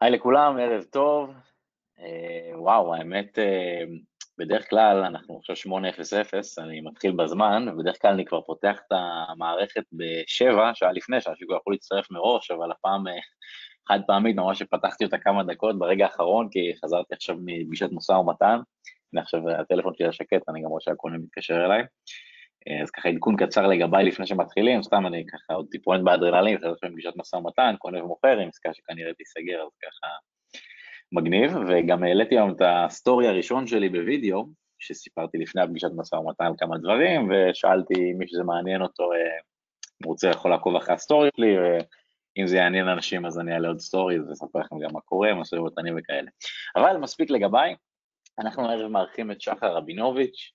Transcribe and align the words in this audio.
היי 0.00 0.10
לכולם, 0.10 0.56
ערב 0.56 0.84
טוב. 0.84 1.30
אה, 2.00 2.60
וואו, 2.60 2.94
האמת, 2.94 3.38
אה, 3.38 3.82
בדרך 4.38 4.70
כלל 4.70 5.04
אנחנו 5.04 5.38
עכשיו 5.38 5.56
8:00, 5.56 6.58
אני 6.58 6.80
מתחיל 6.80 7.12
בזמן, 7.12 7.66
ובדרך 7.68 8.02
כלל 8.02 8.12
אני 8.12 8.24
כבר 8.24 8.40
פותח 8.40 8.78
את 8.86 8.92
המערכת 8.92 9.82
בשבע, 9.92 10.70
שעה 10.74 10.92
לפני, 10.92 11.20
שאנשים 11.20 11.46
כבר 11.46 11.56
יכולו 11.56 11.74
להצטרף 11.74 12.10
מראש, 12.10 12.50
אבל 12.50 12.70
הפעם 12.70 13.08
אה, 13.08 13.12
חד 13.88 14.00
פעמית, 14.06 14.36
ממש 14.36 14.58
שפתחתי 14.58 15.04
אותה 15.04 15.18
כמה 15.18 15.44
דקות 15.44 15.78
ברגע 15.78 16.04
האחרון, 16.04 16.48
כי 16.50 16.72
חזרתי 16.84 17.14
עכשיו 17.14 17.36
מפגישת 17.44 17.88
משא 17.92 18.12
ומתן, 18.12 18.58
הנה 19.12 19.22
עכשיו 19.22 19.50
הטלפון 19.50 19.94
שלי 19.94 20.06
השקט, 20.06 20.48
אני 20.48 20.62
גם 20.62 20.68
רואה 20.68 20.80
שהקונה 20.80 21.18
מתקשר 21.18 21.64
אליי. 21.64 21.82
אה, 22.68 22.82
אז 22.82 22.90
ככה 22.90 23.08
עדכון 23.08 23.36
קצר 23.36 23.66
לגביי 23.66 24.04
לפני 24.04 24.26
שמתחילים, 24.26 24.82
סתם 24.82 25.06
אני 25.06 25.26
ככה 25.26 25.54
עוד 25.54 25.66
טיפונת 25.70 26.04
באדרנלין, 26.04 26.58
חזרתי 26.58 26.86
מפגישת 26.86 27.12
משא 27.16 27.36
ומתן, 27.36 27.74
קונה 27.78 28.04
ומוכר, 28.04 28.38
עם 28.38 28.48
עסקה 28.48 28.74
שכנראה 28.74 29.14
תיסגר, 29.14 29.62
אז 29.62 29.72
ככה 29.82 30.06
מגניב, 31.12 31.52
וגם 31.68 32.02
העליתי 32.02 32.34
היום 32.34 32.50
את 32.50 32.62
הסטורי 32.64 33.28
הראשון 33.28 33.66
שלי 33.66 33.88
בווידאו, 33.88 34.46
שסיפרתי 34.78 35.38
לפני 35.38 35.62
הפגישת 35.62 35.90
משא 35.96 36.14
ומתן 36.14 36.44
על 36.44 36.54
כמה 36.58 36.78
דברים, 36.78 37.30
ושאלתי 37.30 38.12
מי 38.12 38.28
שזה 38.28 38.42
מעניין 38.42 38.82
אותו, 38.82 39.12
אה, 39.12 39.18
אם 40.02 40.08
רוצה 40.08 40.28
יכול 40.28 40.50
לעקוב 40.50 40.76
אחרי 40.76 40.94
הסטורי 40.94 41.28
שלי, 41.36 41.56
ואם 41.58 42.46
זה 42.46 42.56
יעניין 42.56 42.88
אנשים 42.88 43.26
אז 43.26 43.38
אני 43.38 43.54
אעלה 43.54 43.68
עוד 43.68 43.78
סטורי, 43.78 44.20
ואספר 44.20 44.58
לכם 44.58 44.78
גם 44.78 44.90
מה 44.92 45.00
קורה, 45.00 45.34
מה 45.34 45.44
שעושים 45.44 45.64
אותנים 45.64 45.94
וכאלה. 45.98 46.30
אבל 46.76 46.96
מספיק 46.96 47.30
לגביי, 47.30 47.74
אנחנו 48.38 48.68
הערב 48.68 48.90
מארחים 48.90 49.30
את 49.30 49.40
שחר 49.40 49.76
רבינוביץ', 49.76 50.52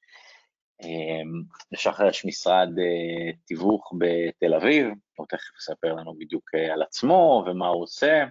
לשחר 1.71 2.07
יש 2.07 2.25
משרד 2.25 2.69
אה, 2.79 3.31
תיווך 3.45 3.93
בתל 3.97 4.53
אביב, 4.53 4.87
הוא 5.15 5.25
תכף 5.29 5.57
יספר 5.59 5.93
לנו 5.93 6.13
בדיוק 6.19 6.49
אה, 6.55 6.73
על 6.73 6.81
עצמו 6.81 7.43
ומה 7.47 7.67
הוא 7.67 7.83
עושה, 7.83 8.25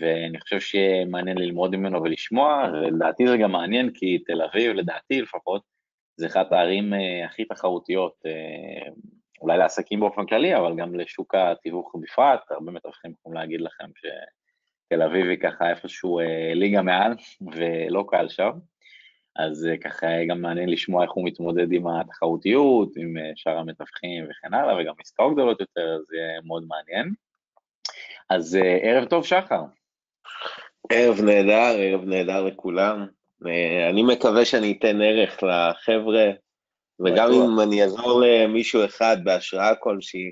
ואני 0.00 0.40
חושב 0.40 0.60
שיהיה 0.60 1.04
מעניין 1.04 1.38
ללמוד 1.38 1.76
ממנו 1.76 2.02
ולשמוע, 2.02 2.70
ולדעתי 2.72 3.28
זה 3.28 3.36
גם 3.36 3.52
מעניין 3.52 3.90
כי 3.94 4.18
תל 4.18 4.42
אביב, 4.42 4.72
לדעתי 4.72 5.22
לפחות, 5.22 5.62
זה 6.16 6.26
אחת 6.26 6.52
הערים 6.52 6.94
אה, 6.94 7.24
הכי 7.24 7.44
תחרותיות, 7.44 8.14
אולי 9.40 9.58
לעסקים 9.58 10.00
באופן 10.00 10.26
כללי, 10.26 10.56
אבל 10.56 10.76
גם 10.76 10.94
לשוק 10.94 11.34
התיווך 11.34 11.94
בפרט, 12.02 12.40
הרבה 12.50 12.72
מתווכים 12.72 13.12
יכולים 13.20 13.38
להגיד 13.38 13.60
לכם 13.60 13.84
שתל 13.96 15.02
אביב 15.02 15.26
היא 15.26 15.38
ככה 15.38 15.70
איפשהו 15.70 16.20
ליגה 16.54 16.82
מעל, 16.82 17.12
ולא 17.40 18.04
קל 18.08 18.28
שם. 18.28 18.50
אז 19.36 19.66
אה, 19.66 19.76
ככה 19.76 20.06
גם 20.28 20.42
מעניין 20.42 20.68
לשמוע 20.68 21.02
איך 21.04 21.12
הוא 21.12 21.26
מתמודד 21.26 21.72
עם 21.72 21.86
התחרותיות, 21.86 22.96
עם 22.96 23.16
אה, 23.16 23.32
שאר 23.34 23.58
המתווכים 23.58 24.24
וכן 24.24 24.54
הלאה, 24.54 24.76
וגם 24.76 24.94
עסקאות 25.00 25.32
גדולות 25.32 25.60
יותר, 25.60 25.94
אז 25.94 26.12
יהיה 26.12 26.40
מאוד 26.44 26.64
מעניין. 26.68 27.14
אז 28.30 28.56
אה, 28.56 28.76
ערב 28.82 29.08
טוב, 29.08 29.24
שחר. 29.24 29.62
ערב 30.92 31.20
נהדר, 31.20 31.76
ערב 31.78 32.04
נהדר 32.04 32.44
לכולם. 32.44 33.06
אני 33.90 34.02
מקווה 34.02 34.44
שאני 34.44 34.76
אתן 34.78 35.02
ערך 35.02 35.42
לחבר'ה, 35.42 36.30
וגם 37.00 37.32
אם 37.32 37.60
אני 37.60 37.82
אעזור 37.82 38.22
למישהו 38.24 38.84
אחד 38.84 39.16
בהשראה 39.24 39.74
כלשהי, 39.74 40.30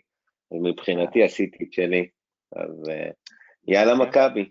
מבחינתי 0.52 1.22
עשיתי 1.22 1.64
את 1.64 1.72
שלי. 1.72 2.08
אז 2.56 2.90
יאללה 3.68 3.92
אוקיי. 3.92 4.06
מכבי. 4.06 4.48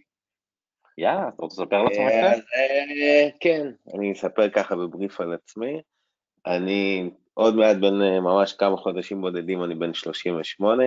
יאללה, 0.97 1.27
אתה 1.27 1.41
רוצה 1.41 1.61
לספר 1.61 1.75
על 1.75 1.87
עצמך 1.87 1.99
אה, 1.99 2.33
קצת? 2.33 2.43
אה, 2.55 3.29
כן, 3.39 3.67
אני 3.93 4.11
אספר 4.11 4.49
ככה 4.49 4.75
בבריף 4.75 5.21
על 5.21 5.33
עצמי. 5.33 5.81
אני 6.45 7.09
עוד 7.33 7.55
מעט 7.55 7.77
בין 7.77 8.01
אה, 8.01 8.19
ממש 8.19 8.53
כמה 8.53 8.77
חודשים 8.77 9.21
בודדים, 9.21 9.63
אני 9.63 9.75
בן 9.75 9.93
38. 9.93 10.83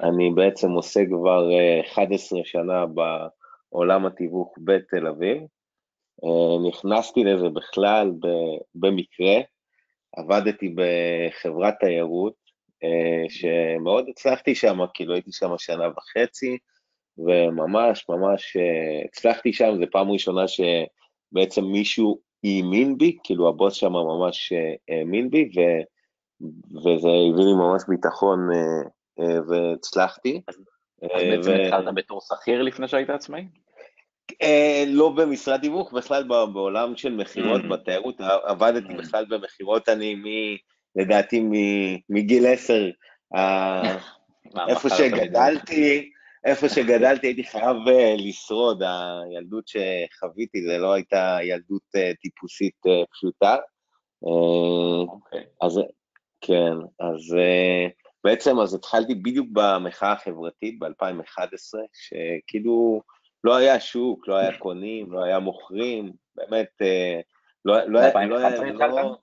אני 0.00 0.30
בעצם 0.34 0.70
עושה 0.70 1.00
כבר 1.08 1.48
11 1.92 2.40
שנה 2.44 2.84
בעולם 2.86 4.06
התיווך 4.06 4.54
בתל 4.64 5.06
אביב. 5.06 5.42
נכנסתי 6.68 7.24
לזה 7.24 7.48
בכלל 7.48 8.12
במקרה, 8.74 9.40
עבדתי 10.16 10.74
בחברת 10.74 11.74
תיירות, 11.80 12.34
שמאוד 13.28 14.08
הצלחתי 14.08 14.54
שם, 14.54 14.78
כאילו 14.94 15.14
הייתי 15.14 15.32
שם 15.32 15.50
שנה 15.58 15.88
וחצי, 15.96 16.58
וממש 17.18 18.08
ממש 18.08 18.56
אה, 18.56 19.04
הצלחתי 19.04 19.52
שם, 19.52 19.76
זו 19.80 19.84
פעם 19.90 20.10
ראשונה 20.10 20.44
שבעצם 20.48 21.64
מישהו 21.64 22.18
האמין 22.44 22.98
בי, 22.98 23.16
כאילו 23.24 23.48
הבוס 23.48 23.74
שם 23.74 23.92
ממש 23.92 24.52
אה, 24.52 24.96
האמין 24.96 25.30
בי, 25.30 25.50
ו, 25.56 25.60
וזה 26.78 27.08
הביא 27.08 27.44
לי 27.44 27.54
ממש 27.54 27.82
ביטחון 27.88 28.48
אה, 28.52 29.40
והצלחתי. 29.48 30.40
אז, 30.48 30.54
אז 31.02 31.22
בעצם 31.22 31.52
התחלת 31.52 31.94
בתור 31.94 32.20
שכיר 32.20 32.62
לפני 32.62 32.88
שהיית 32.88 33.10
עצמאי? 33.10 33.44
לא 34.86 35.08
במשרד 35.08 35.60
דיווח, 35.60 35.92
בכלל 35.92 36.24
בעולם 36.52 36.96
של 36.96 37.12
מכירות 37.16 37.60
mm-hmm. 37.60 37.68
בתיירות, 37.68 38.14
עבדתי 38.44 38.88
mm-hmm. 38.88 38.98
בכלל 38.98 39.24
במכירות, 39.24 39.88
אני 39.88 40.14
מ, 40.14 40.24
לדעתי 40.96 41.42
מגיל 42.08 42.46
עשר, 42.46 42.90
איפה 44.68 44.90
שגדלתי, 44.90 46.10
איפה 46.44 46.68
שגדלתי 46.68 47.26
הייתי 47.26 47.44
חייב 47.44 47.76
uh, 47.76 48.22
לשרוד, 48.28 48.82
הילדות 48.82 49.64
שחוויתי 49.68 50.62
זה 50.62 50.78
לא 50.78 50.92
הייתה 50.92 51.38
ילדות 51.42 51.82
uh, 51.96 52.16
טיפוסית 52.20 52.76
uh, 52.86 53.06
פשוטה. 53.12 53.56
Okay. 54.24 55.66
אז 55.66 55.80
כן, 56.40 56.72
אז 57.00 57.36
בעצם 58.24 58.60
אז 58.60 58.74
התחלתי 58.74 59.14
בדיוק 59.14 59.48
במחאה 59.52 60.12
החברתית 60.12 60.78
ב-2011, 60.78 61.78
שכאילו 61.92 63.02
לא 63.44 63.56
היה 63.56 63.80
שוק, 63.80 64.28
לא 64.28 64.36
היה 64.36 64.58
קונים, 64.58 65.12
לא 65.12 65.24
היה 65.24 65.38
מוכרים, 65.38 66.12
באמת, 66.34 66.70
לא, 67.64 67.86
לא 67.86 67.98
היה... 67.98 68.10
ב-2011 68.10 68.46
התחלת? 68.46 68.90
לא... 68.90 69.16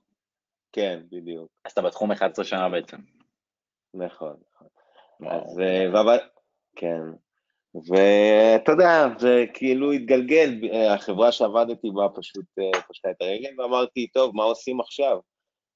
כן, 0.71 0.99
בדיוק. 1.11 1.49
אז 1.65 1.71
אתה 1.71 1.81
בתחום 1.81 2.11
11 2.11 2.45
שנה 2.45 2.69
בעצם. 2.69 2.97
נכון, 3.93 4.35
נכון. 4.53 4.67
אז, 5.31 5.59
כן. 6.81 7.01
ואתה 7.75 8.71
יודע, 8.71 9.07
זה 9.19 9.45
כאילו 9.53 9.91
התגלגל, 9.91 10.59
החברה 10.89 11.31
שעבדתי 11.31 11.91
בה 11.91 12.07
פשוט 12.15 12.45
אה, 12.59 12.81
פשטה 12.89 13.11
את 13.11 13.15
הרגל, 13.21 13.49
ואמרתי, 13.57 14.07
טוב, 14.07 14.35
מה 14.35 14.43
עושים 14.43 14.79
עכשיו? 14.79 15.19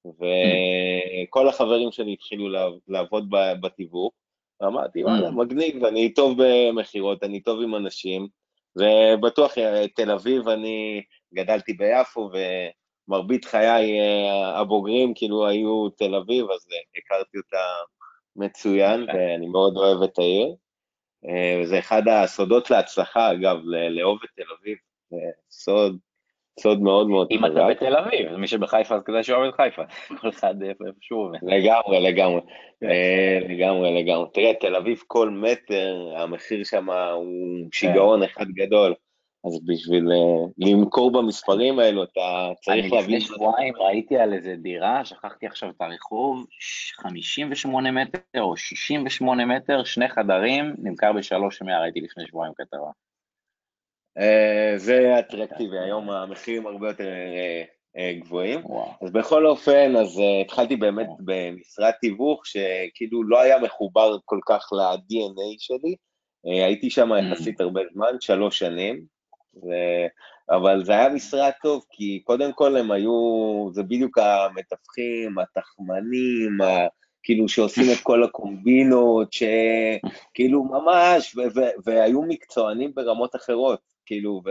וכל 0.06 1.48
החברים 1.48 1.92
שלי 1.92 2.12
התחילו 2.12 2.48
לעבוד 2.88 3.30
בתיווך, 3.60 4.12
ואמרתי, 4.60 5.04
וואלה, 5.04 5.30
מגניב, 5.30 5.84
אני 5.84 6.14
טוב 6.14 6.38
במכירות, 6.38 7.24
אני 7.24 7.40
טוב 7.40 7.62
עם 7.62 7.74
אנשים, 7.74 8.28
ובטוח, 8.76 9.58
אה, 9.58 9.88
תל 9.88 10.10
אביב, 10.10 10.48
אני 10.48 11.02
גדלתי 11.34 11.72
ביפו, 11.72 12.30
ומרבית 13.08 13.44
חיי 13.44 14.00
אה, 14.00 14.58
הבוגרים 14.60 15.14
כאילו 15.14 15.46
היו 15.46 15.88
תל 15.88 16.14
אביב, 16.14 16.50
אז 16.50 16.66
הכרתי 16.98 17.38
אותה 17.38 17.64
מצוין. 18.36 19.06
ואני 19.14 19.46
מאוד 19.46 19.76
אוהב 19.76 20.02
את 20.02 20.18
העיר. 20.18 20.54
אה, 21.28 21.60
זה 21.66 21.78
אחד 21.78 22.08
הסודות 22.08 22.70
להצלחה, 22.70 23.32
אגב, 23.32 23.56
לאהוב 23.90 24.18
את 24.24 24.28
תל 24.36 24.52
אביב, 24.60 24.76
זה 25.10 25.16
סוד, 25.50 25.98
סוד 26.60 26.82
מאוד 26.82 27.08
מאוד. 27.08 27.28
אם 27.30 27.44
אתה 27.44 27.66
בתל 27.70 27.96
אביב, 27.96 28.36
מי 28.36 28.46
שבחיפה 28.46 28.94
אז 28.94 29.02
כדאי 29.04 29.22
שאוהב 29.22 29.48
את 29.48 29.54
חיפה, 29.54 29.82
כל 30.20 30.28
אחד 30.28 30.62
איפה 30.62 30.84
שהוא 31.00 31.24
עובד. 31.24 31.38
לגמרי, 31.42 32.00
לגמרי, 32.00 32.40
כן. 32.80 32.86
אה, 32.86 33.38
לגמרי, 33.48 34.02
לגמרי. 34.02 34.26
תראה, 34.34 34.54
תל 34.54 34.76
אביב 34.76 35.02
כל 35.06 35.30
מטר, 35.30 36.14
המחיר 36.16 36.64
שם 36.64 36.90
הוא 36.90 37.68
שיגעון 37.72 38.22
אחד 38.22 38.46
גדול. 38.46 38.94
אז 39.46 39.60
בשביל 39.64 40.04
uh, 40.08 40.50
למכור 40.58 41.12
במספרים 41.12 41.78
האלו, 41.78 42.04
אתה 42.04 42.50
צריך 42.60 42.92
להבין... 42.92 42.98
אני 42.98 43.02
לפני 43.02 43.20
שבועיים 43.20 43.74
ראיתי 43.76 44.16
על 44.16 44.34
איזה 44.34 44.56
דירה, 44.56 45.04
שכחתי 45.04 45.46
עכשיו 45.46 45.70
את 45.70 45.80
הרחוב, 45.80 46.46
58 46.96 47.90
מטר 47.90 48.40
או 48.40 48.56
68 48.56 49.44
מטר, 49.44 49.84
שני 49.84 50.08
חדרים, 50.08 50.74
נמכר 50.78 51.12
בשלוש 51.12 51.62
מאה, 51.62 51.80
ראיתי 51.80 52.00
לפני 52.00 52.26
שבועיים 52.26 52.52
כתבה. 52.56 52.90
Uh, 54.18 54.76
זה 54.76 55.18
אטרקטיבי, 55.18 55.78
היום 55.78 56.10
המחירים 56.10 56.66
הרבה 56.66 56.88
יותר 56.88 57.04
uh, 57.04 58.20
גבוהים. 58.20 58.60
וואו. 58.64 58.90
אז 59.02 59.10
בכל 59.10 59.46
אופן, 59.46 59.96
אז 59.96 60.20
התחלתי 60.44 60.76
באמת 60.76 61.06
וואו. 61.06 61.18
במשרד 61.24 61.90
תיווך, 62.00 62.46
שכאילו 62.46 63.22
לא 63.24 63.40
היה 63.40 63.58
מחובר 63.58 64.16
כל 64.24 64.38
כך 64.46 64.68
ל-DNA 64.72 65.56
שלי. 65.58 65.96
הייתי 66.64 66.90
שם 66.90 67.12
mm. 67.12 67.16
יחסית 67.16 67.60
הרבה 67.60 67.80
זמן, 67.92 68.16
שלוש 68.20 68.58
שנים. 68.58 69.15
ו... 69.56 69.68
אבל 70.50 70.84
זה 70.84 70.92
היה 70.92 71.08
משרד 71.08 71.50
טוב, 71.62 71.84
כי 71.90 72.20
קודם 72.24 72.52
כל 72.52 72.76
הם 72.76 72.90
היו, 72.90 73.12
זה 73.72 73.82
בדיוק 73.82 74.18
המתווכים, 74.18 75.38
התחמנים, 75.38 76.60
ה... 76.60 76.86
כאילו 77.26 77.48
שעושים 77.48 77.84
את 77.92 78.02
כל 78.02 78.24
הקומבינות, 78.24 79.32
שכאילו 79.32 80.64
ממש, 80.64 81.36
ו- 81.36 81.40
ו- 81.54 81.70
והיו 81.84 82.22
מקצוענים 82.22 82.94
ברמות 82.94 83.36
אחרות, 83.36 83.80
כאילו, 84.06 84.42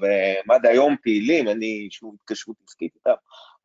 והם 0.00 0.50
עד 0.50 0.66
היום 0.66 0.96
פעילים, 1.02 1.48
אין 1.48 1.58
לי 1.58 1.88
שום 1.90 2.14
התקשרות 2.14 2.56
עסקית 2.68 2.94
איתם, 2.94 3.14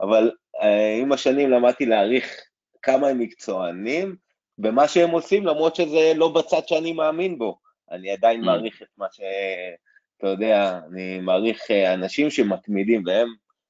אבל 0.01 0.31
uh, 0.55 0.65
עם 1.01 1.11
השנים 1.11 1.49
למדתי 1.49 1.85
להעריך 1.85 2.41
כמה 2.81 3.07
הם 3.07 3.19
מקצוענים 3.19 4.15
במה 4.57 4.87
שהם 4.87 5.09
עושים, 5.09 5.45
למרות 5.45 5.75
שזה 5.75 6.11
לא 6.15 6.29
בצד 6.29 6.67
שאני 6.67 6.93
מאמין 6.93 7.37
בו, 7.37 7.59
אני 7.91 8.11
עדיין 8.11 8.41
מעריך 8.41 8.81
את 8.81 8.87
מה 8.97 9.05
ש... 9.11 9.21
אתה 10.21 10.29
יודע, 10.29 10.79
אני 10.91 11.19
מעריך 11.19 11.71
אנשים 11.71 12.29
שמתמידים, 12.29 13.03
והם, 13.05 13.27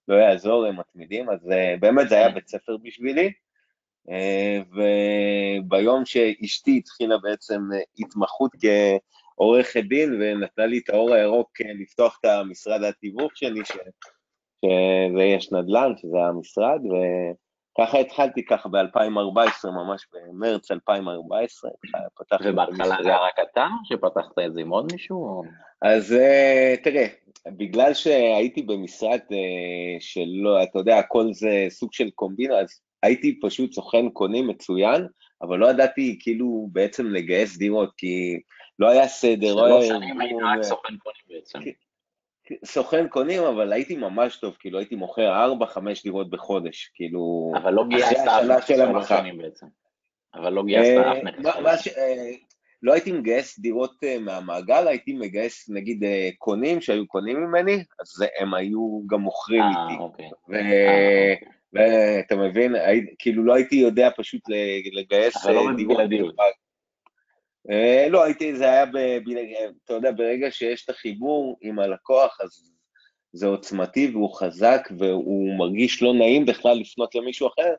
לא 0.07 0.15
יעזור, 0.15 0.65
הם 0.65 0.79
מתמידים, 0.79 1.29
אז 1.29 1.39
באמת 1.79 2.09
זה 2.09 2.15
היה 2.15 2.29
בית 2.29 2.47
ספר 2.47 2.77
בשבילי. 2.77 3.31
וביום 5.67 6.05
שאשתי 6.05 6.77
התחילה 6.77 7.17
בעצם 7.17 7.61
התמחות 7.99 8.51
כעורכת 9.35 9.83
דין 9.83 10.13
ונתנה 10.21 10.65
לי 10.65 10.77
את 10.77 10.89
האור 10.89 11.13
הירוק 11.13 11.51
לפתוח 11.81 12.17
את 12.19 12.25
המשרד 12.25 12.83
התיווך 12.83 13.37
שלי, 13.37 13.65
ש... 13.65 13.71
שזה 13.71 15.23
יש 15.23 15.51
נדל"ן, 15.51 15.93
שזה 15.97 16.17
המשרד, 16.17 16.81
וככה 17.73 17.97
התחלתי 17.97 18.45
ככה 18.45 18.69
ב-2014, 18.69 19.69
ממש 19.69 20.07
במרץ 20.13 20.71
2014, 20.71 21.71
פתחתי 22.17 22.49
ובהתחלה 22.49 22.97
היה 22.99 23.17
רק 23.17 23.39
אתה, 23.51 23.67
שפתחת 23.83 24.39
את 24.45 24.53
זה 24.53 24.61
עם 24.61 24.69
עוד 24.69 24.91
מישהו? 24.91 25.43
אז 25.81 26.13
אה, 26.13 26.75
תראה, 26.83 27.07
בגלל 27.47 27.93
שהייתי 27.93 28.61
במשרד 28.61 29.19
אה, 29.31 29.97
שלא, 29.99 30.63
אתה 30.63 30.79
יודע, 30.79 30.97
הכל 30.97 31.33
זה 31.33 31.65
סוג 31.69 31.93
של 31.93 32.09
קומבינה, 32.09 32.59
אז 32.59 32.81
הייתי 33.03 33.39
פשוט 33.39 33.73
סוכן 33.73 34.09
קונים 34.09 34.47
מצוין, 34.47 35.07
אבל 35.41 35.57
לא 35.57 35.67
ידעתי 35.67 36.17
כאילו 36.19 36.69
בעצם 36.71 37.05
לגייס 37.05 37.57
דירות, 37.57 37.91
כי 37.97 38.39
לא 38.79 38.89
היה 38.89 39.07
סדר, 39.07 39.55
לא 39.55 39.65
היה... 39.65 39.81
שלוש 39.81 39.87
שנים 39.87 40.21
היית 40.21 40.37
רק 40.43 40.63
סוכן 40.63 40.97
קונים 40.97 41.21
בעצם. 41.29 41.59
סוכן 42.65 43.07
קונים, 43.07 43.43
אבל 43.43 43.73
הייתי 43.73 43.95
ממש 43.95 44.35
טוב, 44.35 44.55
כאילו 44.59 44.79
הייתי 44.79 44.95
מוכר 44.95 45.43
ארבע, 45.43 45.65
חמש 45.65 46.03
דירות 46.03 46.29
בחודש, 46.29 46.91
כאילו... 46.93 47.51
אבל 47.55 47.73
לא 47.73 47.83
גייסת 47.87 48.15
אף 48.57 48.67
שלוש 48.67 49.07
שנים 49.07 49.37
בעצם. 49.37 49.65
אבל 50.35 50.53
לא 50.53 50.63
גייסת 50.63 50.97
אה, 50.97 51.11
אף 51.11 51.17
נכס. 51.23 51.45
אה, 51.97 52.31
לא 52.83 52.93
הייתי 52.93 53.11
מגייס 53.11 53.59
דירות 53.59 54.03
אה, 54.03 54.19
מהמעגל, 54.19 54.87
הייתי 54.87 55.13
מגייס 55.13 55.69
נגיד 55.69 56.03
קונים 56.37 56.81
שהיו 56.81 57.07
קונים 57.07 57.37
ממני, 57.37 57.73
אז 57.73 58.25
הם 58.39 58.53
היו 58.53 59.01
גם 59.07 59.21
מוכרים 59.21 59.63
איתי. 59.63 59.99
אוקיי. 59.99 60.29
ואתה 61.73 62.35
מבין, 62.35 62.75
כאילו 63.19 63.43
לא 63.43 63.53
הייתי 63.53 63.75
יודע 63.75 64.09
פשוט 64.17 64.41
לגייס 64.93 65.45
דירות. 65.47 65.65
אבל 65.65 65.73
לא 65.73 65.83
בבלעדיות. 65.83 66.35
אה, 67.69 68.07
לא, 68.09 68.23
הייתי, 68.23 68.55
זה 68.55 68.63
היה, 68.63 68.85
ב, 68.85 68.97
אתה 69.85 69.93
יודע, 69.93 70.11
ברגע 70.11 70.51
שיש 70.51 70.85
את 70.85 70.89
החיבור 70.89 71.57
עם 71.61 71.79
הלקוח, 71.79 72.37
אז 72.41 72.71
זה 73.33 73.47
עוצמתי 73.47 74.11
והוא 74.13 74.33
חזק 74.33 74.89
והוא 74.99 75.57
מרגיש 75.57 76.03
לא 76.03 76.13
נעים 76.13 76.45
בכלל 76.45 76.77
לפנות 76.77 77.15
למישהו 77.15 77.47
אחר, 77.47 77.73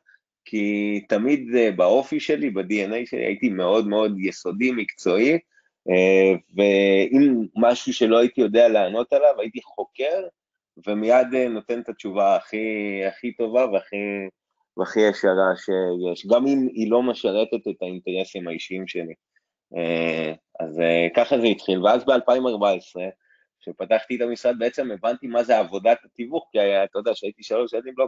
כי 0.45 1.01
תמיד 1.09 1.55
אה, 1.57 1.71
באופי 1.71 2.21
שלי, 2.21 2.51
ב-DNA 2.51 3.07
שלי, 3.07 3.25
הייתי 3.27 3.49
מאוד 3.49 3.89
מאוד 3.89 4.13
יסודי, 4.19 4.71
מקצועי, 4.71 5.39
אה, 5.91 6.33
ואם 6.57 7.47
משהו 7.57 7.93
שלא 7.93 8.19
הייתי 8.19 8.41
יודע 8.41 8.69
לענות 8.69 9.13
עליו, 9.13 9.41
הייתי 9.41 9.63
חוקר, 9.63 10.23
ומיד 10.87 11.35
נותן 11.51 11.81
את 11.81 11.89
התשובה 11.89 12.37
הכי, 12.37 13.01
הכי 13.09 13.33
טובה 13.33 13.67
והכי, 13.67 13.97
והכי 14.77 15.01
ישרה 15.01 15.53
שיש, 15.57 16.27
גם 16.27 16.47
אם 16.47 16.69
היא 16.73 16.91
לא 16.91 17.03
משרתת 17.03 17.69
את 17.71 17.77
האינטרסים 17.83 18.49
האישיים 18.49 18.87
שלי. 18.87 19.15
אה, 19.77 20.33
אז 20.61 20.81
אה, 20.81 21.07
ככה 21.17 21.39
זה 21.39 21.47
התחיל, 21.47 21.85
ואז 21.85 22.05
ב-2014, 22.05 23.01
כשפתחתי 23.61 24.17
את 24.17 24.21
המשרד, 24.21 24.59
בעצם 24.59 24.91
הבנתי 24.91 25.27
מה 25.27 25.43
זה 25.43 25.59
עבודת 25.59 25.99
התיווך, 26.05 26.49
כי 26.53 26.61
היה, 26.61 26.85
אתה 26.85 26.99
יודע, 26.99 27.13
כשהייתי 27.13 27.43
שלוש 27.43 27.71
שנים 27.71 27.95
לא, 27.97 28.07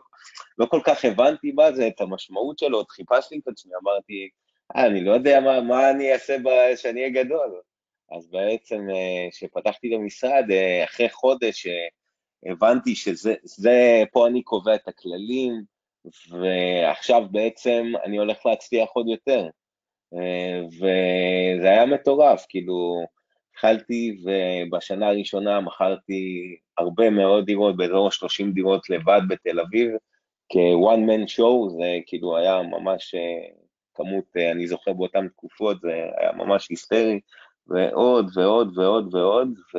לא 0.59 0.67
כל 0.67 0.81
כך 0.85 1.05
הבנתי 1.05 1.53
מה 1.53 1.73
זה, 1.73 1.89
את 1.89 2.01
המשמעות 2.01 2.59
שלו, 2.59 2.77
עוד 2.77 2.91
חיפשתי 2.91 3.39
את 3.43 3.49
עצמי, 3.49 3.73
אמרתי, 3.83 4.29
אה, 4.77 4.87
אני 4.87 5.05
לא 5.05 5.13
יודע 5.13 5.41
מה, 5.41 5.61
מה 5.61 5.91
אני 5.91 6.13
אעשה 6.13 6.37
כשאני 6.75 7.01
אהיה 7.01 7.25
גדול. 7.25 7.61
אז 8.17 8.31
בעצם 8.31 8.87
כשפתחתי 9.31 9.89
את 9.89 10.01
המשרד, 10.01 10.45
אחרי 10.85 11.09
חודש 11.11 11.67
הבנתי 12.47 12.95
שזה, 12.95 13.35
זה, 13.43 14.03
פה 14.13 14.27
אני 14.27 14.43
קובע 14.43 14.75
את 14.75 14.89
הכללים, 14.89 15.63
ועכשיו 16.31 17.23
בעצם 17.31 17.93
אני 18.05 18.17
הולך 18.17 18.47
להצליח 18.47 18.89
עוד 18.93 19.09
יותר. 19.09 19.49
וזה 20.67 21.71
היה 21.71 21.87
מטורף, 21.87 22.47
כאילו, 22.49 23.05
התחלתי 23.53 24.17
ובשנה 24.25 25.09
הראשונה 25.09 25.61
מכרתי 25.61 26.57
הרבה 26.79 27.11
מאוד 27.11 27.47
דירות, 27.47 27.77
באזור 27.77 28.11
30 28.11 28.53
דירות 28.53 28.91
לבד 28.91 29.21
בתל 29.29 29.61
אביב, 29.61 29.91
כ-one 30.49 31.09
man 31.09 31.29
show, 31.37 31.71
זה 31.79 31.99
כאילו 32.07 32.37
היה 32.37 32.63
ממש 32.63 33.15
אה, 33.15 33.49
כמות, 33.95 34.25
אה, 34.37 34.51
אני 34.53 34.67
זוכר 34.67 34.93
באותן 34.93 35.29
תקופות, 35.29 35.81
זה 35.81 35.93
היה 36.19 36.33
ממש 36.33 36.67
היסטרי, 36.71 37.21
ועוד 37.67 38.31
ועוד 38.37 38.79
ועוד 38.79 39.15
ועוד, 39.15 39.59
ו... 39.75 39.79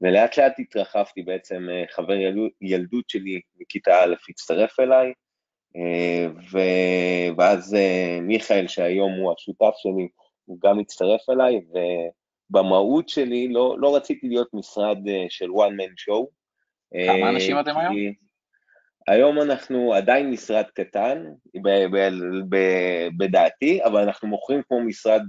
ולאט 0.00 0.38
לאט 0.38 0.58
התרחבתי 0.58 1.22
בעצם, 1.22 1.68
אה, 1.70 1.84
חבר 1.90 2.14
ילדות 2.60 3.08
שלי 3.08 3.40
מכיתה 3.60 4.04
א' 4.04 4.14
הצטרף 4.28 4.80
אליי, 4.80 5.12
אה, 5.78 6.26
ואז 7.36 7.74
אה, 7.74 8.18
מיכאל, 8.22 8.66
שהיום 8.68 9.12
הוא 9.12 9.32
השותף 9.32 9.74
שלי, 9.76 10.08
הוא 10.44 10.58
גם 10.64 10.78
הצטרף 10.78 11.30
אליי, 11.30 11.60
ובמהות 12.50 13.08
שלי 13.08 13.48
לא, 13.48 13.76
לא 13.78 13.96
רציתי 13.96 14.28
להיות 14.28 14.48
משרד 14.54 15.08
אה, 15.08 15.24
של 15.28 15.46
one 15.46 15.72
man 15.80 15.92
show. 16.08 16.26
כמה 17.06 17.30
אנשים 17.30 17.60
אתם 17.60 17.76
היום? 17.76 17.94
היום 19.08 19.40
אנחנו 19.40 19.94
עדיין 19.94 20.30
משרד 20.30 20.64
קטן, 20.74 21.24
בדעתי, 23.18 23.84
אבל 23.84 24.00
אנחנו 24.00 24.28
מוכרים 24.28 24.62
כמו 24.68 24.80
משרד 24.80 25.22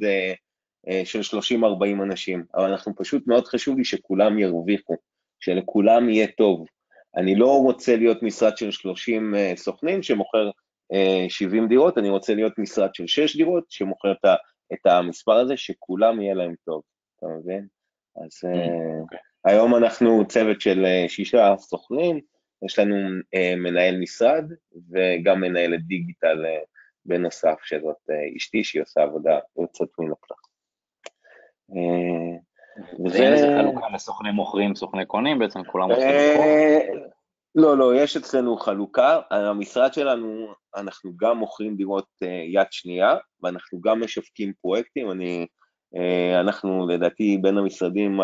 של 1.04 1.20
30-40 1.60 1.64
אנשים, 2.04 2.44
אבל 2.56 2.72
אנחנו 2.72 2.96
פשוט, 2.96 3.28
מאוד 3.28 3.46
חשוב 3.46 3.78
לי 3.78 3.86
שכולם 3.86 4.40
ירוויחו, 4.40 4.96
שלכולם 5.40 6.10
יהיה 6.10 6.28
טוב. 6.28 6.66
אני 7.20 7.36
לא 7.36 7.62
רוצה 7.62 7.96
להיות 7.96 8.24
משרד 8.24 8.58
של 8.58 8.72
30 8.72 9.34
uh, 9.34 9.38
אה, 9.38 9.54
סוכנים 9.56 10.04
שמוכר 10.04 10.50
uh, 10.50 10.96
אה, 10.96 11.26
70 11.30 11.68
דירות, 11.68 11.98
אני 11.98 12.10
רוצה 12.10 12.36
להיות 12.36 12.58
משרד 12.58 12.96
של 12.96 13.08
6 13.08 13.38
דירות 13.38 13.64
שמוכר 13.70 14.12
את, 14.12 14.26
את 14.74 14.86
המספר 14.86 15.34
הזה, 15.34 15.58
שכולם 15.58 16.22
יהיה 16.22 16.34
להם 16.34 16.54
טוב, 16.66 16.82
אתה 17.18 17.26
מבין? 17.28 17.68
אז 18.16 18.32
uh, 18.46 18.56
mm, 18.56 19.16
okay. 19.16 19.18
היום 19.46 19.76
אנחנו 19.76 20.28
צוות 20.28 20.62
של 20.62 20.86
שישה 21.08 21.54
סוכנים, 21.58 22.20
יש 22.66 22.80
לנו 22.80 22.96
מנהל 23.58 23.98
משרד 24.00 24.44
וגם 24.92 25.42
מנהלת 25.42 25.82
דיגיטל 25.88 26.46
בנוסף, 27.06 27.56
שזאת 27.64 28.10
אשתי 28.38 28.64
שהיא 28.64 28.82
עושה 28.82 29.04
עבודה 29.04 29.40
יוצאת 29.60 29.90
מן 30.00 30.12
הכלל. 30.12 30.38
ואין 32.78 33.34
איזה 33.34 33.48
חלוקה 33.62 33.86
לסוכני 33.94 34.32
מוכרים, 34.32 34.76
סוכני 34.76 35.06
קונים, 35.06 35.40
בעצם 35.40 35.64
כולם 35.64 35.92
עושים 35.92 36.08
מכור? 36.08 36.46
אה, 36.46 36.80
לא, 37.56 37.78
לא, 37.78 37.96
יש 37.96 38.18
אצלנו 38.18 38.58
חלוקה. 38.58 39.20
המשרד 39.32 39.94
שלנו, 39.94 40.48
אנחנו 40.76 41.12
גם 41.18 41.38
מוכרים 41.38 41.76
דירות 41.76 42.08
אה, 42.24 42.44
יד 42.48 42.68
שנייה, 42.72 43.16
ואנחנו 43.44 43.82
גם 43.82 44.04
משווקים 44.04 44.54
פרויקטים. 44.62 45.12
אני, 45.12 45.48
אה, 45.96 46.40
אנחנו 46.40 46.88
לדעתי 46.88 47.38
בין 47.42 47.58
המשרדים 47.58 48.20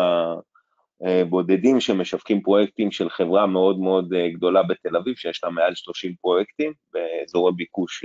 הבודדים 1.00 1.80
שמשווקים 1.80 2.42
פרויקטים 2.42 2.90
של 2.90 3.10
חברה 3.10 3.46
מאוד 3.46 3.78
מאוד 3.78 4.08
גדולה 4.34 4.62
בתל 4.62 4.96
אביב, 4.96 5.14
שיש 5.16 5.44
לה 5.44 5.50
מעל 5.50 5.74
30 5.74 6.14
פרויקטים 6.20 6.72
באזורי 6.92 7.52
ביקוש 7.56 8.04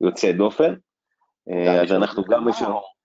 יוצא 0.00 0.32
דופן. 0.32 0.74
אז 1.82 1.92
אנחנו 1.92 2.22
גם 2.24 2.48
משווקים... 2.48 2.97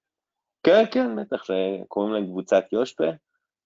כן, 0.63 0.84
כן, 0.91 1.15
בטח, 1.15 1.43
קוראים 1.88 2.13
להם 2.13 2.25
קבוצת 2.25 2.63
יושפה. 2.72 3.10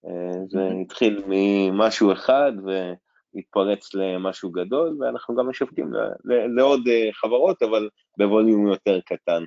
אה, 0.06 0.46
זה 0.48 0.70
התחיל 0.82 1.24
ממשהו 1.28 2.12
אחד 2.12 2.52
והתפרץ 2.66 3.94
למשהו 3.94 4.52
גדול, 4.52 4.98
ואנחנו 5.00 5.36
גם 5.36 5.50
משווקים 5.50 5.92
לעוד 6.56 6.88
אה, 6.88 7.10
חברות, 7.14 7.64
אבל 7.64 7.90
בווליום 8.18 8.68
יותר 8.68 9.00
קטן. 9.06 9.44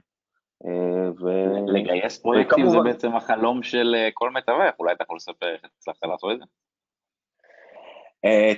אה, 0.66 1.10
ו... 1.10 1.26
לגייס 1.66 2.18
פרויקטים 2.18 2.66
וכמובן... 2.66 2.88
זה 2.88 2.92
בעצם 2.92 3.16
החלום 3.16 3.62
של 3.62 3.94
כל 4.14 4.30
מתווך, 4.30 4.74
אולי 4.78 4.92
אתה 4.92 5.02
יכול 5.04 5.16
לספר 5.16 5.48
איך 5.52 5.60
הצלחת 5.78 6.04
לעשות 6.04 6.32
את 6.32 6.38
זה? 6.38 6.44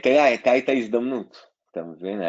תראה, 0.02 0.24
הייתה 0.24 0.58
את 0.58 0.68
ההזדמנות, 0.68 1.46
אתה 1.70 1.82
מבין? 1.82 2.20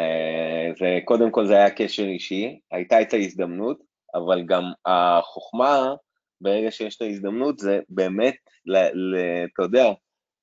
זה, 0.78 0.98
קודם 1.04 1.30
כל 1.30 1.46
זה 1.46 1.54
היה 1.54 1.70
קשר 1.70 2.02
אישי, 2.02 2.60
הייתה 2.70 3.02
את 3.02 3.12
ההזדמנות, 3.12 3.78
אבל 4.14 4.42
גם 4.42 4.62
החוכמה 4.86 5.94
ברגע 6.44 6.70
שיש 6.70 6.96
את 6.96 7.02
ההזדמנות, 7.02 7.58
זה 7.58 7.80
באמת, 7.88 8.36
ל, 8.66 8.76
ל, 8.76 9.16
אתה 9.54 9.62
יודע, 9.62 9.92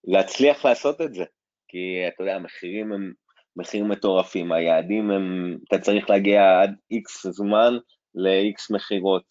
להצליח 0.03 0.65
לעשות 0.65 1.01
את 1.01 1.13
זה. 1.13 1.24
כי 1.67 2.08
אתה 2.08 2.24
יודע, 2.24 2.36
המחירים 2.36 2.91
הם 2.91 3.13
מחירים 3.55 3.89
מטורפים, 3.89 4.51
היעדים 4.51 5.12
הם, 5.12 5.58
אתה 5.67 5.79
צריך 5.79 6.10
להגיע 6.10 6.62
עד 6.62 6.75
איקס 6.91 7.27
זמן 7.27 7.74
לאיקס 8.15 8.72
מכירות. 8.72 9.24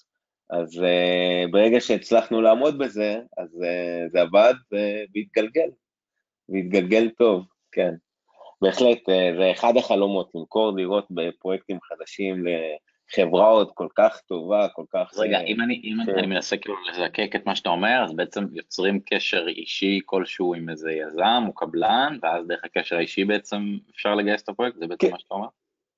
אז 0.51 0.83
uh, 0.83 1.51
ברגע 1.51 1.81
שהצלחנו 1.81 2.41
לעמוד 2.41 2.79
בזה, 2.79 3.21
אז 3.39 3.49
uh, 3.49 4.11
זה 4.13 4.21
עבד 4.21 4.55
והתגלגל, 5.15 5.71
והתגלגל 6.49 7.11
טוב, 7.19 7.47
כן. 7.73 7.95
בהחלט, 8.63 8.99
uh, 8.99 9.39
זה 9.39 9.51
אחד 9.53 9.77
החלומות, 9.77 10.31
למכור 10.35 10.77
דירות 10.77 11.07
בפרויקטים 11.11 11.79
חדשים 11.81 12.45
חברה 13.15 13.49
עוד 13.49 13.71
כל 13.75 13.89
כך 13.95 14.21
טובה, 14.21 14.69
כל 14.69 14.85
כך... 14.93 15.11
רגע, 15.19 15.39
uh, 15.39 15.43
אם, 15.43 15.61
אני, 15.61 15.81
אם 15.85 15.97
ש... 16.05 16.09
אני 16.09 16.27
מנסה 16.27 16.57
כאילו 16.57 16.77
לזקק 16.91 17.31
את 17.37 17.47
מה 17.47 17.57
שאתה 17.57 17.69
אומר, 17.69 18.05
אז 18.05 18.13
בעצם 18.13 18.47
יוצרים 18.53 19.01
קשר 19.07 19.49
אישי 19.49 20.01
כלשהו 20.05 20.55
עם 20.55 20.69
איזה 20.69 20.93
יזם 20.93 21.43
או 21.47 21.53
קבלן, 21.53 22.19
ואז 22.23 22.47
דרך 22.47 22.65
הקשר 22.65 22.97
האישי 22.97 23.25
בעצם 23.25 23.77
אפשר 23.95 24.15
לגייס 24.15 24.43
את 24.43 24.49
הפרויקט? 24.49 24.79
זה 24.79 24.87
בעצם 24.87 25.07
כן. 25.07 25.13
מה 25.13 25.19
שאתה 25.19 25.35
אומר? 25.35 25.47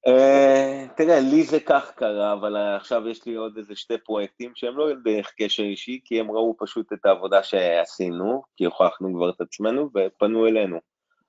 Uh, 0.09 0.89
תראה, 0.97 1.21
לי 1.21 1.43
זה 1.43 1.61
כך 1.61 1.93
קרה, 1.97 2.33
אבל 2.33 2.57
עכשיו 2.57 3.09
יש 3.09 3.27
לי 3.27 3.35
עוד 3.35 3.57
איזה 3.57 3.77
שתי 3.77 3.99
פרויקטים 3.99 4.53
שהם 4.55 4.77
לא 4.77 4.89
דרך 5.05 5.33
קשר 5.39 5.63
אישי, 5.63 6.01
כי 6.05 6.21
הם 6.21 6.31
ראו 6.31 6.57
פשוט 6.59 6.93
את 6.93 7.07
העבודה 7.07 7.43
שעשינו, 7.43 8.43
כי 8.57 8.65
הוכחנו 8.65 9.15
כבר 9.15 9.31
את 9.31 9.41
עצמנו 9.41 9.91
ופנו 9.95 10.47
אלינו. 10.47 10.79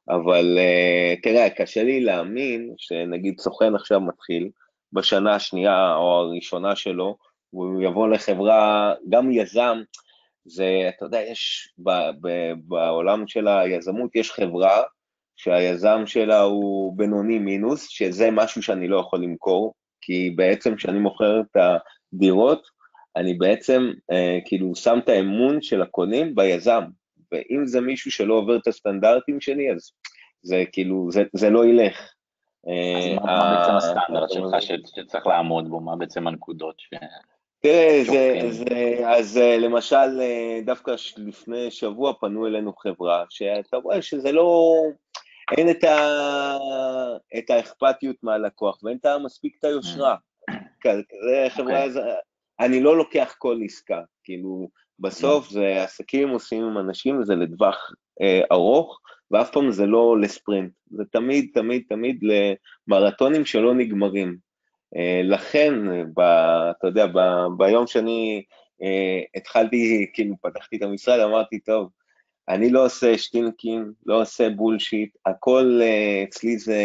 אבל 0.09 0.57
uh, 0.57 1.21
תראה, 1.21 1.49
קשה 1.49 1.83
לי 1.83 2.01
להאמין 2.01 2.73
שנגיד 2.77 3.39
סוכן 3.39 3.75
עכשיו 3.75 4.01
מתחיל, 4.01 4.49
בשנה 4.93 5.35
השנייה 5.35 5.95
או 5.95 6.19
הראשונה 6.19 6.75
שלו, 6.75 7.17
והוא 7.53 7.83
יבוא 7.83 8.07
לחברה, 8.07 8.93
גם 9.09 9.31
יזם, 9.31 9.77
זה, 10.45 10.89
אתה 10.89 11.05
יודע, 11.05 11.21
יש, 11.21 11.73
ב, 11.77 11.91
ב, 12.21 12.51
בעולם 12.67 13.27
של 13.27 13.47
היזמות 13.47 14.15
יש 14.15 14.31
חברה 14.31 14.81
שהיזם 15.35 16.03
שלה 16.05 16.41
הוא 16.41 16.97
בינוני 16.97 17.39
מינוס, 17.39 17.87
שזה 17.89 18.31
משהו 18.31 18.63
שאני 18.63 18.87
לא 18.87 18.99
יכול 18.99 19.23
למכור, 19.23 19.73
כי 20.01 20.29
בעצם 20.29 20.75
כשאני 20.75 20.99
מוכר 20.99 21.39
את 21.39 21.57
הדירות, 22.13 22.67
אני 23.15 23.33
בעצם 23.33 23.91
אה, 24.11 24.39
כאילו 24.45 24.75
שם 24.75 24.99
את 25.03 25.09
האמון 25.09 25.61
של 25.61 25.81
הקונים 25.81 26.35
ביזם, 26.35 26.81
ואם 27.31 27.65
זה 27.65 27.81
מישהו 27.81 28.11
שלא 28.11 28.33
עובר 28.33 28.57
את 28.57 28.67
הסטנדרטים 28.67 29.41
שלי, 29.41 29.71
אז 29.71 29.91
זה 30.41 30.63
כאילו, 30.71 31.11
זה, 31.11 31.23
זה 31.33 31.49
לא 31.49 31.65
ילך. 31.65 32.13
אז 32.63 32.69
אה, 32.69 33.15
מה 33.25 33.55
בעצם 33.57 33.75
הסטנדרט 33.75 34.29
שלך 34.29 34.61
שצריך 34.61 35.27
לעמוד 35.27 35.69
בו? 35.69 35.79
מה 35.79 35.95
בעצם 35.95 36.27
הנקודות 36.27 36.79
ש... 36.79 36.89
תראה, 37.59 38.01
זה, 38.05 38.39
זה, 38.49 38.99
אז 39.05 39.37
אה, 39.37 39.57
למשל, 39.57 40.21
אה, 40.21 40.59
דווקא 40.65 40.95
לפני 41.17 41.71
שבוע 41.71 42.13
פנו 42.19 42.47
אלינו 42.47 42.73
חברה, 42.75 43.23
שאתה 43.29 43.77
רואה 43.77 44.01
שזה 44.01 44.31
לא, 44.31 44.73
אין 45.57 45.69
את, 45.69 45.83
ה, 45.83 46.57
את 47.37 47.49
האכפתיות 47.49 48.15
מהלקוח, 48.23 48.83
ואין 48.83 48.97
את 48.97 49.05
מספיק 49.23 49.55
את 49.59 49.63
היושרה. 49.63 50.15
זה 50.83 51.45
חברה, 51.49 51.85
אוקיי. 51.85 52.01
אני 52.59 52.79
לא 52.79 52.97
לוקח 52.97 53.35
כל 53.37 53.59
עסקה, 53.65 54.01
כאילו, 54.23 54.67
בסוף 54.99 55.49
זה 55.49 55.83
עסקים 55.83 56.29
עושים 56.29 56.63
עם 56.63 56.77
אנשים 56.77 57.19
וזה 57.19 57.35
לטווח 57.35 57.91
אה, 58.21 58.41
ארוך, 58.51 58.99
ואף 59.33 59.51
פעם 59.51 59.71
זה 59.71 59.85
לא 59.85 60.17
לספרינט, 60.21 60.71
זה 60.91 61.03
תמיד, 61.11 61.49
תמיד, 61.53 61.83
תמיד 61.89 62.23
למרתונים 62.87 63.45
שלא 63.45 63.73
נגמרים. 63.73 64.37
אה, 64.95 65.21
לכן, 65.23 65.73
ב, 66.13 66.19
אתה 66.79 66.87
יודע, 66.87 67.05
ב, 67.07 67.19
ביום 67.57 67.87
שאני 67.87 68.43
אה, 68.83 69.21
התחלתי, 69.35 70.07
כאילו, 70.13 70.35
פתחתי 70.41 70.77
את 70.77 70.81
המשרד, 70.81 71.19
אמרתי, 71.19 71.59
טוב, 71.59 71.89
אני 72.49 72.69
לא 72.69 72.85
עושה 72.85 73.17
שטינקים, 73.17 73.91
לא 74.05 74.21
עושה 74.21 74.49
בולשיט, 74.49 75.15
הכל 75.25 75.79
אה, 75.81 76.23
אצלי 76.23 76.57
זה 76.57 76.77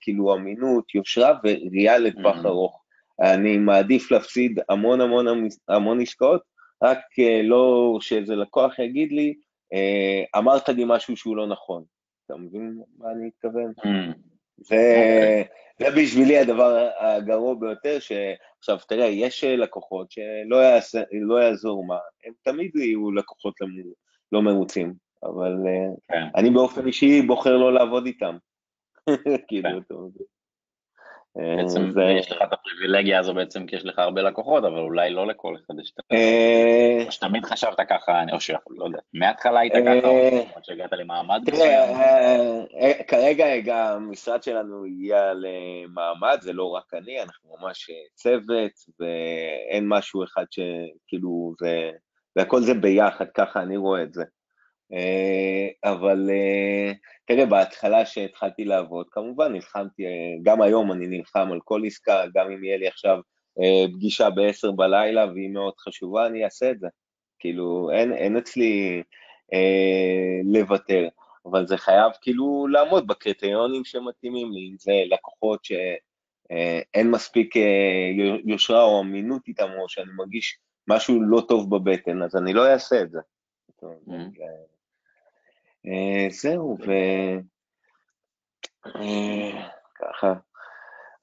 כאילו 0.00 0.34
אמינות, 0.34 0.94
יושרה 0.94 1.32
וראייה 1.44 1.98
לטווח 1.98 2.36
mm-hmm. 2.36 2.48
ארוך. 2.48 2.82
אני 3.20 3.58
מעדיף 3.58 4.10
להפסיד 4.10 4.60
המון 4.68 5.00
המון 5.00 5.26
המון 5.68 6.00
עסקאות, 6.00 6.42
רק 6.82 6.98
לא 7.44 7.96
שאיזה 8.00 8.36
לקוח 8.36 8.78
יגיד 8.78 9.12
לי, 9.12 9.34
אמרת 10.36 10.68
לי 10.68 10.84
משהו 10.86 11.16
שהוא 11.16 11.36
לא 11.36 11.46
נכון. 11.46 11.84
אתה 12.26 12.36
מבין 12.36 12.78
מה 12.98 13.10
אני 13.10 13.26
מתכוון? 13.26 13.72
Mm. 13.78 14.16
זה, 14.56 14.76
אוקיי. 14.76 15.44
זה 15.78 15.96
בשבילי 15.96 16.38
הדבר 16.38 16.88
הגרוע 16.98 17.54
ביותר, 17.54 17.98
שעכשיו 17.98 18.78
תראה, 18.88 19.06
יש 19.06 19.44
לקוחות 19.44 20.10
שלא 20.10 20.56
יעשה, 20.56 21.02
לא 21.12 21.42
יעזור 21.42 21.84
מה, 21.84 21.98
הם 22.26 22.32
תמיד 22.42 22.76
יהיו 22.76 23.12
לקוחות 23.12 23.54
לא 24.32 24.42
מרוצים, 24.42 24.94
אבל 25.22 25.56
אה, 25.66 25.94
כן. 26.08 26.26
אני 26.36 26.50
באופן 26.50 26.86
אישי 26.86 27.22
בוחר 27.22 27.56
לא 27.56 27.72
לעבוד 27.72 28.06
איתם. 28.06 28.36
כאילו, 29.48 29.70
כן. 29.70 29.78
אתה 29.78 29.94
מבין. 29.94 30.35
בעצם 31.36 31.90
זה... 31.90 32.02
יש 32.18 32.32
לך 32.32 32.42
את 32.42 32.52
הפריבילגיה 32.52 33.18
הזו 33.18 33.34
בעצם 33.34 33.66
כי 33.66 33.76
יש 33.76 33.84
לך 33.84 33.98
הרבה 33.98 34.22
לקוחות, 34.22 34.64
אבל 34.64 34.78
אולי 34.78 35.10
לא 35.10 35.26
לכל 35.26 35.54
אחד 35.56 35.74
יש 35.82 35.92
את. 35.94 36.00
אה, 36.12 37.02
או 37.06 37.12
שתמיד 37.12 37.44
חשבת 37.44 37.80
ככה, 37.88 38.22
או 38.32 38.40
שיכול, 38.40 38.76
לא 38.78 38.84
יודע, 38.84 38.98
מההתחלה 39.14 39.60
היית 39.60 39.72
ככה, 39.72 40.08
או 40.08 40.16
אה, 40.16 40.42
שהגעת 40.62 40.92
למעמד 40.92 41.40
מסוים? 41.52 41.96
אה, 42.80 43.04
כרגע 43.08 43.92
המשרד 43.92 44.42
שלנו 44.42 44.84
הגיע 44.84 45.32
למעמד, 45.34 46.38
זה 46.40 46.52
לא 46.52 46.70
רק 46.70 46.94
אני, 46.94 47.22
אנחנו 47.22 47.56
ממש 47.60 47.90
צוות, 48.14 48.72
ואין 49.00 49.88
משהו 49.88 50.24
אחד 50.24 50.44
שכאילו 50.50 51.54
זה, 51.60 51.90
והכל 52.36 52.60
זה 52.60 52.74
ביחד, 52.74 53.26
ככה 53.34 53.62
אני 53.62 53.76
רואה 53.76 54.02
את 54.02 54.14
זה. 54.14 54.24
אבל 55.84 56.30
תראה, 57.26 57.46
בהתחלה 57.46 58.06
שהתחלתי 58.06 58.64
לעבוד, 58.64 59.06
כמובן 59.10 59.52
נלחמתי, 59.52 60.02
גם 60.42 60.62
היום 60.62 60.92
אני 60.92 61.06
נלחם 61.06 61.48
על 61.52 61.60
כל 61.64 61.82
עסקה, 61.86 62.24
גם 62.34 62.50
אם 62.50 62.64
יהיה 62.64 62.76
לי 62.76 62.88
עכשיו 62.88 63.18
אה, 63.60 63.84
פגישה 63.92 64.30
ב-10 64.30 64.72
בלילה 64.76 65.26
והיא 65.26 65.50
מאוד 65.50 65.74
חשובה, 65.78 66.26
אני 66.26 66.44
אעשה 66.44 66.70
את 66.70 66.80
זה. 66.80 66.88
כאילו, 67.38 67.90
אין, 67.92 68.12
אין 68.12 68.36
אצלי 68.36 69.02
אה, 69.52 70.40
לוותר, 70.44 71.08
אבל 71.46 71.66
זה 71.66 71.76
חייב 71.76 72.12
כאילו 72.20 72.66
לעמוד 72.66 73.06
בקריטריונים 73.06 73.84
שמתאימים 73.84 74.52
לי, 74.52 74.68
אם 74.70 74.76
זה 74.78 74.92
לקוחות 75.06 75.64
שאין 75.64 77.06
אה, 77.06 77.12
מספיק 77.12 77.56
אה, 77.56 78.10
יושרה 78.44 78.82
או 78.82 79.00
אמינות 79.00 79.48
איתם, 79.48 79.68
או 79.78 79.88
שאני 79.88 80.12
מרגיש 80.16 80.58
משהו 80.88 81.22
לא 81.22 81.42
טוב 81.48 81.76
בבטן, 81.76 82.22
אז 82.22 82.36
אני 82.36 82.52
לא 82.52 82.72
אעשה 82.72 83.02
את 83.02 83.10
זה. 83.10 83.18
Mm-hmm. 83.82 84.12
אה, 85.88 86.26
זהו, 86.30 86.76
ו... 86.86 86.90
אה, 88.86 89.68
ככה. 89.94 90.34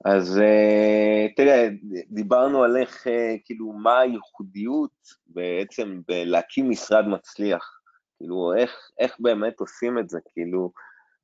אז 0.06 0.40
אה, 0.40 1.28
תראה, 1.36 1.68
דיברנו 2.10 2.64
על 2.64 2.78
איך, 2.78 3.08
כאילו, 3.46 3.72
מה 3.72 4.00
הייחודיות 4.00 4.92
בעצם 5.28 6.02
בלהקים 6.08 6.70
משרד 6.70 7.08
מצליח. 7.08 7.80
כאילו, 8.18 8.54
איך, 8.58 8.90
איך 9.00 9.16
באמת 9.20 9.60
עושים 9.60 10.00
את 10.00 10.10
זה, 10.10 10.20
כאילו, 10.34 10.72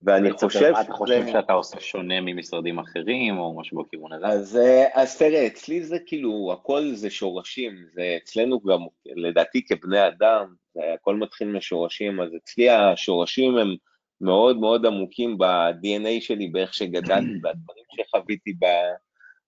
ואני 0.01 0.31
חושב. 0.31 0.73
אתה 0.81 0.93
חושב 0.93 1.27
שאתה 1.27 1.53
עושה 1.53 1.79
שונה 1.79 2.21
ממשרדים 2.21 2.79
אחרים, 2.79 3.37
או 3.37 3.59
משהו 3.59 3.83
בכיוון 3.83 4.13
הזה? 4.13 4.27
אז, 4.27 4.59
אז 4.93 5.17
תראה, 5.17 5.47
אצלי 5.47 5.83
זה 5.83 5.97
כאילו, 6.05 6.53
הכל 6.53 6.81
זה 6.93 7.09
שורשים, 7.09 7.71
זה 7.93 8.17
אצלנו 8.23 8.59
גם, 8.61 8.79
לדעתי 9.05 9.65
כבני 9.65 10.07
אדם, 10.07 10.53
הכל 10.93 11.15
מתחיל 11.15 11.47
משורשים, 11.47 12.21
אז 12.21 12.29
אצלי 12.43 12.69
השורשים 12.69 13.57
הם 13.57 13.75
מאוד 14.21 14.57
מאוד 14.59 14.85
עמוקים 14.85 15.37
ב-DNA 15.37 16.21
שלי, 16.21 16.47
באיך 16.47 16.73
שגדלתי, 16.73 17.33
בדברים 17.43 17.85
שחוויתי 17.95 18.53
ב, 18.59 18.65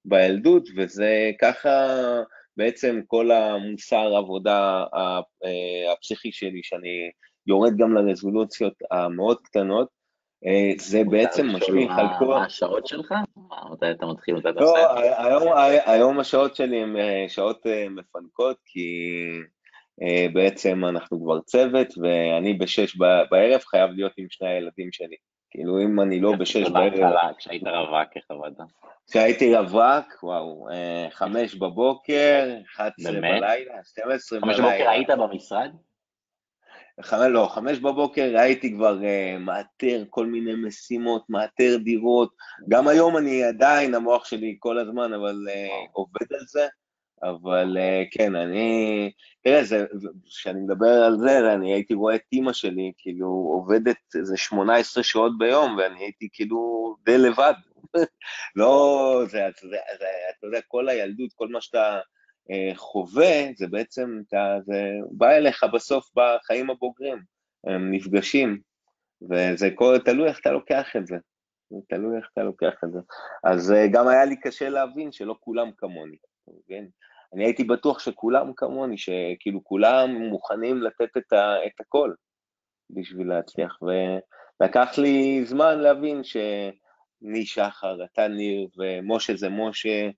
בילדות, 0.06 0.64
וזה 0.78 1.32
ככה 1.42 1.70
בעצם 2.58 3.02
כל 3.08 3.32
המוסר 3.32 4.16
עבודה 4.16 4.84
הפסיכי 5.94 6.32
שלי, 6.32 6.60
שאני 6.64 7.10
יורד 7.48 7.78
גם 7.78 7.94
לרזולוציות 7.94 8.74
המאוד 8.92 9.38
קטנות, 9.44 10.02
אה, 10.46 10.72
זה 10.78 11.02
בעצם 11.10 11.48
משליך 11.56 11.92
על 11.98 12.08
כל... 12.20 12.26
מה 12.26 12.46
השעות 12.46 12.88
שלך? 12.88 13.14
מתי 13.72 13.92
אתה 13.92 14.06
מתחיל, 14.06 14.36
מתי 14.36 14.50
אתה 14.50 14.60
לא? 14.60 14.76
היום 15.86 16.20
השעות 16.20 16.56
שלי 16.56 16.82
הן 16.82 16.98
אה, 16.98 17.26
שעות 17.28 17.68
אה, 17.68 17.90
מפנקות, 17.90 18.58
כי 18.66 18.88
בעצם 20.34 20.86
אנחנו 20.86 21.24
כבר 21.24 21.42
צוות, 21.42 21.88
ואני 21.98 22.54
בשש 22.54 22.96
בערב 23.32 23.62
חייב 23.62 23.92
להיות 23.92 24.12
עם 24.18 24.26
שני 24.30 24.48
הילדים 24.48 24.92
שלי. 24.92 25.16
כאילו, 25.52 25.82
אם 25.82 26.02
אני 26.02 26.20
לא 26.20 26.36
בשש 26.40 26.70
בערב... 26.70 27.34
כשהיית 27.38 27.64
רווק, 27.64 28.10
איך 28.16 28.24
עבדת? 28.30 28.58
כשהייתי 29.10 29.56
רווק, 29.56 30.24
וואו, 30.24 30.68
חמש 31.10 31.56
בבוקר, 31.56 32.50
11 32.76 33.12
בלילה, 33.12 33.74
12 33.84 34.40
בלילה. 34.40 34.58
חמש 34.58 34.60
בבוקר 34.60 34.90
היית 34.90 35.10
במשרד? 35.10 35.72
לא, 37.30 37.48
חמש 37.52 37.80
בבוקר 37.80 38.34
הייתי 38.38 38.74
כבר 38.74 39.00
uh, 39.00 39.40
מאתר 39.40 40.04
כל 40.10 40.26
מיני 40.26 40.56
משימות, 40.56 41.30
מאתר 41.30 41.78
דירות. 41.84 42.30
גם 42.70 42.88
היום 42.88 43.18
אני 43.18 43.44
עדיין, 43.44 43.96
המוח 43.96 44.26
שלי 44.26 44.56
כל 44.60 44.78
הזמן, 44.78 45.14
אבל 45.14 45.36
uh, 45.48 45.90
עובד 45.92 46.34
על 46.34 46.46
זה. 46.48 46.68
אבל 47.24 47.78
uh, 47.78 48.08
כן, 48.12 48.36
אני... 48.36 49.12
תראה, 49.44 49.62
כשאני 50.26 50.60
מדבר 50.62 51.04
על 51.06 51.18
זה, 51.18 51.54
אני 51.54 51.74
הייתי 51.74 51.94
רואה 51.94 52.16
את 52.16 52.22
אימא 52.32 52.54
שלי, 52.54 52.92
כאילו, 52.98 53.28
עובדת 53.28 53.98
איזה 54.16 54.38
18 54.38 55.04
שעות 55.04 55.38
ביום, 55.38 55.78
ואני 55.78 56.00
הייתי 56.00 56.30
כאילו 56.34 56.96
די 57.06 57.18
לבד. 57.18 57.54
לא, 58.56 59.24
זה, 59.28 59.40
זה, 59.62 59.68
זה, 59.70 59.78
זה, 60.00 60.06
אתה 60.38 60.48
יודע, 60.48 60.60
כל 60.68 60.90
הילדות, 60.90 61.34
כל 61.34 61.48
מה 61.48 61.62
שאתה... 61.62 62.00
אה, 62.52 62.72
חווה, 62.76 63.52
זה 63.58 63.68
בעצם, 63.68 64.22
אתה, 64.28 64.58
זה 64.66 64.84
בא 65.12 65.30
אליך 65.32 65.64
בסוף 65.74 66.10
בחיים 66.16 66.70
הבוגרים, 66.70 67.18
הם 67.68 67.92
נפגשים, 67.92 68.62
וזה 69.32 69.70
כל, 69.76 69.98
תלוי 70.06 70.30
איך 70.30 70.40
אתה 70.40 70.52
לוקח 70.52 70.96
את 70.96 71.08
זה. 71.08 71.16
תלוי 71.90 72.18
איך 72.18 72.30
אתה 72.34 72.44
לוקח 72.44 72.74
את 72.84 72.92
זה. 72.92 73.00
אז 73.44 73.72
אה, 73.72 73.88
גם 73.92 74.08
היה 74.08 74.26
לי 74.26 74.40
קשה 74.40 74.70
להבין 74.70 75.12
שלא 75.12 75.36
כולם 75.40 75.72
כמוני, 75.78 76.18
אתה 76.44 76.52
מבין? 76.66 76.90
אני 77.34 77.44
הייתי 77.44 77.64
בטוח 77.64 78.00
שכולם 78.00 78.54
כמוני, 78.54 78.98
שכאילו 78.98 79.64
כולם 79.64 80.16
מוכנים 80.16 80.82
לתת 80.82 81.18
את, 81.18 81.34
ה, 81.34 81.66
את 81.66 81.80
הכל 81.80 82.14
בשביל 82.90 83.28
להצליח, 83.28 83.78
ולקח 83.82 84.98
לי 84.98 85.46
זמן 85.46 85.80
להבין 85.80 86.24
שאני 86.24 87.46
שחר, 87.46 88.04
אתה 88.04 88.28
ניר, 88.28 88.68
ומשה 88.78 89.36
זה 89.36 89.50
משה, 89.50 90.10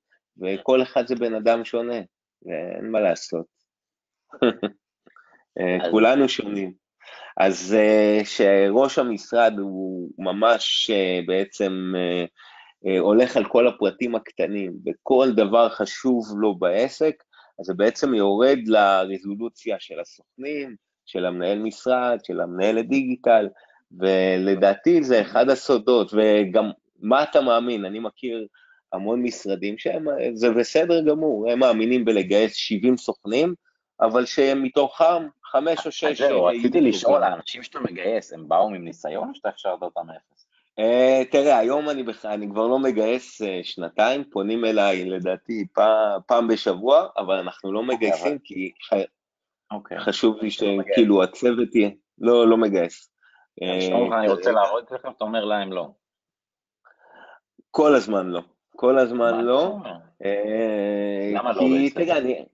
וכל 0.41 0.82
אחד 0.82 1.08
זה 1.08 1.15
בן 1.15 1.36
אדם 1.36 1.65
שונה, 1.65 2.00
ואין 2.46 2.91
מה 2.91 3.00
לעשות. 3.00 3.46
אה, 5.60 5.91
כולנו 5.91 6.29
שונים. 6.29 6.74
אז 7.38 7.75
uh, 7.75 8.25
שראש 8.25 9.00
המשרד 9.00 9.53
הוא 9.60 10.10
ממש 10.17 10.91
uh, 10.91 11.27
בעצם 11.27 11.93
הולך 13.00 13.38
על 13.38 13.46
כל 13.46 13.68
הפרטים 13.68 14.16
הקטנים, 14.16 14.74
וכל 14.86 15.32
דבר 15.36 15.70
חשוב 15.70 16.25
לו 16.38 16.56
בעסק, 16.56 17.24
אז 17.60 17.66
זה 17.66 17.74
בעצם 17.74 18.13
יורד 18.13 18.60
לרזולוציה 18.66 19.75
של 19.80 20.00
הסוכנים, 20.00 20.75
של 21.06 21.25
המנהל 21.25 21.60
משרד, 21.60 22.18
של 22.24 22.42
המנהל 22.42 22.78
הדיגיטל, 22.78 23.50
ולדעתי 24.00 25.04
זה 25.04 25.22
אחד 25.22 25.50
הסודות, 25.50 26.12
וגם 26.13 26.72
מה 27.00 27.24
אתה 27.24 27.42
מאמין, 27.42 27.86
אני 27.86 28.00
מכיר 28.00 28.48
המון 28.94 29.24
משרדים 29.24 29.78
שהם, 29.78 30.06
זה 30.34 30.52
בסדר 30.52 31.02
גמור, 31.06 31.52
הם 31.52 31.60
מאמינים 31.60 32.06
בלגייס 32.06 32.56
70 32.56 32.98
סוכנים, 32.98 33.54
אבל 34.02 34.25
שהם 34.25 34.63
מתוכם 34.63 35.28
חמש 35.44 35.86
או 35.86 35.92
שש... 35.92 36.04
אז 36.04 36.18
זהו, 36.18 36.46
רציתי 36.46 36.82
לשאול, 36.82 37.24
האנשים 37.24 37.63
שאתה 37.63 37.80
מגייס, 37.80 38.34
הם 38.34 38.48
באו 38.48 38.68
עם 38.68 38.86
ניסיון 38.86 39.30
או 39.30 39.36
שאתה 39.36 39.50
הכשרת 39.50 39.82
אותם 39.82 40.02
מאפס? 40.08 40.33
Uh, 40.80 41.32
תראה, 41.32 41.58
היום 41.60 41.89
אני. 41.89 42.03
אני 42.25 42.50
כבר 42.50 42.68
לא 42.68 42.80
מגייס 42.80 43.42
uh, 43.42 43.46
שנתיים, 43.63 44.24
פונים 44.24 44.65
אליי 44.65 45.06
לדעתי 45.06 45.65
פעם, 45.74 46.22
פעם 46.27 46.48
בשבוע, 46.48 47.08
אבל 47.18 47.36
אנחנו 47.36 47.72
לא 47.74 47.80
okay, 47.80 47.84
אוקיי, 47.84 47.96
מגייסים 47.96 48.27
אבל... 48.27 48.38
כי 48.44 48.72
okay. 48.94 48.98
אוקיי. 49.72 50.00
חשוב 50.00 50.38
לי 50.42 50.51
שכאילו 50.51 51.24
הצוות 51.24 51.75
יהיה, 51.75 51.89
לא, 52.18 52.48
לא 52.48 52.58
מגייס. 52.58 53.10
uh, 53.62 54.13
אני 54.13 54.30
רוצה 54.30 54.51
לעבוד 54.51 54.84
אצלכם, 54.84 55.10
אתה 55.18 55.24
אומר 55.24 55.46
להם 55.46 55.74
לא. 55.74 55.89
כל 57.72 57.96
הזמן 57.96 58.27
לא. 58.27 58.42
כל 58.75 59.00
הזמן 59.00 59.46
לא. 59.46 59.77
למה 61.34 61.51
לא 61.53 61.62
בעצם? 61.62 62.00
תראה, 62.00 62.18
אני... 62.18 62.46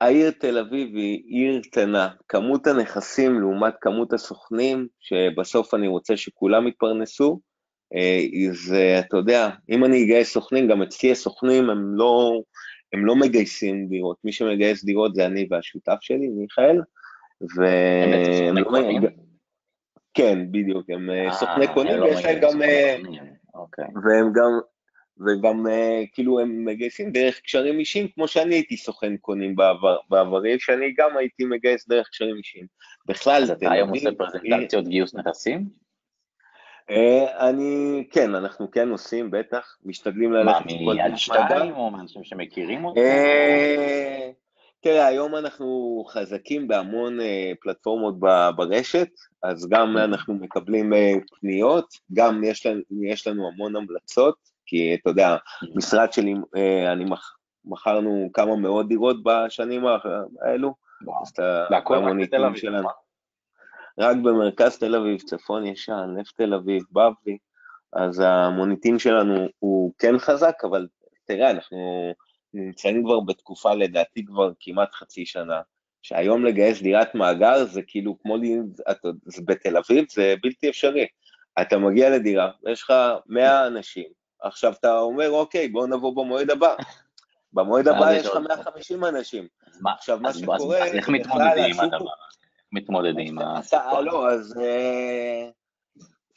העיר 0.00 0.30
תל 0.30 0.58
אביב 0.58 0.96
היא 0.96 1.22
עיר 1.26 1.60
קטנה, 1.62 2.08
כמות 2.28 2.66
הנכסים 2.66 3.40
לעומת 3.40 3.74
כמות 3.80 4.12
הסוכנים, 4.12 4.86
שבסוף 5.00 5.74
אני 5.74 5.88
רוצה 5.88 6.16
שכולם 6.16 6.68
יתפרנסו, 6.68 7.40
אה, 7.94 8.20
זה, 8.52 8.96
אתה 8.98 9.16
יודע, 9.16 9.48
אם 9.70 9.84
אני 9.84 10.04
אגייס 10.04 10.32
סוכנים, 10.32 10.68
גם 10.68 10.82
אצלי 10.82 11.12
הסוכנים 11.12 11.70
הם 11.70 11.96
לא, 11.96 12.40
הם 12.92 13.06
לא 13.06 13.16
מגייסים 13.16 13.86
דירות, 13.88 14.16
מי 14.24 14.32
שמגייס 14.32 14.84
דירות 14.84 15.14
זה 15.14 15.26
אני 15.26 15.46
והשותף 15.50 15.96
שלי, 16.00 16.28
מיכאל, 16.28 16.80
ו... 17.56 17.66
הם 18.04 18.64
סוכני 18.64 19.00
לא 19.00 19.08
כן, 20.14 20.38
בדיוק, 20.50 20.90
הם 20.90 21.10
אה, 21.10 21.32
סוכני 21.32 21.74
קונים, 21.74 21.96
לא 21.96 22.04
ויש 22.04 22.24
להם 22.24 22.40
גם... 22.40 22.62
אה, 22.62 22.96
אוקיי. 23.54 23.84
והם 24.04 24.32
גם, 24.32 24.60
וגם 25.20 25.66
uh, 25.66 26.06
כאילו 26.12 26.40
הם 26.40 26.64
מגייסים 26.64 27.10
דרך 27.10 27.40
קשרים 27.40 27.78
אישיים, 27.78 28.08
כמו 28.08 28.28
שאני 28.28 28.54
הייתי 28.54 28.76
סוכן 28.76 29.16
קונים 29.16 29.56
בעבר, 29.56 29.96
בעברי, 30.10 30.58
שאני 30.58 30.94
גם 30.98 31.16
הייתי 31.16 31.44
מגייס 31.44 31.88
דרך 31.88 32.08
קשרים 32.08 32.36
אישיים. 32.36 32.66
בכלל, 33.06 33.42
אז 33.42 33.50
אתה 33.50 33.72
היום 33.72 33.90
עושה 33.90 34.08
פרזנטציות 34.18 34.88
גיוס 34.88 35.14
נכסים? 35.14 35.68
Uh, 36.90 37.40
אני, 37.40 38.04
כן, 38.10 38.34
אנחנו 38.34 38.70
כן 38.70 38.88
עושים, 38.88 39.30
בטח, 39.30 39.76
משתדלים 39.84 40.32
ללכת... 40.32 40.66
מה, 40.66 40.94
מיד 40.94 41.16
שתיים 41.16 41.72
או 41.72 41.90
מאנשים 41.90 42.24
שמכירים 42.24 42.84
אותך? 42.84 42.98
Uh, 42.98 44.32
תראה, 44.80 45.06
היום 45.06 45.34
אנחנו 45.34 46.04
חזקים 46.08 46.68
בהמון 46.68 47.20
uh, 47.20 47.22
פלטפורמות 47.60 48.14
ברשת, 48.56 49.08
אז 49.42 49.68
גם 49.68 49.96
אנחנו 49.96 50.34
מקבלים 50.34 50.92
uh, 50.92 50.96
פניות, 51.40 51.86
גם 52.12 52.44
יש 52.44 52.66
לנו, 52.66 52.80
יש 53.02 53.26
לנו 53.26 53.48
המון 53.48 53.76
המלצות. 53.76 54.55
כי 54.66 54.94
אתה 54.94 55.10
יודע, 55.10 55.36
משרד 55.74 56.12
שלי, 56.12 56.34
אה, 56.56 56.92
אני 56.92 57.04
מכרנו 57.64 58.30
כמה 58.32 58.56
מאות 58.56 58.88
דירות 58.88 59.16
בשנים 59.22 59.84
האלו, 60.42 60.74
אז 61.22 61.28
אתה, 61.28 61.66
המוניטין 61.90 62.56
שלנו. 62.56 62.88
רק 63.98 64.16
במרכז 64.16 64.78
תל 64.78 64.94
אביב, 64.94 65.20
צפון 65.20 65.66
ישן, 65.66 66.14
נפט 66.16 66.36
תל 66.36 66.54
אביב, 66.54 66.82
בבלי, 66.92 67.38
אז 67.92 68.20
המוניטין 68.20 68.98
שלנו 68.98 69.46
הוא 69.58 69.92
כן 69.98 70.18
חזק, 70.18 70.54
אבל 70.64 70.86
תראה, 71.24 71.50
אנחנו 71.50 72.12
נמצאים 72.54 73.04
כבר 73.04 73.20
בתקופה, 73.20 73.74
לדעתי 73.74 74.24
כבר 74.24 74.52
כמעט 74.60 74.94
חצי 74.94 75.26
שנה, 75.26 75.60
שהיום 76.02 76.44
לגייס 76.44 76.82
דירת 76.82 77.14
מאגר 77.14 77.64
זה 77.64 77.82
כאילו 77.82 78.18
כמו 78.22 78.36
לי, 78.36 78.58
בתל 79.44 79.76
אביב 79.76 80.04
זה 80.10 80.34
בלתי 80.42 80.68
אפשרי. 80.68 81.06
אתה 81.60 81.78
מגיע 81.78 82.10
לדירה, 82.10 82.50
יש 82.68 82.82
לך 82.82 82.92
100 83.26 83.66
אנשים, 83.66 84.08
עכשיו 84.42 84.72
אתה 84.72 84.98
אומר, 84.98 85.30
אוקיי, 85.30 85.68
בואו 85.68 85.86
נבוא 85.86 86.16
במועד 86.16 86.50
הבא. 86.50 86.74
במועד 87.52 87.88
הבא 87.88 88.12
יש 88.12 88.26
לך 88.26 88.36
150 88.36 89.04
אנשים. 89.04 89.46
עכשיו, 89.86 90.18
מה 90.20 90.32
שקורה... 90.32 90.84
אז 90.84 90.94
איך 90.94 91.08
מתמודדים 91.08 91.64
עם 91.64 91.80
הדבר 91.80 91.96
הזה? 91.96 92.36
מתמודדים 92.72 93.38
עם 93.38 93.48
הסיפור? 93.48 94.00
לא, 94.00 94.32
אז 94.32 94.54
אה, 94.60 95.48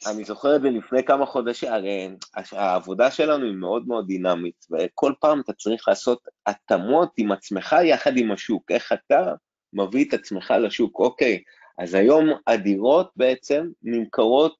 אני 0.06 0.24
זוכר 0.24 0.56
את 0.56 0.62
זה 0.62 0.70
לפני 0.70 1.04
כמה 1.04 1.26
חודשים, 1.26 1.72
הרי 1.72 2.08
העבודה 2.52 3.10
שלנו 3.10 3.44
היא 3.44 3.54
מאוד 3.54 3.88
מאוד 3.88 4.06
דינמית, 4.06 4.66
וכל 4.70 5.12
פעם 5.20 5.40
אתה 5.40 5.52
צריך 5.52 5.88
לעשות 5.88 6.28
התאמות 6.46 7.12
עם 7.16 7.32
עצמך 7.32 7.76
יחד 7.84 8.16
עם 8.16 8.32
השוק, 8.32 8.70
איך 8.70 8.92
אתה 8.92 9.34
מביא 9.72 10.04
את 10.08 10.14
עצמך 10.14 10.54
לשוק, 10.60 10.98
אוקיי, 10.98 11.42
אז 11.80 11.94
היום 11.94 12.28
הדירות 12.46 13.10
בעצם 13.16 13.68
נמכרות, 13.82 14.56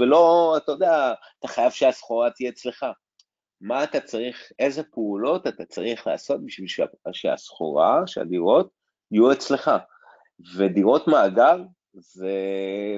ולא, 0.00 0.54
אתה 0.56 0.72
יודע, 0.72 1.14
אתה 1.38 1.48
חייב 1.48 1.70
שהסחורה 1.70 2.30
תהיה 2.30 2.50
אצלך. 2.50 2.86
מה 3.60 3.84
אתה 3.84 4.00
צריך, 4.00 4.52
איזה 4.58 4.82
פעולות 4.82 5.46
אתה 5.46 5.64
צריך 5.64 6.06
לעשות 6.06 6.44
בשביל 6.44 6.68
שהסחורה, 7.12 8.02
שהדירות, 8.06 8.70
יהיו 9.10 9.32
אצלך. 9.32 9.70
ודירות 10.56 11.08
מאגר, 11.08 11.62
זה 11.94 12.36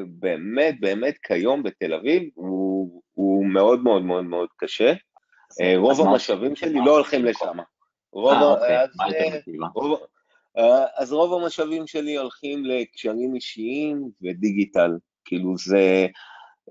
באמת, 0.07 0.81
באמת 0.81 1.15
כיום 1.23 1.63
בתל 1.63 1.95
אביב, 1.95 2.23
הוא, 2.35 3.03
הוא 3.15 3.47
מאוד 3.47 3.81
מאוד 3.81 4.03
מאוד 4.03 4.25
מאוד 4.25 4.49
קשה. 4.57 4.93
אה, 5.61 5.75
רוב 5.77 6.01
המשאבים 6.01 6.57
שלי 6.57 6.81
לא 6.85 6.91
הולכים 6.91 7.25
לשם. 7.25 7.59
רוב, 8.13 8.33
아, 8.33 8.45
אוקיי. 8.45 8.87
אז, 10.57 10.63
רוב, 10.63 10.75
אה, 10.75 10.87
אז 10.97 11.13
רוב 11.13 11.43
המשאבים 11.43 11.87
שלי 11.87 12.17
הולכים 12.17 12.65
לקשרים 12.65 13.35
אישיים 13.35 14.11
ודיגיטל, 14.23 14.91
כאילו 15.25 15.59
זה, 15.59 16.07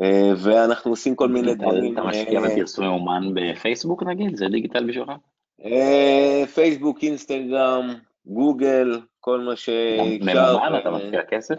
אה, 0.02 0.32
ואנחנו 0.44 0.92
עושים 0.92 1.16
כל 1.16 1.30
מיני 1.30 1.56
דברים. 1.56 1.94
אתה 1.94 2.04
משקיע 2.04 2.40
אה, 2.40 2.50
בפרסום 2.50 2.86
אומן 2.86 3.34
בפייסבוק 3.34 4.04
נגיד? 4.04 4.38
זה 4.38 4.46
דיגיטל 4.52 4.88
בשבילך? 4.88 5.12
פייסבוק, 6.54 7.04
אינסטגרם, 7.04 7.94
גוגל, 8.26 9.00
כל 9.20 9.40
מה 9.40 9.56
שאפשר. 9.56 10.04
ממומן? 10.22 10.80
אתה 10.82 10.92
משקיע 10.92 11.22
כסף? 11.30 11.56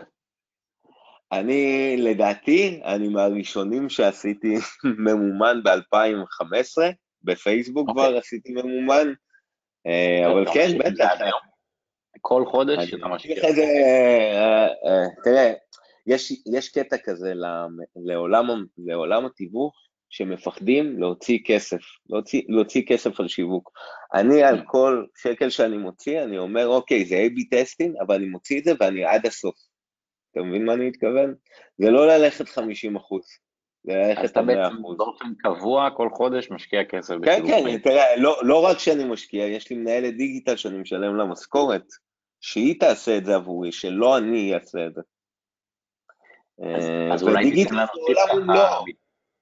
אני, 1.32 1.94
לדעתי, 1.98 2.80
אני 2.84 3.08
מהראשונים 3.08 3.88
שעשיתי 3.88 4.54
ממומן 5.04 5.62
ב-2015, 5.62 6.92
בפייסבוק 7.22 7.88
okay. 7.88 7.92
כבר 7.92 8.06
אוקיי. 8.06 8.18
עשיתי 8.18 8.52
ממומן, 8.52 9.12
אבל 10.26 10.44
כן, 10.52 10.78
בטח. 10.78 11.10
כל 12.28 12.46
חודש 12.46 12.94
אתה 12.94 13.08
משקיע. 13.08 13.44
אה, 13.44 14.66
אה, 14.66 15.06
תראה, 15.24 15.52
יש, 16.06 16.32
יש 16.54 16.68
קטע 16.68 16.96
כזה 17.04 17.32
לעולם, 17.96 18.64
לעולם 18.78 19.26
התיווך, 19.26 19.74
שמפחדים 20.10 21.00
להוציא 21.00 21.38
כסף, 21.44 21.80
להוציא, 22.10 22.42
להוציא 22.48 22.82
כסף 22.88 23.20
על 23.20 23.28
שיווק. 23.28 23.70
אני 24.14 24.42
על. 24.42 24.62
כל 24.66 25.04
שקל 25.22 25.50
שאני 25.50 25.76
מוציא, 25.76 26.22
אני 26.22 26.38
אומר, 26.38 26.66
אוקיי, 26.68 27.04
זה 27.04 27.26
A-B 27.26 27.56
testing, 27.56 27.96
אבל 28.06 28.14
אני 28.14 28.26
מוציא 28.26 28.58
את 28.58 28.64
זה 28.64 28.72
ואני 28.80 29.04
עד 29.04 29.26
הסוף. 29.26 29.54
אתה 30.32 30.40
מבין 30.42 30.64
מה 30.64 30.74
אני 30.74 30.88
מתכוון? 30.88 31.34
זה 31.78 31.90
לא 31.90 32.06
ללכת 32.06 32.48
50 32.48 32.96
אחוז. 32.96 33.24
אז 34.16 34.30
אתה 34.30 34.42
בעצם 34.42 34.82
באופן 34.96 35.34
קבוע 35.38 35.90
כל 35.96 36.08
חודש 36.14 36.50
משקיע 36.50 36.84
כסף 36.84 37.14
כן, 37.24 37.42
כן, 37.46 37.78
תראה, 37.78 38.16
לא, 38.16 38.36
לא 38.42 38.64
רק 38.64 38.78
שאני 38.78 39.04
משקיע, 39.04 39.46
יש 39.46 39.70
לי 39.70 39.76
מנהלת 39.76 40.16
דיגיטל 40.16 40.56
שאני 40.56 40.78
משלם 40.78 41.16
לה 41.16 41.24
משכורת, 41.24 41.84
שהיא 42.46 42.80
תעשה 42.80 43.16
את 43.16 43.24
זה 43.24 43.34
עבורי, 43.34 43.72
שלא 43.72 44.18
אני 44.18 44.54
אעשה 44.54 44.86
את 44.86 44.94
זה. 44.94 45.00
אז 47.12 47.22
אולי 47.22 47.50
תיתן 47.50 47.74
לנו 47.74 47.86
טיפ 48.06 48.16
ככה, 48.16 48.78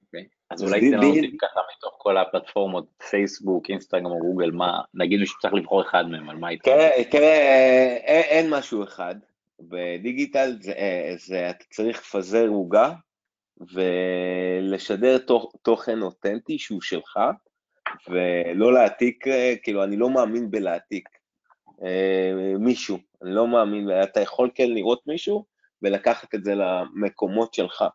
אוקיי. 0.05 0.27
אז 0.49 0.63
אולי 0.63 0.79
תיתן 0.79 0.97
לנו 0.97 1.13
טיפ 1.13 1.41
ככה 1.41 1.59
מתוך 1.77 1.95
כל 1.97 2.17
הפלטפורמות, 2.17 2.85
פייסבוק, 3.09 3.69
אינסטגרם 3.69 4.05
או 4.05 4.19
גוגל, 4.19 4.51
מה, 4.51 4.81
נגיד 4.93 5.19
שצריך 5.25 5.53
לבחור 5.53 5.81
אחד 5.81 6.05
מהם, 6.09 6.29
על 6.29 6.35
מה 6.35 6.49
איתך? 6.49 6.65
תראה, 6.65 6.89
אין 8.05 8.49
משהו 8.49 8.83
אחד. 8.83 9.15
בדיגיטל 9.59 10.57
זה, 10.61 10.73
זה 11.17 11.49
אתה 11.49 11.65
צריך 11.69 11.99
לפזר 11.99 12.47
עוגה, 12.47 12.93
ולשדר 13.73 15.17
תוכן 15.61 16.01
אותנטי 16.01 16.59
שהוא 16.59 16.81
שלך, 16.81 17.19
ולא 18.09 18.73
להעתיק, 18.73 19.25
כאילו, 19.63 19.83
אני 19.83 19.97
לא 19.97 20.09
מאמין 20.09 20.51
בלהעתיק 20.51 21.09
אה, 21.09 21.14
מישהו, 22.59 22.97
אני 23.23 23.31
לא 23.31 23.47
מאמין, 23.47 23.89
אתה 24.03 24.19
יכול 24.21 24.49
כן 24.55 24.71
לראות 24.71 25.01
מישהו 25.07 25.45
ולקחת 25.81 26.35
את 26.35 26.43
זה 26.43 26.53
למקומות 26.55 27.53
שלך, 27.53 27.85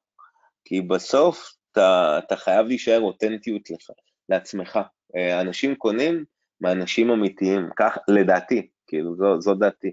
כי 0.65 0.81
בסוף 0.81 1.53
אתה, 1.73 2.19
אתה 2.19 2.37
חייב 2.37 2.67
להישאר 2.67 3.01
אותנטיות 3.01 3.71
לך, 3.71 3.91
לעצמך. 4.29 4.79
אה, 5.17 5.41
אנשים 5.41 5.75
קונים 5.75 6.25
מאנשים 6.61 7.11
אמיתיים, 7.11 7.71
כך, 7.77 7.99
לדעתי, 8.09 8.69
כאילו, 8.87 9.17
זו, 9.17 9.41
זו 9.41 9.55
דעתי. 9.55 9.93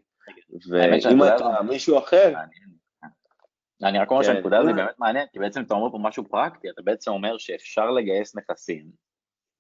ואם 0.70 1.24
אתה 1.24 1.62
מישהו 1.70 1.98
אחר... 1.98 2.34
אני 3.84 4.00
רק 4.00 4.12
אומר 4.12 4.24
כן. 4.24 4.34
שהנקודה 4.34 4.60
הזאת 4.60 4.76
באמת 4.76 5.00
מעניינת, 5.00 5.30
כי 5.32 5.40
בעצם 5.40 5.62
אתה 5.62 5.74
אומר 5.74 5.92
פה 5.92 5.98
משהו 6.02 6.30
פרקטי, 6.30 6.70
אתה 6.70 6.82
בעצם 6.82 7.12
אומר 7.12 7.38
שאפשר 7.38 7.92
לגייס 7.92 8.36
נכסים 8.36 9.07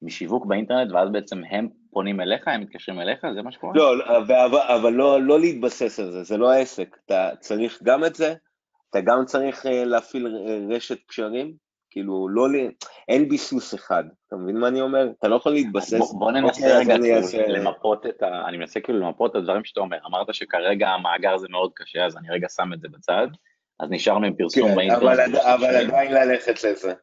משיווק 0.01 0.45
באינטרנט, 0.45 0.91
ואז 0.91 1.09
בעצם 1.11 1.41
הם 1.49 1.69
פונים 1.91 2.21
אליך, 2.21 2.47
הם 2.47 2.61
מתקשרים 2.61 2.99
אליך, 2.99 3.25
זה 3.33 3.41
מה 3.41 3.51
שקורה? 3.51 3.73
לא, 3.75 4.17
אבל, 4.17 4.59
אבל 4.59 4.93
לא, 4.93 5.21
לא 5.21 5.39
להתבסס 5.39 5.99
על 5.99 6.11
זה, 6.11 6.23
זה 6.23 6.37
לא 6.37 6.51
העסק, 6.51 6.97
אתה 7.05 7.29
צריך 7.39 7.79
גם 7.83 8.05
את 8.05 8.15
זה, 8.15 8.33
אתה 8.89 9.01
גם 9.01 9.25
צריך 9.25 9.65
אה, 9.65 9.85
להפעיל 9.85 10.27
רשת 10.69 10.97
קשרים, 11.07 11.53
כאילו, 11.91 12.29
לא, 12.29 12.47
אין 13.07 13.29
ביסוס 13.29 13.75
אחד, 13.75 14.03
אתה 14.27 14.35
מבין 14.35 14.57
מה 14.57 14.67
אני 14.67 14.81
אומר? 14.81 15.07
אתה 15.19 15.27
לא 15.27 15.35
יכול 15.35 15.51
להתבסס. 15.51 15.97
בוא, 15.97 16.19
בוא 16.19 16.31
ננסה 16.31 16.79
אוקיי, 16.79 16.95
רגע 16.95 17.21
כאילו 17.31 17.53
למפות 17.53 18.05
את 18.05 18.23
ה... 18.23 18.47
אני 18.47 18.57
מנסה 18.57 18.79
כאילו 18.79 18.99
למפות 18.99 19.31
את 19.31 19.35
הדברים 19.35 19.65
שאתה 19.65 19.79
אומר. 19.79 19.97
אמרת 20.05 20.33
שכרגע 20.33 20.89
המאגר 20.89 21.37
זה 21.37 21.47
מאוד 21.49 21.71
קשה, 21.75 22.05
אז 22.05 22.17
אני 22.17 22.29
רגע 22.29 22.47
שם 22.49 22.73
את 22.73 22.81
זה 22.81 22.87
בצד. 22.87 23.27
אז 23.79 23.91
נשארנו 23.91 24.25
עם 24.25 24.35
פרסום 24.35 24.69
כן, 24.69 24.75
באינטרנט. 24.75 25.01
אבל, 25.03 25.37
אבל 25.37 25.75
עדיין 25.75 26.13
ללכת 26.13 26.63
לזה. 26.63 26.93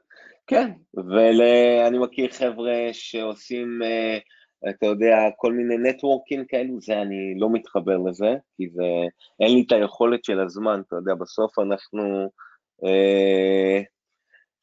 כן, 0.46 0.70
ואני 0.94 1.98
מכיר 1.98 2.28
חבר'ה 2.30 2.88
שעושים, 2.92 3.82
אה, 3.82 4.18
אתה 4.70 4.86
יודע, 4.86 5.16
כל 5.36 5.52
מיני 5.52 5.90
נטוורקים 5.90 6.44
כאלו, 6.44 6.80
זה 6.80 7.02
אני 7.02 7.34
לא 7.36 7.50
מתחבר 7.52 7.96
לזה, 7.96 8.36
כי 8.56 8.68
זה, 8.68 8.82
אין 9.40 9.54
לי 9.54 9.64
את 9.66 9.72
היכולת 9.72 10.24
של 10.24 10.40
הזמן, 10.40 10.82
אתה 10.88 10.96
יודע, 10.96 11.14
בסוף 11.14 11.58
אנחנו, 11.58 12.30
אה, 12.84 13.80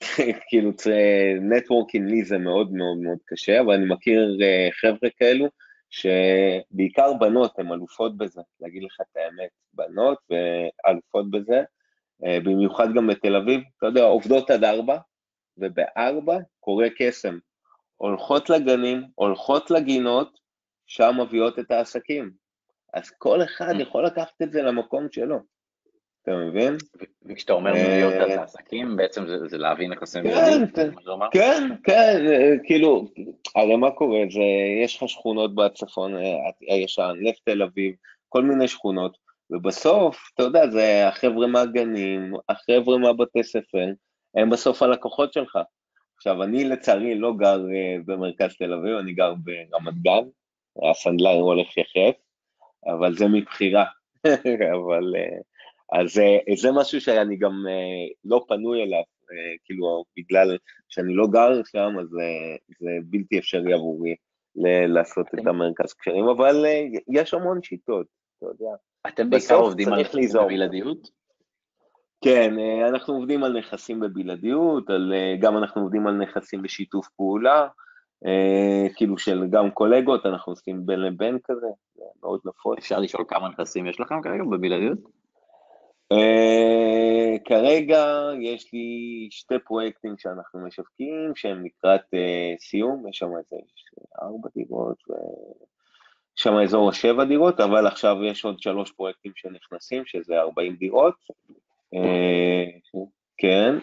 כאילו, 0.48 0.72
נטוורקינג 1.42 2.10
לי 2.10 2.24
זה 2.24 2.38
מאוד 2.38 2.74
מאוד 2.74 2.98
מאוד 2.98 3.18
קשה, 3.26 3.62
אבל 3.62 3.74
אני 3.74 3.86
מכיר 3.86 4.38
אה, 4.42 4.70
חבר'ה 4.72 5.10
כאלו, 5.18 5.48
שבעיקר 5.90 7.14
בנות 7.14 7.60
הן 7.60 7.72
אלופות 7.72 8.18
בזה, 8.18 8.42
להגיד 8.62 8.84
לך 8.84 8.98
את 9.02 9.18
האמת, 9.18 9.50
בנות 9.74 10.18
ואלופות 10.30 11.32
בזה, 11.32 11.64
במיוחד 12.44 12.94
גם 12.94 13.08
בתל 13.08 13.36
אביב, 13.36 13.62
אתה 13.78 13.86
יודע, 13.86 14.04
עובדות 14.04 14.50
עד 14.50 14.64
ארבע, 14.64 14.98
ובארבע 15.58 16.38
קורה 16.60 16.88
קסם. 16.98 17.38
הולכות 17.98 18.50
לגנים, 18.50 19.04
הולכות 19.16 19.72
לגינות, 19.72 20.40
שם 20.86 21.16
מביאות 21.22 21.60
את 21.60 21.72
העסקים. 21.72 22.32
אז 22.94 23.10
כל 23.18 23.44
אחד 23.44 23.74
mm. 23.76 23.82
יכול 23.82 24.06
לקחת 24.06 24.42
את 24.42 24.52
זה 24.52 24.62
למקום 24.62 25.08
שלו. 25.12 25.38
אתה 26.24 26.32
מבין? 26.32 26.78
וכשאתה 27.26 27.54
אומר 27.54 27.74
מביאות 27.74 28.14
את 28.14 28.38
העסקים, 28.38 28.96
בעצם 28.96 29.28
זה, 29.28 29.48
זה 29.48 29.58
להביא 29.58 29.90
נכסים 29.90 30.24
כן, 30.24 30.66
כן, 30.76 30.90
כן, 31.32 31.70
כן, 31.84 32.24
כאילו, 32.64 33.08
הרי 33.56 33.76
מה 33.76 33.92
קורה? 33.92 34.20
זה, 34.30 34.40
יש 34.84 34.98
לך 34.98 35.10
שכונות 35.10 35.56
בצפון 35.56 36.14
הישן, 36.68 37.14
לב 37.22 37.34
תל 37.46 37.64
אביב, 37.64 37.96
כל 38.30 38.44
מיני 38.44 38.68
שכונות, 38.68 39.18
ובסוף, 39.50 40.30
אתה 40.34 40.44
יודע, 40.44 40.70
זה 40.70 41.08
החבר'ה 41.08 41.48
מהגנים, 41.48 42.34
החבר'ה 42.50 42.98
מהבתי 42.98 43.44
ספר, 43.44 43.86
הם 44.36 44.50
בסוף 44.50 44.82
הלקוחות 44.82 45.34
שלך. 45.34 45.60
עכשיו, 46.16 46.44
אני 46.44 46.64
לצערי 46.64 47.16
לא 47.16 47.34
גר 47.38 47.60
uh, 47.60 48.04
במרכז 48.06 48.56
תל 48.58 48.74
אביב, 48.74 48.98
אני 48.98 49.14
גר 49.14 49.34
ברמת 49.34 49.94
גן, 50.02 50.30
הסנדלר 50.90 51.34
הולך 51.34 51.78
יחף, 51.78 52.16
אבל 52.86 53.18
זה 53.18 53.28
מבחירה. 53.28 53.86
אבל, 54.78 55.14
uh, 55.16 55.42
אז 56.00 56.18
uh, 56.18 56.62
זה 56.62 56.72
משהו 56.72 57.02
שאני 57.02 57.38
גם 57.38 57.52
uh, 57.52 58.14
לא 58.26 58.46
פנוי 58.48 58.84
אליו, 58.84 59.04
כאילו, 59.64 60.04
בגלל 60.18 60.58
שאני 60.90 61.14
לא 61.14 61.28
גר 61.28 61.62
שם, 61.72 62.00
אז 62.00 62.08
זה 62.80 62.90
בלתי 63.04 63.40
אפשרי 63.40 63.74
עבורי 63.74 64.16
לעשות 64.88 65.28
את 65.36 65.48
המרכז 65.48 65.94
קשרים, 65.94 66.28
אבל 66.28 66.66
יש 67.08 67.34
המון 67.34 67.64
שיטות, 67.64 68.06
אתה 68.38 68.46
יודע. 68.46 68.76
אתם 69.08 69.30
בעיקר 69.30 69.56
עובדים 69.56 69.94
על 69.94 70.04
בלעדיות? 70.48 71.21
כן, 72.22 72.60
אה, 72.60 72.88
אנחנו 72.88 73.14
עובדים 73.14 73.44
על 73.44 73.58
נכסים 73.58 74.00
בבלעדיות, 74.00 74.90
על, 74.90 75.14
אה, 75.14 75.36
גם 75.40 75.58
אנחנו 75.58 75.82
עובדים 75.82 76.08
על 76.08 76.14
נכסים 76.14 76.62
בשיתוף 76.62 77.08
פעולה, 77.16 77.68
אה, 78.26 78.88
כאילו 78.96 79.18
של 79.18 79.48
גם 79.50 79.72
קולגות, 79.72 80.26
אנחנו 80.26 80.52
עושים 80.52 80.86
בין 80.86 81.00
לבין 81.00 81.38
כזה, 81.44 81.68
זה 81.96 82.04
מאוד 82.22 82.40
נפוץ. 82.46 82.78
אפשר 82.78 83.00
לשאול 83.00 83.26
כמה 83.28 83.50
נכסים 83.50 83.88
יש 83.88 84.00
לכם 84.00 84.22
כרגע 84.22 84.44
בבלעדיות? 84.44 84.98
כרגע 87.46 88.30
יש 88.42 88.74
לי 88.74 89.28
שתי 89.32 89.60
פרויקטים 89.60 90.16
שאנחנו 90.18 90.60
משווקים, 90.60 91.32
שהם 91.36 91.66
לקראת 91.66 92.02
סיום, 92.60 93.08
יש 93.10 93.18
שם 93.18 93.30
איזה 93.38 93.56
ארבע 94.22 94.50
דירות, 94.56 94.98
יש 96.38 96.44
שם 96.44 96.54
אזור 96.54 96.90
השבע 96.90 97.24
דירות, 97.24 97.60
אבל 97.60 97.88
עכשיו 97.88 98.24
יש 98.24 98.46
עוד 98.46 98.60
שלוש 98.60 98.92
פרויקטים 98.92 99.32
שנכנסים, 99.36 100.06
שזה 100.06 100.40
40 100.40 100.76
דירות, 100.76 101.16
כן, 103.38 103.76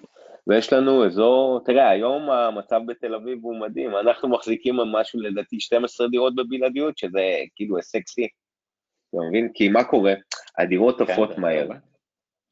ויש 0.46 0.72
לנו 0.72 1.06
אזור, 1.06 1.60
תראה, 1.64 1.88
היום 1.88 2.30
המצב 2.30 2.80
בתל 2.86 3.14
אביב 3.14 3.38
הוא 3.42 3.60
מדהים, 3.60 3.96
אנחנו 3.96 4.28
מחזיקים 4.28 4.76
משהו 4.76 5.20
לדעתי 5.20 5.60
12 5.60 6.08
דירות 6.08 6.34
בבלעדיות, 6.34 6.98
שזה 6.98 7.20
כאילו 7.56 7.76
הישג 7.76 8.00
שיא, 8.06 8.28
אתה 9.10 9.18
מבין? 9.28 9.48
כי 9.54 9.68
מה 9.68 9.84
קורה? 9.84 10.14
הדירות 10.58 11.02
כן, 11.02 11.12
עפות 11.12 11.38
מהר. 11.38 11.68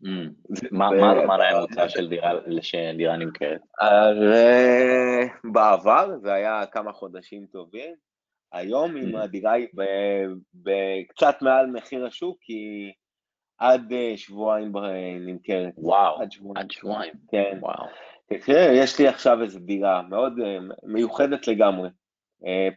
Mm. 0.04 0.08
מה 0.72 0.88
הממוצע 0.88 1.88
של 1.88 2.08
דירה 2.96 3.16
נמכרת? 3.16 3.60
אז 3.80 4.16
אה, 4.16 5.20
בעבר 5.52 6.18
זה 6.22 6.32
היה 6.32 6.66
כמה 6.72 6.92
חודשים 6.92 7.46
טובים, 7.46 7.94
היום 8.52 8.96
אם 8.96 9.16
mm. 9.16 9.18
הדירה 9.18 9.52
היא 9.52 9.68
קצת 11.08 11.36
מעל 11.42 11.66
מחיר 11.66 12.06
השוק, 12.06 12.38
היא 12.48 12.92
עד 13.58 13.92
אה, 13.92 14.12
שבועיים 14.16 14.76
אה, 14.76 15.16
נמכרת. 15.20 15.72
וואו, 15.78 16.22
עד 16.22 16.32
שבועיים. 16.32 16.56
עד 16.56 16.70
שבועיים. 16.70 17.12
כן. 17.30 17.58
וואו. 17.60 17.86
תראה, 18.26 18.72
יש 18.74 18.98
לי 18.98 19.08
עכשיו 19.08 19.42
איזו 19.42 19.58
דירה 19.58 20.02
מאוד 20.02 20.38
אה, 20.44 20.58
מיוחדת 20.82 21.48
לגמרי. 21.48 21.88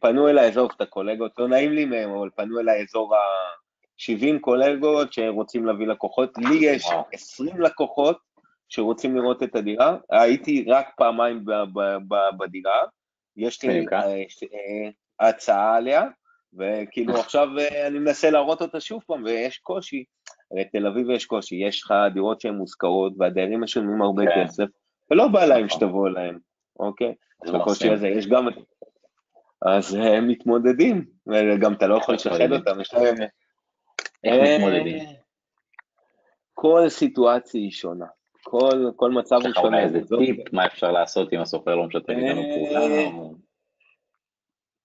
פנו 0.02 0.30
אליי, 0.30 0.48
עזוב 0.48 0.72
את 0.76 0.82
הקולגות, 0.82 1.32
לא 1.38 1.48
נעים 1.48 1.72
לי 1.72 1.86
מהם, 1.86 2.10
אבל 2.10 2.30
פנו 2.36 2.60
אליי 2.60 2.84
אזור 2.84 3.16
ה-70 3.16 4.40
קולגות 4.42 5.14
שרוצים 5.14 5.66
להביא 5.66 5.88
לקוחות. 5.88 6.38
לי 6.38 6.56
יש 6.62 6.86
וואו. 6.86 7.04
20 7.12 7.62
לקוחות 7.62 8.18
שרוצים 8.70 9.16
לראות 9.16 9.44
את 9.44 9.56
הדירה. 9.56 9.98
הייתי 10.10 10.66
רק 10.68 10.88
פעמיים 10.98 11.46
בדירה. 12.40 12.84
יש 13.38 13.64
לי 13.64 13.86
הצעה 15.20 15.78
עליה, 15.78 16.04
וכאילו 16.54 17.20
עכשיו 17.20 17.48
אני 17.88 18.00
מנסה 18.00 18.30
להראות 18.30 18.62
אותה 18.62 18.80
שוב 18.80 19.04
פעם, 19.08 19.24
ויש 19.24 19.58
קושי. 19.58 20.04
הרי 20.52 20.66
תל 20.66 20.88
אביב 20.88 21.10
יש 21.10 21.26
קושי, 21.26 21.56
יש 21.56 21.84
לך 21.84 21.94
דירות 22.14 22.42
שהן 22.42 22.56
מושכרות 22.56 23.14
והדיירים 23.18 23.62
משלמים 23.62 24.02
הרבה 24.02 24.24
כן. 24.26 24.44
כסף, 24.44 24.66
ולא 25.12 25.28
בא 25.28 25.46
להם 25.46 25.66
נכון. 25.66 25.70
שתבוא 25.80 26.08
אליהם, 26.08 26.40
אוקיי? 26.80 27.14
אז 27.44 27.52
בקושי 27.52 27.90
הזה 27.90 28.08
יש 28.08 28.28
גם... 28.28 28.48
אז 29.62 29.94
הם 29.94 30.28
מתמודדים, 30.28 31.06
וגם 31.28 31.74
אתה 31.74 31.88
לא 31.88 31.96
יכול 31.96 32.16
לשחד 32.16 32.52
אותם, 32.52 32.82
יש 32.82 32.94
להם... 32.94 33.16
איך 34.24 34.60
מתמודדים? 34.60 35.04
כל 36.54 36.90
סיטואציה 36.90 37.62
היא 37.62 37.72
שונה. 37.72 38.06
כל, 38.44 38.92
כל 38.96 39.12
מצב 39.12 39.36
הוא 39.46 39.54
שונה. 39.54 39.84
איזה 39.84 40.00
טיפ, 40.18 40.54
מה 40.54 40.66
אפשר 40.66 40.92
לעשות 40.92 41.34
אם 41.34 41.40
הסופר 41.40 41.76
לא 41.76 41.84
משתף 41.84 42.10
איתנו 42.10 42.42
פעולה? 42.42 43.10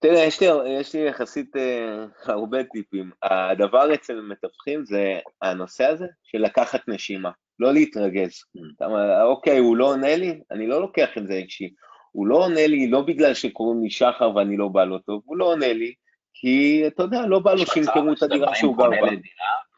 תראה, 0.04 0.24
יש 0.24 0.40
לי, 0.40 0.46
יש 0.80 0.94
לי 0.94 1.08
יחסית 1.08 1.56
אה, 1.56 2.04
הרבה 2.24 2.64
טיפים. 2.64 3.10
הדבר 3.22 3.94
אצל 3.94 4.20
מתווכים 4.20 4.84
זה 4.84 5.18
הנושא 5.42 5.84
הזה 5.84 6.06
של 6.22 6.38
לקחת 6.38 6.88
נשימה, 6.88 7.30
לא 7.58 7.72
להתרגז. 7.72 8.42
Mm. 8.56 8.84
אוקיי, 9.22 9.58
הוא 9.58 9.76
לא 9.76 9.86
עונה 9.86 10.16
לי, 10.16 10.40
אני 10.50 10.66
לא 10.66 10.80
לוקח 10.80 11.08
את 11.18 11.26
זה 11.26 11.34
אישי. 11.34 11.70
הוא 12.12 12.26
לא 12.26 12.36
עונה 12.36 12.66
לי 12.66 12.90
לא 12.90 13.00
בגלל 13.00 13.34
שקוראים 13.34 13.82
לי 13.82 13.90
שחר 13.90 14.36
ואני 14.36 14.56
לא 14.56 14.68
בא 14.68 14.84
לו 14.84 14.98
טוב, 14.98 15.22
הוא 15.24 15.36
לא 15.36 15.44
עונה 15.44 15.72
לי, 15.72 15.94
כי 16.34 16.84
אתה 16.86 17.02
יודע, 17.02 17.26
לא 17.26 17.38
בא 17.38 17.54
לו 17.54 17.66
שימכרו 17.66 18.12
את 18.12 18.22
הדירה 18.22 18.54
שהוא 18.54 18.76
גר 18.78 18.90
בה. 18.90 19.08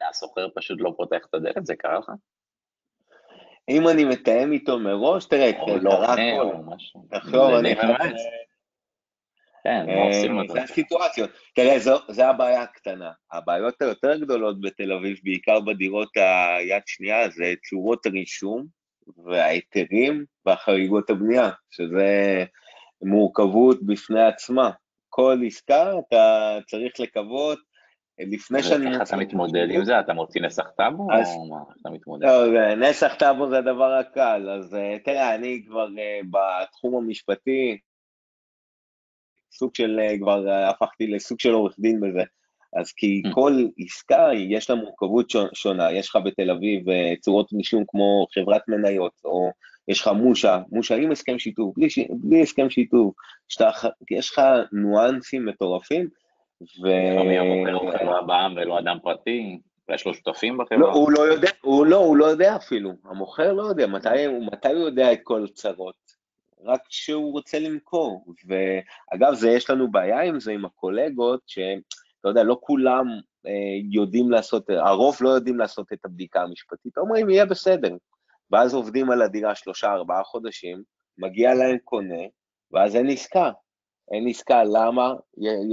והסוחר 0.01 0.47
פשוט 0.55 0.77
לא 0.81 0.93
פותח 0.97 1.25
את 1.29 1.33
הדלת, 1.33 1.65
זה 1.65 1.75
קרה 1.75 1.99
לך? 1.99 2.11
אם 3.69 3.87
אני 3.87 4.05
מתאם 4.05 4.51
איתו 4.51 4.79
מראש, 4.79 5.25
תראה, 5.25 5.51
קרה 5.53 6.13
הכל. 6.13 6.55
תחשוב, 7.09 7.53
אני... 7.53 7.75
כן, 9.67 9.85
מה 9.85 10.01
עושים 10.01 10.41
את 10.41 10.47
זה? 10.47 10.53
זה 10.53 10.61
הסיטואציות. 10.61 11.29
תראה, 11.55 11.79
זו 12.09 12.23
הבעיה 12.23 12.61
הקטנה. 12.61 13.11
הבעיות 13.31 13.81
היותר 13.81 14.17
גדולות 14.17 14.61
בתל 14.61 14.93
אביב, 14.93 15.17
בעיקר 15.23 15.59
בדירות 15.59 16.09
היד 16.15 16.83
שנייה, 16.85 17.29
זה 17.29 17.53
צורות 17.69 18.05
הרישום 18.05 18.65
וההיתרים 19.25 20.25
והחריגות 20.45 21.09
הבנייה, 21.09 21.49
שזה 21.69 22.43
מורכבות 23.01 23.83
בפני 23.83 24.23
עצמה. 24.23 24.71
כל 25.09 25.37
עסקה 25.47 25.91
אתה 25.99 26.57
צריך 26.67 26.99
לקוות 26.99 27.59
לפני 28.19 28.63
שאני... 28.63 28.93
איך 28.93 29.01
אתה 29.01 29.17
מתמודד 29.17 29.67
עם 29.69 29.85
זה? 29.85 29.99
אתה 29.99 30.13
מוציא 30.13 30.41
נסח 30.41 30.67
טאבו 30.77 31.03
או 31.03 31.45
מה? 31.49 31.59
אתה 31.81 31.89
מתמודד? 31.89 32.25
לא, 32.25 32.75
נסח 32.75 33.15
טאבו 33.19 33.49
זה 33.49 33.57
הדבר 33.57 33.93
הקל, 33.93 34.49
אז 34.49 34.75
אה, 34.75 34.97
תראה, 35.03 35.35
אני 35.35 35.63
כבר 35.67 35.87
אה, 35.99 36.19
בתחום 36.31 36.95
המשפטי, 36.95 37.77
סוג 39.57 39.75
של, 39.75 39.99
אה, 39.99 40.17
כבר 40.17 40.49
הפכתי 40.69 41.07
לסוג 41.07 41.39
של 41.39 41.51
עורך 41.51 41.75
דין 41.79 41.99
בזה. 41.99 42.23
אז 42.75 42.91
כי 42.91 43.21
mm. 43.25 43.33
כל 43.33 43.67
עסקה 43.77 44.29
יש 44.33 44.69
לה 44.69 44.75
מורכבות 44.75 45.33
שונה, 45.53 45.91
יש 45.91 46.09
לך 46.09 46.19
בתל 46.25 46.51
אביב 46.51 46.85
צורות 47.19 47.53
מישום 47.53 47.83
כמו 47.87 48.27
חברת 48.33 48.61
מניות, 48.67 49.11
או 49.25 49.51
יש 49.87 50.01
לך 50.01 50.07
מושה, 50.07 50.59
מושה 50.71 50.95
עם 50.95 51.11
הסכם 51.11 51.39
שיתוף, 51.39 51.75
בלי, 51.77 51.87
בלי 52.09 52.41
הסכם 52.41 52.69
שיתוף, 52.69 53.15
שאתה, 53.47 53.69
יש 54.11 54.31
לך 54.31 54.41
ניואנסים 54.71 55.45
מטורפים, 55.45 56.09
ו... 56.61 56.87
לפעמים 56.87 57.41
המוכר 57.41 57.73
הוא 57.73 57.91
חברה 57.91 58.21
בעם 58.21 58.53
ולא 58.55 58.79
אדם 58.79 58.97
פרטי, 59.03 59.59
ויש 59.89 60.05
לו 60.05 60.13
שותפים 60.13 60.57
בחברה. 60.57 60.77
לא, 60.77 60.93
הוא 60.93 61.11
לא 61.11 61.19
יודע, 61.19 61.49
הוא 61.61 61.85
לא, 61.85 61.97
הוא 61.97 62.17
לא 62.17 62.25
יודע 62.25 62.55
אפילו, 62.55 62.91
המוכר 63.05 63.53
לא 63.53 63.63
יודע, 63.63 63.87
מתי, 63.87 64.27
מתי 64.51 64.67
הוא 64.67 64.85
יודע 64.85 65.13
את 65.13 65.19
כל 65.23 65.43
הצרות? 65.43 66.06
רק 66.63 66.81
כשהוא 66.89 67.31
רוצה 67.31 67.59
למכור. 67.59 68.25
ואגב, 68.47 69.33
זה, 69.33 69.49
יש 69.49 69.69
לנו 69.69 69.91
בעיה 69.91 70.21
עם 70.21 70.39
זה, 70.39 70.51
עם 70.51 70.65
הקולגות, 70.65 71.41
שאתה 71.47 72.27
יודע, 72.29 72.43
לא 72.43 72.57
כולם 72.61 73.07
אה, 73.45 73.51
יודעים 73.91 74.31
לעשות, 74.31 74.69
הרוב 74.69 75.17
לא 75.21 75.29
יודעים 75.29 75.57
לעשות 75.57 75.93
את 75.93 76.05
הבדיקה 76.05 76.41
המשפטית, 76.41 76.97
אומרים, 76.97 77.29
יהיה 77.29 77.45
בסדר. 77.45 77.95
ואז 78.51 78.73
עובדים 78.73 79.11
על 79.11 79.21
הדירה 79.21 79.55
שלושה, 79.55 79.91
ארבעה 79.93 80.23
חודשים, 80.23 80.83
מגיע 81.17 81.53
להם 81.53 81.77
קונה, 81.83 82.23
ואז 82.71 82.95
אין 82.95 83.09
עסקה. 83.09 83.51
אין 84.11 84.27
עסקה, 84.27 84.63
למה? 84.63 85.13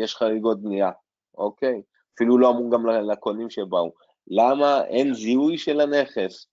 יש 0.02 0.14
חריגות 0.14 0.62
בנייה, 0.62 0.90
אוקיי? 1.38 1.82
אפילו 2.14 2.38
לא 2.38 2.50
אמרו 2.50 2.70
גם 2.70 2.86
לקונים 2.86 3.50
שבאו. 3.50 3.92
למה 4.26 4.84
אין 4.84 5.14
זיהוי 5.14 5.58
של 5.58 5.80
הנכס? 5.80 6.46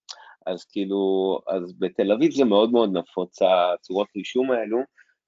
אז 0.46 0.66
כאילו, 0.66 1.40
אז 1.48 1.74
בתל 1.80 2.12
אביב 2.12 2.32
זה 2.32 2.46
מאוד 2.46 2.72
מאוד 2.72 2.98
נפוץ, 2.98 3.40
הצורות 3.42 4.08
רישום 4.16 4.52
האלו, 4.52 4.78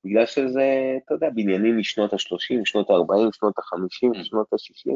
בגלל 0.06 0.26
שזה, 0.26 0.98
אתה 1.06 1.14
יודע, 1.14 1.30
בניינים 1.30 1.78
משנות 1.78 2.14
ה-30, 2.14 2.66
שנות 2.66 2.90
ה-40, 2.90 3.30
שנות 3.34 3.54
ה-50, 3.58 4.20
mm. 4.20 4.24
שנות 4.24 4.54
ה-60, 4.54 4.92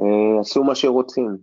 אה, 0.00 0.40
עשו 0.40 0.64
מה 0.64 0.74
שרוצים. 0.74 1.36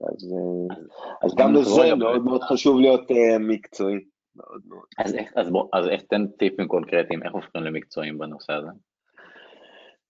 אז, 0.00 0.32
אה, 0.32 0.76
אז 1.22 1.34
גם 1.34 1.54
לזה 1.54 1.94
מאוד 1.94 2.24
מאוד 2.24 2.42
חשוב 2.42 2.80
להיות 2.80 3.10
אה, 3.10 3.38
מקצועי. 3.38 3.98
מאוד 4.36 4.60
מאוד. 4.68 4.84
אז 4.98 5.14
איך, 5.14 5.32
אז 5.36 5.50
בוא, 5.50 5.68
אז 5.72 5.88
איך 5.88 6.02
תן 6.02 6.26
טיפים 6.26 6.68
קונקרטיים, 6.68 7.22
איך 7.22 7.32
הופכים 7.32 7.62
למקצועיים 7.62 8.18
בנושא 8.18 8.52
הזה? 8.52 8.70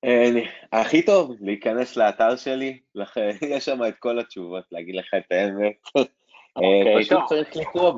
אה, 0.04 0.30
הכי 0.72 1.02
טוב, 1.02 1.36
להיכנס 1.40 1.96
לאתר 1.96 2.36
שלי, 2.36 2.78
יש 3.54 3.64
שם 3.64 3.78
את 3.88 3.94
כל 3.98 4.18
התשובות, 4.18 4.64
להגיד 4.72 4.94
לך 4.94 5.14
את 5.18 5.32
האמת. 5.32 5.76
אה, 6.56 6.78
אוקיי, 6.78 7.04
פשוט 7.04 7.18
צריך 7.28 7.56
לקרוא 7.56 7.90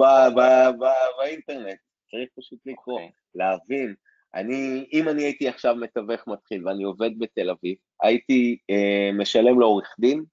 באינטרנט, 1.18 1.78
צריך 2.10 2.28
פשוט 2.38 2.58
לקרוא, 2.66 2.94
אוקיי. 2.94 3.10
להבין. 3.34 3.94
אני, 4.34 4.86
אם 4.92 5.08
אני 5.08 5.22
הייתי 5.22 5.48
עכשיו 5.48 5.76
מתווך 5.76 6.26
מתחיל 6.26 6.68
ואני 6.68 6.84
עובד 6.84 7.10
בתל 7.18 7.50
אביב, 7.50 7.76
הייתי 8.02 8.58
אה, 8.70 9.10
משלם 9.12 9.60
לעורך 9.60 9.94
דין 10.00 10.24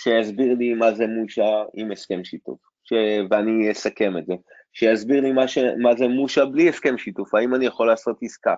שיסביר 0.00 0.54
לי 0.58 0.74
מה 0.74 0.92
זה 0.92 1.06
מושה 1.06 1.62
עם 1.74 1.92
הסכם 1.92 2.24
שיתוף, 2.24 2.58
ש... 2.84 2.92
ואני 3.30 3.70
אסכם 3.72 4.18
את 4.18 4.26
זה. 4.26 4.34
שיסביר 4.72 5.20
לי 5.20 5.32
מה, 5.32 5.48
ש... 5.48 5.58
מה 5.82 5.96
זה 5.96 6.08
מושה 6.08 6.44
בלי 6.44 6.68
הסכם 6.68 6.98
שיתוף, 6.98 7.34
האם 7.34 7.54
אני 7.54 7.66
יכול 7.66 7.86
לעשות 7.86 8.18
עסקה. 8.22 8.54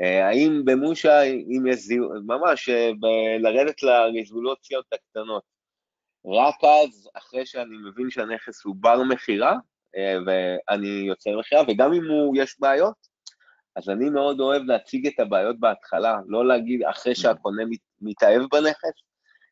אה, 0.00 0.28
האם 0.28 0.62
במושה, 0.64 1.22
אם 1.22 1.66
יש 1.66 1.76
זיהוי, 1.76 2.18
ממש 2.26 2.68
אה, 2.68 2.90
ב- 3.00 3.40
לרדת 3.40 3.82
לרזולוציות 3.82 4.84
הקטנות. 4.92 5.55
רק 6.26 6.64
אז, 6.64 7.08
אחרי 7.14 7.46
שאני 7.46 7.76
מבין 7.88 8.10
שהנכס 8.10 8.64
הוא 8.64 8.76
בר 8.78 9.02
מכירה, 9.02 9.56
אה, 9.96 10.16
ואני 10.26 10.88
יוצא 10.88 11.30
למכירה, 11.30 11.62
וגם 11.68 11.92
אם 11.92 12.06
הוא, 12.10 12.36
יש 12.36 12.56
בעיות, 12.60 13.16
אז 13.76 13.88
אני 13.88 14.10
מאוד 14.10 14.40
אוהב 14.40 14.62
להציג 14.62 15.06
את 15.06 15.20
הבעיות 15.20 15.60
בהתחלה, 15.60 16.18
לא 16.26 16.46
להגיד 16.46 16.82
אחרי 16.82 17.12
mm. 17.12 17.16
שהקונה 17.16 17.64
מת, 17.64 17.78
מתאהב 18.00 18.42
בנכס, 18.52 19.02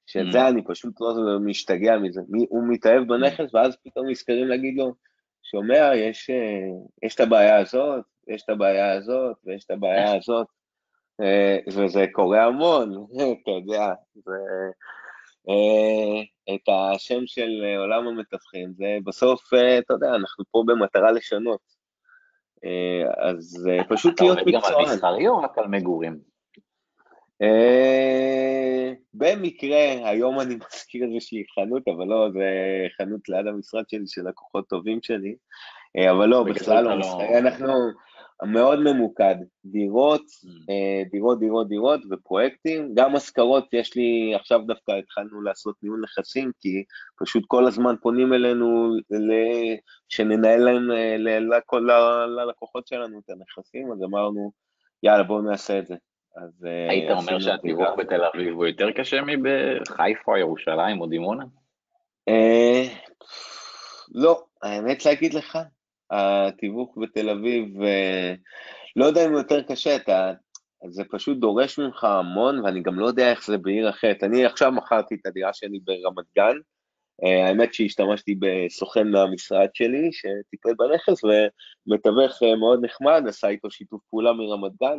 שזה 0.06 0.44
mm. 0.44 0.48
אני 0.48 0.62
פשוט 0.64 1.00
לא 1.00 1.14
משתגע 1.40 1.98
מזה. 1.98 2.20
הוא 2.48 2.62
מתאהב 2.68 3.02
mm. 3.02 3.06
בנכס, 3.06 3.54
ואז 3.54 3.76
פתאום 3.84 4.10
נזכרים 4.10 4.48
להגיד 4.48 4.74
לו, 4.76 4.94
שומע, 5.42 5.90
יש, 5.96 6.30
אה, 6.30 7.06
יש 7.06 7.14
את 7.14 7.20
הבעיה 7.20 7.58
הזאת, 7.58 8.04
יש 8.28 8.42
את 8.42 8.50
הבעיה 8.50 8.92
הזאת, 8.92 9.36
ויש 9.44 9.64
את 9.64 9.70
הבעיה 9.70 10.14
הזאת, 10.16 10.46
אה, 11.20 11.58
וזה 11.68 12.04
קורה 12.12 12.44
המון, 12.44 13.06
אתה 13.42 13.50
יודע, 13.50 13.92
זה, 14.14 14.32
את 16.54 16.68
השם 16.68 17.26
של 17.26 17.64
עולם 17.78 18.06
המתווכים, 18.06 18.72
זה 18.76 18.96
בסוף, 19.04 19.50
אתה 19.78 19.94
יודע, 19.94 20.14
אנחנו 20.14 20.44
פה 20.50 20.62
במטרה 20.66 21.12
לשנות. 21.12 21.74
אז 23.18 23.68
פשוט 23.88 24.20
להיות 24.20 24.38
מקצוען. 24.38 24.58
אתה 24.58 24.66
עובד 24.68 24.78
גם 24.78 24.88
על 24.88 24.94
מסחרי 24.94 25.28
או 25.28 25.38
רק 25.38 25.58
על 25.58 25.66
מגורים? 25.66 26.18
במקרה, 29.14 30.08
היום 30.08 30.40
אני 30.40 30.54
מזכיר 30.74 31.04
איזושהי 31.04 31.44
חנות, 31.54 31.82
אבל 31.88 32.06
לא, 32.06 32.28
זה 32.32 32.48
חנות 32.96 33.28
ליד 33.28 33.46
המשרד 33.46 33.84
שלי 33.88 34.06
של 34.06 34.28
לקוחות 34.28 34.68
טובים 34.68 34.98
שלי, 35.02 35.36
אה, 35.96 36.10
אבל 36.10 36.26
לא, 36.26 36.42
בכלל 36.42 36.84
לא, 36.84 36.98
לא, 36.98 37.38
אנחנו 37.38 37.72
מאוד 38.42 38.78
ממוקד, 38.78 39.34
דירות, 39.64 40.20
mm. 40.20 40.48
אה, 40.70 41.02
דירות, 41.10 41.40
דירות, 41.40 41.68
דירות 41.68 42.00
ופרויקטים, 42.10 42.90
גם 42.94 43.16
השכרות, 43.16 43.68
יש 43.72 43.96
לי, 43.96 44.34
עכשיו 44.34 44.60
דווקא 44.66 44.92
התחלנו 44.92 45.42
לעשות 45.42 45.74
ניהול 45.82 46.00
נכסים, 46.02 46.50
כי 46.60 46.84
פשוט 47.18 47.44
כל 47.46 47.66
הזמן 47.66 47.94
פונים 48.02 48.32
אלינו 48.32 48.96
שננהל 50.08 50.60
להם, 50.60 50.90
אה, 50.90 51.16
ללקוחות 52.26 52.86
שלנו 52.86 53.18
את 53.18 53.30
הנכסים, 53.30 53.92
אז 53.92 54.02
אמרנו, 54.02 54.52
יאללה, 55.02 55.22
בואו 55.22 55.42
נעשה 55.42 55.78
את 55.78 55.86
זה. 55.86 55.94
אז... 56.36 56.66
אה, 56.66 56.90
היית 56.90 57.10
אומר 57.10 57.38
שהתיווך 57.38 57.88
בתל 57.98 58.24
אביב 58.24 58.54
הוא 58.54 58.66
יותר 58.66 58.92
קשה 58.92 59.20
מבחיפה, 59.22 60.38
ירושלים 60.38 61.00
או 61.00 61.06
דימונה? 61.06 61.44
לא, 64.14 64.44
האמת 64.62 65.04
להגיד 65.04 65.34
לך, 65.34 65.58
התיווך 66.10 66.98
בתל 67.00 67.30
אביב, 67.30 67.82
אה, 67.82 68.34
לא 68.96 69.04
יודע 69.04 69.24
אם 69.26 69.30
הוא 69.30 69.38
יותר 69.38 69.62
קשה, 69.62 69.96
אתה, 69.96 70.32
זה 70.88 71.02
פשוט 71.10 71.38
דורש 71.38 71.78
ממך 71.78 72.04
המון, 72.04 72.64
ואני 72.64 72.82
גם 72.82 72.98
לא 72.98 73.06
יודע 73.06 73.30
איך 73.30 73.46
זה 73.46 73.58
בעיר 73.58 73.90
אחרת. 73.90 74.22
אני 74.22 74.44
עכשיו 74.44 74.72
מכרתי 74.72 75.14
את 75.14 75.26
הדירה 75.26 75.52
שלי 75.52 75.78
ברמת 75.84 76.24
גן, 76.36 76.56
האמת 77.22 77.74
שהשתמשתי 77.74 78.34
בסוכן 78.38 79.08
מהמשרד 79.08 79.68
שלי, 79.74 80.10
שטיפל 80.12 80.74
בנכס, 80.78 81.20
ומתווך 81.24 82.42
מאוד 82.60 82.84
נחמד, 82.84 83.24
עשה 83.28 83.48
איתו 83.48 83.70
שיתוף 83.70 84.02
פעולה 84.10 84.32
מרמת 84.32 84.72
גן, 84.82 84.98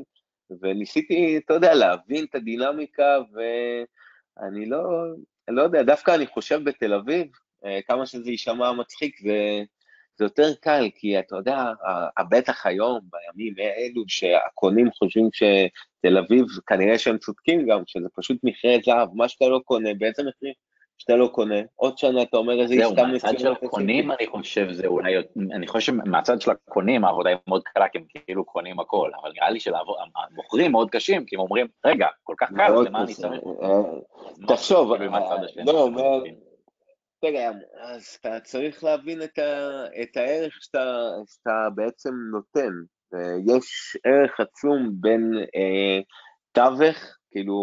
וניסיתי, 0.61 1.37
אתה 1.37 1.53
יודע, 1.53 1.73
להבין 1.73 2.25
את 2.25 2.35
הדינמיקה, 2.35 3.17
ואני 3.33 4.65
לא, 4.65 4.83
לא 5.47 5.61
יודע, 5.61 5.83
דווקא 5.83 6.15
אני 6.15 6.27
חושב 6.27 6.59
בתל 6.63 6.93
אביב, 6.93 7.27
אה, 7.65 7.79
כמה 7.87 8.05
שזה 8.05 8.31
יישמע 8.31 8.71
מצחיק, 8.71 9.19
זה, 9.19 9.63
זה 10.17 10.25
יותר 10.25 10.53
קל, 10.61 10.89
כי 10.95 11.19
אתה 11.19 11.35
יודע, 11.35 11.63
בטח 12.29 12.65
היום, 12.65 12.99
בימים 13.03 13.53
האלו, 13.57 14.03
שהקונים 14.07 14.91
חושבים 14.91 15.29
שתל 15.33 16.17
אביב, 16.17 16.45
כנראה 16.67 16.97
שהם 16.97 17.17
צודקים 17.17 17.67
גם, 17.67 17.81
שזה 17.87 18.07
פשוט 18.15 18.37
מכרה 18.43 18.75
זהב, 18.85 19.09
מה 19.13 19.27
שאתה 19.27 19.47
לא 19.47 19.61
קונה, 19.65 19.93
באיזה 19.93 20.23
מחיר? 20.23 20.53
שאתה 20.97 21.15
לא 21.15 21.27
קונה, 21.27 21.55
עוד 21.75 21.97
שנה 21.97 22.21
אתה 22.21 22.37
אומר 22.37 22.61
איזה 22.61 22.73
עסקה 22.73 22.85
מסוימת. 22.87 23.21
זהו, 23.21 23.31
מהצד 23.31 23.39
של 23.39 23.51
הקונים 23.51 24.11
אני 24.11 24.27
חושב 24.27 24.71
זה 24.71 24.87
אולי, 24.87 25.13
אני 25.51 25.67
חושב 25.67 25.85
שמהצד 25.85 26.41
של 26.41 26.51
הקונים 26.51 27.05
העבודה 27.05 27.29
היא 27.29 27.37
מאוד 27.47 27.63
קלה, 27.63 27.87
כי 27.87 27.97
הם 27.97 28.03
כאילו 28.25 28.45
קונים 28.45 28.79
הכל, 28.79 29.11
אבל 29.21 29.31
נראה 29.35 29.49
לי 29.49 29.59
שהמוכרים 29.59 30.71
מאוד 30.71 30.89
קשים, 30.89 31.25
כי 31.25 31.35
הם 31.35 31.41
אומרים, 31.41 31.67
רגע, 31.85 32.07
כל 32.23 32.33
כך 32.37 32.49
קל, 32.55 32.71
למה 32.85 33.03
אני 33.03 33.13
צריך? 33.13 33.41
אה, 33.63 33.81
תחשוב, 34.47 34.93
אה, 34.93 36.19
רגע, 37.23 37.51
אז 37.81 38.17
אתה 38.21 38.39
צריך 38.39 38.83
להבין 38.83 39.21
את 40.01 40.17
הערך 40.17 40.57
שאתה 40.61 41.67
בעצם 41.75 42.13
נותן. 42.31 42.71
יש 43.47 43.97
ערך 44.03 44.39
עצום 44.39 44.91
בין 44.93 45.33
אה, 45.55 45.99
תווך 46.51 46.97
כאילו, 47.31 47.55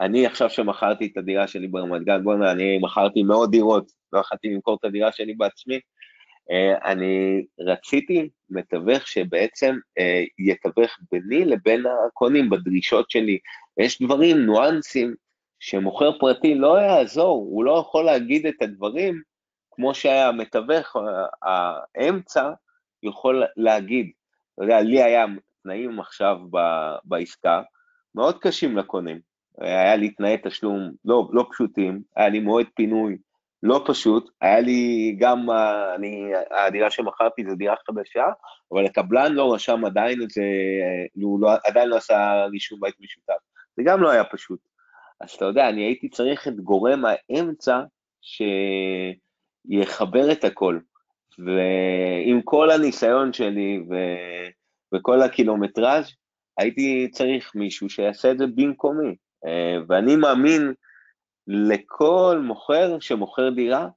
אני 0.00 0.26
עכשיו 0.26 0.50
שמכרתי 0.50 1.06
את 1.12 1.16
הדירה 1.16 1.46
שלי 1.46 1.68
ברמת 1.68 2.02
גן, 2.02 2.24
בוא'נה, 2.24 2.52
אני 2.52 2.78
מכרתי 2.78 3.22
מאות 3.22 3.50
דירות, 3.50 3.92
לא 4.12 4.20
יכולתי 4.20 4.48
למכור 4.48 4.76
את 4.80 4.84
הדירה 4.84 5.12
שלי 5.12 5.34
בעצמי. 5.34 5.80
אה, 6.50 6.90
אני 6.90 7.44
רציתי 7.60 8.28
מתווך 8.50 9.06
שבעצם 9.06 9.76
אה, 9.98 10.24
יתווך 10.38 10.90
ביני 11.12 11.44
לבין 11.44 11.84
הקונים 12.06 12.50
בדרישות 12.50 13.10
שלי. 13.10 13.38
יש 13.78 14.02
דברים, 14.02 14.46
ניואנסים, 14.46 15.14
שמוכר 15.60 16.18
פרטי 16.18 16.54
לא 16.54 16.80
יעזור, 16.80 17.46
הוא 17.50 17.64
לא 17.64 17.78
יכול 17.80 18.04
להגיד 18.04 18.46
את 18.46 18.62
הדברים 18.62 19.22
כמו 19.70 19.94
שהיה 19.94 20.28
המתווך, 20.28 20.96
האמצע 21.42 22.50
יכול 23.02 23.44
להגיד, 23.56 24.10
אתה 24.54 24.64
יודע, 24.64 24.80
לי 24.80 25.02
היה 25.02 25.24
תנאים 25.62 26.00
עכשיו 26.00 26.38
ב, 26.50 26.58
בעסקה, 27.04 27.62
מאוד 28.14 28.38
קשים 28.38 28.76
לקונים. 28.76 29.20
היה 29.60 29.96
לי 29.96 30.10
תנאי 30.10 30.36
תשלום 30.44 30.92
לא, 31.04 31.28
לא 31.32 31.46
פשוטים, 31.50 32.02
היה 32.16 32.28
לי 32.28 32.40
מועד 32.40 32.66
פינוי 32.74 33.16
לא 33.62 33.84
פשוט, 33.86 34.30
היה 34.40 34.60
לי 34.60 35.16
גם, 35.18 35.50
אני, 35.94 36.32
הדירה 36.50 36.90
שמכרתי 36.90 37.44
זו 37.48 37.54
דירה 37.54 37.74
חדשה, 37.86 38.24
אבל 38.72 38.86
הקבלן 38.86 39.32
לא 39.32 39.54
רשם 39.54 39.84
עדיין 39.84 40.22
את 40.22 40.30
זה, 40.30 40.42
הוא 41.14 41.40
לא, 41.40 41.50
עדיין 41.64 41.88
לא 41.88 41.96
עשה 41.96 42.44
רישום 42.50 42.80
בית 42.80 42.94
משותף. 43.00 43.42
זה 43.76 43.82
גם 43.86 44.02
לא 44.02 44.10
היה 44.10 44.24
פשוט. 44.24 44.60
אז 45.20 45.30
אתה 45.30 45.44
יודע, 45.44 45.68
אני 45.68 45.82
הייתי 45.82 46.08
צריך 46.08 46.48
את 46.48 46.60
גורם 46.60 47.04
האמצע 47.04 47.80
שיחבר 49.70 50.32
את 50.32 50.44
הכל. 50.44 50.78
ועם 51.38 52.42
כל 52.44 52.70
הניסיון 52.70 53.32
שלי 53.32 53.84
ו... 53.90 53.94
וכל 54.94 55.22
הקילומטראז', 55.22 56.12
הייתי 56.58 57.08
צריך 57.12 57.52
מישהו 57.54 57.90
שיעשה 57.90 58.30
את 58.30 58.38
זה 58.38 58.46
במקומי. 58.46 59.16
אה, 59.46 59.76
ואני 59.88 60.16
מאמין 60.16 60.74
לכל 61.46 62.40
מוכר 62.42 63.00
שמוכר 63.00 63.50
דירה, 63.50 63.88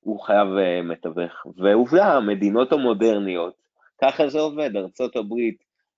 הוא 0.00 0.20
חייב 0.20 0.48
אה, 0.58 0.82
מתווך. 0.82 1.46
ועובדה, 1.56 2.12
המדינות 2.12 2.72
המודרניות, 2.72 3.54
ככה 4.02 4.28
זה 4.28 4.38
עובד, 4.40 4.76
ארה"ב, 4.76 5.34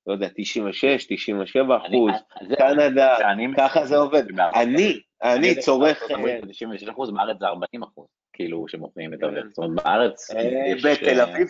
לא 0.06 0.12
יודע, 0.12 0.28
96, 0.36 1.06
97 1.08 1.76
אחוז, 1.76 2.12
קנדה, 2.58 3.16
ככה 3.56 3.86
זה 3.86 3.96
עובד. 3.96 4.24
אני, 4.54 5.00
אני 5.22 5.54
צורך... 5.60 6.02
96 6.48 6.88
אחוז, 6.88 7.10
בארץ 7.10 7.38
זה 7.38 7.46
40 7.46 7.82
אחוז, 7.82 8.06
כאילו, 8.32 8.68
שמוכרים 8.68 9.10
מתווך. 9.10 9.34
זאת 9.48 9.58
אומרת, 9.58 9.84
בארץ 9.84 10.30
אה, 10.30 10.72
בתל 10.84 11.20
אביב, 11.20 11.48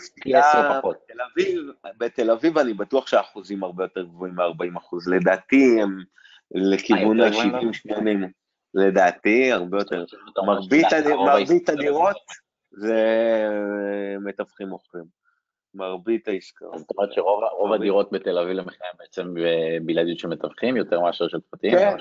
בתל 1.98 2.30
אביב 2.30 2.58
אני 2.58 2.74
בטוח 2.74 3.06
שהאחוזים 3.06 3.64
הרבה 3.64 3.84
יותר 3.84 4.02
גבוהים 4.02 4.34
מ-40 4.34 4.78
אחוז. 4.78 5.08
לדעתי 5.08 5.82
הם 5.82 6.02
לכיוון 6.54 7.20
ה-70-80. 7.20 8.26
לדעתי, 8.74 9.52
הרבה 9.52 9.78
יותר. 9.78 10.04
מרבית 10.46 11.68
הדירות 11.68 12.16
זה 12.70 13.04
מתווכים 14.24 14.68
מוכרים. 14.68 15.23
מרבית 15.74 16.28
העסקאות. 16.28 16.78
זאת 16.78 16.90
אומרת 16.96 17.12
שרוב 17.12 17.72
הדירות 17.72 18.12
בתל 18.12 18.38
אביב 18.38 18.52
למחירים 18.52 18.92
בעצם 18.98 19.34
בלעדיות 19.82 20.18
של 20.18 20.28
מתווכים, 20.28 20.76
יותר 20.76 21.00
מאשר 21.00 21.28
של 21.28 21.38
פרטיים? 21.50 21.72
כן. 21.72 21.96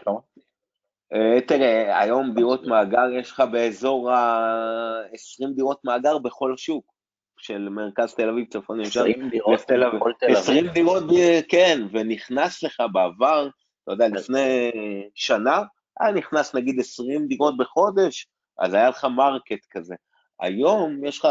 אה, 1.14 1.42
תראה, 1.42 2.00
היום 2.00 2.34
דירות 2.34 2.68
מאגר, 2.68 3.10
יש 3.20 3.32
לך 3.32 3.44
באזור 3.52 4.12
ה-20 4.12 5.56
דירות 5.56 5.86
מאגר 5.86 6.18
בכל 6.18 6.58
שוק. 6.58 6.94
של 7.38 7.70
מרכז 7.70 8.14
תל 8.14 8.30
אביב, 8.30 8.46
צפון 8.50 8.82
ישר. 8.82 9.02
20 9.02 9.30
דירות 9.30 9.60
תל 9.60 9.84
אביב. 9.84 10.02
20 10.30 10.68
דירות, 10.68 11.04
כן, 11.50 11.80
ונכנס 11.92 12.64
לך 12.64 12.84
בעבר, 12.94 13.50
אתה 13.84 13.92
יודע, 13.92 14.08
לפני 14.08 14.72
שנה, 15.16 15.62
היה 16.00 16.12
נכנס 16.12 16.56
נגיד 16.56 16.80
20 16.80 17.28
דירות 17.28 17.58
בחודש, 17.58 18.28
אז 18.60 18.74
היה 18.74 18.90
לך 18.90 19.06
market 19.06 19.66
כזה. 19.70 19.96
היום 20.44 21.06
יש 21.06 21.20
לך 21.20 21.28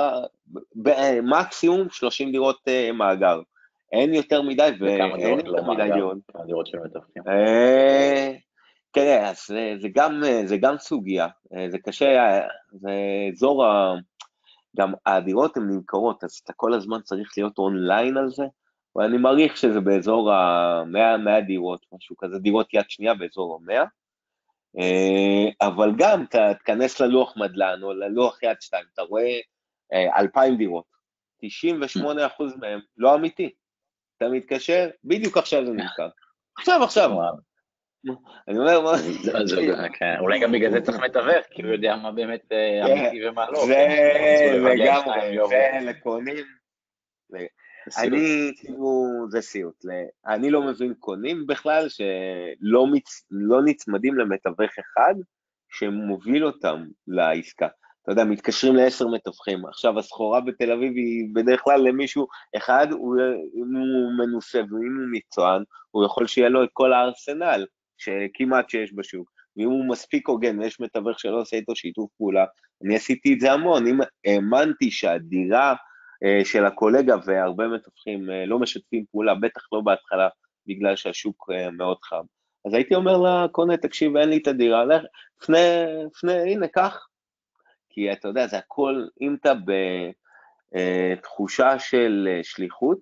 מקסימום 1.22 1.88
30 1.90 2.32
דירות 2.32 2.60
אה, 2.68 2.92
מאגר. 2.92 3.40
אין 3.92 4.14
יותר 4.14 4.42
מדי, 4.42 4.70
ואין 4.80 5.38
יותר 5.38 5.50
לא 5.50 5.74
מדי 5.74 5.88
דירות. 6.46 6.66
של 6.66 6.78
מתווכים? 6.78 7.22
אה, 7.28 8.32
תראה, 8.90 9.30
אז 9.30 9.46
זה, 9.80 9.88
גם, 9.94 10.22
זה 10.44 10.56
גם 10.56 10.78
סוגיה, 10.78 11.28
אה, 11.54 11.66
זה 11.70 11.78
קשה, 11.78 12.40
זה 12.72 12.90
אזור 13.32 13.64
ה... 13.64 13.94
גם 14.76 14.92
הדירות 15.06 15.56
הן 15.56 15.68
נמכרות, 15.70 16.24
אז 16.24 16.40
אתה 16.44 16.52
כל 16.52 16.74
הזמן 16.74 17.00
צריך 17.00 17.32
להיות 17.36 17.58
אונליין 17.58 18.16
על 18.16 18.30
זה, 18.30 18.44
ואני 18.96 19.18
מעריך 19.18 19.56
שזה 19.56 19.80
באזור 19.80 20.32
ה-100 20.32 21.40
דירות, 21.46 21.86
משהו 21.92 22.16
כזה, 22.16 22.38
דירות 22.38 22.74
יד 22.74 22.84
שנייה 22.88 23.14
באזור 23.14 23.60
ה-100. 23.70 23.84
אה, 24.78 25.68
אבל 25.68 25.92
גם, 25.96 26.24
תיכנס 26.58 27.00
ללוח 27.00 27.36
מדלן 27.36 27.82
או 27.82 27.92
ללוח 27.92 28.42
יד 28.42 28.56
שתיים, 28.60 28.84
אתה 28.94 29.02
רואה 29.02 29.40
אה, 29.92 30.18
אלפיים 30.18 30.56
דירות, 30.56 30.84
98 31.40 32.26
אחוז 32.26 32.56
מהם 32.56 32.80
לא 32.96 33.14
אמיתי. 33.14 33.50
אתה 34.16 34.28
מתקשר, 34.28 34.90
בדיוק 35.04 35.36
עכשיו 35.36 35.66
זה 35.66 35.72
נמכר. 35.72 36.08
עכשיו, 36.58 36.84
עכשיו. 36.84 37.10
אני 38.48 38.58
אומר, 38.58 38.80
מה... 38.80 38.92
כן, 39.98 40.14
אולי 40.18 40.40
גם 40.40 40.52
בגלל 40.52 40.70
זה 40.70 40.80
צריך 40.80 40.98
מתווך, 40.98 41.46
כי 41.50 41.62
הוא 41.62 41.70
יודע 41.70 41.96
מה 41.96 42.12
באמת 42.12 42.52
אה, 42.52 42.86
כן. 42.86 42.92
אמיתי 42.92 43.28
ומה 43.28 43.50
לא. 43.50 43.66
זה 43.66 43.86
לגמרי, 44.74 45.36
זה 45.48 45.78
לקונים. 45.90 46.44
אני, 47.98 48.52
כאילו, 48.56 49.06
זה 49.30 49.40
סיוט. 49.40 49.84
אני 50.26 50.50
לא 50.50 50.62
מבין 50.62 50.94
קונים 50.98 51.46
בכלל 51.46 51.88
שלא 51.88 52.86
מצ... 52.86 53.26
לא 53.30 53.62
נצמדים 53.64 54.14
למתווך 54.14 54.70
אחד 54.78 55.14
שמוביל 55.68 56.44
אותם 56.44 56.84
לעסקה. 57.08 57.68
אתה 58.02 58.12
יודע, 58.12 58.24
מתקשרים 58.24 58.76
לעשר 58.76 59.08
מתווכים. 59.08 59.66
עכשיו, 59.66 59.98
הסחורה 59.98 60.40
בתל 60.40 60.72
אביב 60.72 60.92
היא 60.96 61.28
בדרך 61.32 61.60
כלל 61.60 61.80
למישהו 61.80 62.26
אחד, 62.56 62.86
הוא, 62.90 63.16
אם 63.54 63.76
הוא 63.76 64.12
מנוסה 64.18 64.58
ואם 64.58 64.96
הוא 64.96 65.12
מקצוען, 65.12 65.62
הוא 65.90 66.04
יכול 66.04 66.26
שיהיה 66.26 66.48
לו 66.48 66.64
את 66.64 66.68
כל 66.72 66.92
הארסנל 66.92 67.66
שכמעט 67.98 68.70
שיש 68.70 68.92
בשוק. 68.94 69.30
ואם 69.56 69.68
הוא 69.68 69.88
מספיק 69.88 70.28
הוגן 70.28 70.60
ויש 70.60 70.80
מתווך 70.80 71.20
שלא 71.20 71.40
עושה 71.40 71.56
איתו 71.56 71.76
שיתוף 71.76 72.10
פעולה, 72.18 72.44
אני 72.84 72.96
עשיתי 72.96 73.34
את 73.34 73.40
זה 73.40 73.52
המון. 73.52 73.86
אם 73.86 73.98
האמנתי 74.26 74.90
שהדירה 74.90 75.74
של 76.44 76.66
הקולגה 76.66 77.16
והרבה 77.26 77.68
מתווכים 77.68 78.30
אה, 78.30 78.46
לא 78.46 78.58
משתפים 78.58 79.04
פעולה, 79.10 79.34
בטח 79.34 79.62
לא 79.72 79.80
בהתחלה, 79.80 80.28
בגלל 80.66 80.96
שהשוק 80.96 81.50
אה, 81.52 81.70
מאוד 81.70 81.96
חם. 82.02 82.24
אז 82.66 82.74
הייתי 82.74 82.94
אומר 82.94 83.18
לקונה, 83.18 83.76
תקשיב, 83.76 84.16
אין 84.16 84.28
לי 84.28 84.36
את 84.36 84.46
הדירה, 84.46 84.84
לך, 84.84 85.02
פנה, 85.46 85.58
פנה, 86.20 86.42
הנה, 86.42 86.68
קח. 86.68 87.06
כי 87.90 88.12
אתה 88.12 88.28
יודע, 88.28 88.46
זה 88.46 88.58
הכל, 88.58 89.06
אם 89.20 89.36
אתה 89.40 89.52
בתחושה 90.74 91.78
של 91.78 92.28
שליחות, 92.42 92.98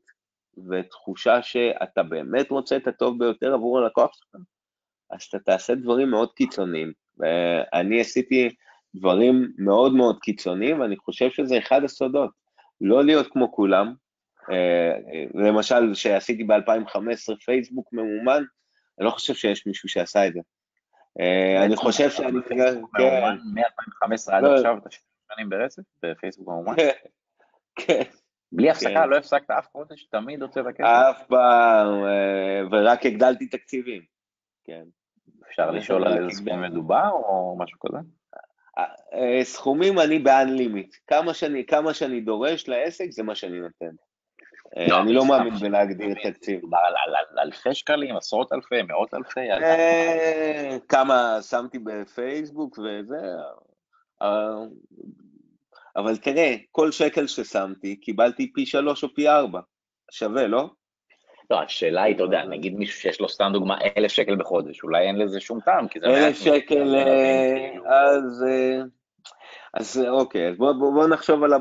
ותחושה 0.68 1.42
שאתה 1.42 2.02
באמת 2.02 2.50
רוצה 2.50 2.76
את 2.76 2.86
הטוב 2.86 3.18
ביותר 3.18 3.54
עבור 3.54 3.78
הלקוח 3.78 4.10
שלך, 4.14 4.42
אז 5.10 5.22
אתה 5.22 5.38
תעשה 5.38 5.74
דברים 5.74 6.10
מאוד 6.10 6.32
קיצוניים. 6.32 6.92
ואני 7.18 8.00
עשיתי 8.00 8.48
דברים 8.94 9.52
מאוד 9.58 9.94
מאוד 9.94 10.18
קיצוניים, 10.22 10.80
ואני 10.80 10.96
חושב 10.96 11.30
שזה 11.30 11.58
אחד 11.58 11.84
הסודות. 11.84 12.39
לא 12.80 13.04
להיות 13.04 13.26
כמו 13.32 13.52
כולם. 13.52 13.94
אה, 14.50 14.92
למשל, 15.34 15.94
שעשיתי 15.94 16.44
ב-2015 16.44 17.36
פייסבוק 17.44 17.92
ממומן, 17.92 18.42
אני 18.98 19.06
לא 19.06 19.10
חושב 19.10 19.34
שיש 19.34 19.66
מישהו 19.66 19.88
שעשה 19.88 20.26
את 20.26 20.32
זה. 20.32 20.40
אה, 21.20 21.64
אני 21.64 21.76
חושב 21.76 22.10
שאני... 22.10 22.38
כן. 22.48 22.80
מ-2015 23.54 24.32
עד 24.32 24.42
לא. 24.42 24.54
עכשיו 24.54 24.78
אתה 24.78 24.88
שנים 25.34 25.48
ברצף 25.48 25.82
בפייסבוק 26.02 26.48
ממומן? 26.48 26.74
כן. 27.76 28.02
בלי 28.52 28.70
הפסקה, 28.70 28.94
כן. 28.94 29.08
לא 29.08 29.16
הפסקת 29.16 29.50
אף 29.50 29.66
חודש, 29.72 30.04
תמיד 30.04 30.42
הוצאת 30.42 30.64
כסף? 30.74 30.84
אף 30.84 31.22
פעם, 31.28 32.04
אה, 32.04 32.60
ורק 32.70 33.06
הגדלתי 33.06 33.46
תקציבים, 33.46 34.02
כן. 34.64 34.82
אפשר 35.48 35.70
לשאול 35.70 36.06
על 36.06 36.18
איזה 36.18 36.36
סכום 36.36 36.62
מדובר 36.62 37.10
או 37.12 37.56
משהו 37.58 37.78
כזה? 37.80 37.98
אה, 39.14 39.44
סכומים 39.44 39.98
אני 39.98 40.18
ב-unlimit, 40.18 40.96
כמה 41.06 41.34
שאני, 41.34 41.66
כמה 41.66 41.94
שאני 41.94 42.20
דורש 42.20 42.68
לעסק 42.68 43.10
זה 43.10 43.22
מה 43.22 43.34
שאני 43.34 43.60
נותן. 43.60 43.94
אה, 44.76 44.86
לא, 44.88 45.00
אני 45.00 45.12
לא 45.12 45.24
מאמין 45.24 45.54
בלהגדיר 45.54 46.14
תקציב. 46.22 46.58
מדובר 46.58 46.78
על 46.78 47.38
אלפי 47.38 47.74
שקלים, 47.74 48.16
עשרות 48.16 48.52
אלפי, 48.52 48.82
מאות 48.82 49.14
אלפי? 49.14 49.50
אה, 49.50 50.76
כמה 50.88 51.38
שמתי 51.42 51.78
בפייסבוק 51.78 52.78
וזה, 52.78 53.20
אבל 55.96 56.16
תראה, 56.16 56.56
כל 56.72 56.92
שקל 56.92 57.26
ששמתי 57.26 57.96
קיבלתי 57.96 58.52
פי 58.52 58.66
שלוש 58.66 59.04
או 59.04 59.14
פי 59.14 59.28
ארבע, 59.28 59.60
שווה, 60.10 60.46
לא? 60.46 60.70
לא, 61.50 61.62
השאלה 61.62 62.02
היא, 62.02 62.14
אתה 62.14 62.22
יודע, 62.22 62.44
נגיד 62.44 62.74
מישהו 62.74 63.00
שיש 63.00 63.20
לו 63.20 63.28
סתם 63.28 63.50
דוגמה 63.52 63.78
אלף 63.96 64.10
שקל 64.10 64.36
בחודש, 64.36 64.82
אולי 64.82 65.06
אין 65.06 65.18
לזה 65.18 65.40
שום 65.40 65.60
טעם, 65.60 65.88
כי 65.88 66.00
זה... 66.00 66.06
אלף 66.06 66.36
שקל, 66.36 66.94
אה, 66.94 67.68
אז... 67.86 68.44
אה, 68.48 68.82
אז 69.74 70.04
אוקיי, 70.08 70.48
אז 70.48 70.56
בוא, 70.56 70.72
בוא, 70.72 70.92
בוא 70.92 71.06
נחשוב 71.06 71.44
על 71.44 71.52
ה... 71.52 71.56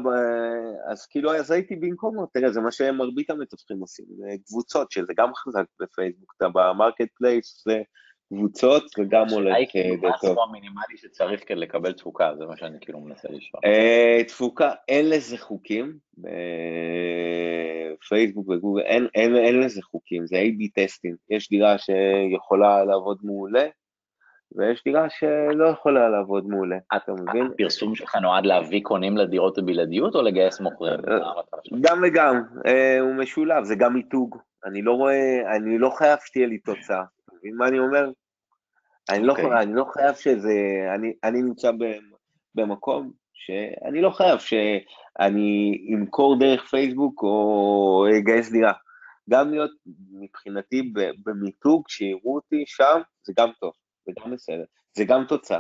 אז 0.92 1.06
כאילו, 1.06 1.36
אז 1.36 1.52
הייתי 1.52 1.76
במקומו, 1.76 2.26
תראה, 2.26 2.52
זה 2.52 2.62
מה 2.62 2.72
שמרבית 2.72 3.30
המתווכים 3.30 3.80
עושים, 3.80 4.06
קבוצות, 4.48 4.92
שזה 4.92 5.14
גם 5.18 5.36
חזק 5.36 5.64
בפייסבוק, 5.82 6.34
אתה 6.38 6.48
ב 6.54 7.08
marketplace, 7.18 7.64
זה 7.66 7.82
קבוצות 8.30 8.84
וגם 9.00 9.26
עולה 9.32 9.56
די 9.74 9.96
מה 10.02 10.10
הסכום 10.16 10.40
המינימלי 10.50 10.98
שצריך 10.98 11.48
כדי 11.48 11.60
לקבל 11.60 11.94
תפוקה? 11.94 12.32
זה 12.38 12.46
מה 12.46 12.58
שאני 12.58 12.78
כאילו 12.82 13.00
מנסה 13.00 13.28
לשאול. 13.32 13.62
אה, 13.66 14.22
תפוקה, 14.28 14.72
אין 14.88 15.10
לזה 15.10 15.38
חוקים, 15.38 15.98
בפייסבוק 17.98 18.50
וגוגל, 18.50 18.82
אין, 18.82 19.08
אין, 19.16 19.36
אין 19.36 19.60
לזה 19.60 19.82
חוקים, 19.82 20.28
זה 20.28 20.36
A-B 20.36 20.68
טסטים. 20.76 21.16
יש 21.30 21.50
דירה 21.50 21.76
שיכולה 21.78 22.86
לעבוד 22.86 23.18
מעולה, 23.24 23.66
ויש 24.56 24.84
דירה 24.84 25.10
שלא 25.10 25.68
יכולה 25.68 26.10
לעבוד 26.10 26.48
מעולה, 26.48 26.78
אתה 26.96 27.14
מבין? 27.14 27.50
הפרסום 27.54 27.96
שלך 27.96 28.16
נועד 28.16 28.46
להביא 28.46 28.82
קונים 28.84 29.18
לדירות 29.18 29.60
בבלעדיות 29.60 30.16
או 30.16 30.22
לגייס 30.22 30.60
מוכרים? 30.60 31.00
אה, 31.08 31.20
גם 31.82 32.04
וגם, 32.08 32.42
אה, 32.66 33.00
הוא 33.00 33.14
משולב, 33.14 33.64
זה 33.64 33.76
גם 33.76 33.94
מיתוג. 33.94 34.38
אני 34.66 34.82
לא 34.82 34.92
רואה, 34.92 35.56
אני 35.56 35.78
לא 35.78 35.90
חייב 35.90 36.20
שתהיה 36.26 36.48
לי 36.48 36.58
תוצאה. 36.58 37.04
מבין 37.40 37.56
מה 37.56 37.68
אני 37.68 37.80
אומר? 37.80 38.10
אני 39.10 39.24
לא, 39.24 39.32
אוקיי. 39.32 39.62
אני 39.62 39.74
לא 39.74 39.86
חייב 39.94 40.16
שזה, 40.16 40.54
אני, 40.96 41.14
אני 41.24 41.42
נמצא 41.42 41.72
במקום 42.56 43.12
שאני 43.34 44.02
לא 44.02 44.10
חייב 44.10 44.40
שאני 44.40 45.78
אמכור 45.96 46.40
דרך 46.40 46.70
פייסבוק 46.70 47.24
או 47.24 48.06
אגייס 48.18 48.52
דירה. 48.52 48.74
גם 49.30 49.50
להיות 49.50 49.72
מבחינתי 50.12 50.94
במיתוג, 51.26 51.90
שיראו 51.90 52.36
אותי 52.36 52.64
שם, 52.68 53.02
זה 53.24 53.34
גם 53.38 53.50
טוב, 53.60 53.72
זה 54.06 54.12
גם 54.20 54.32
בסדר, 54.32 54.64
זה 54.94 55.06
גם 55.06 55.26
תוצאה. 55.28 55.60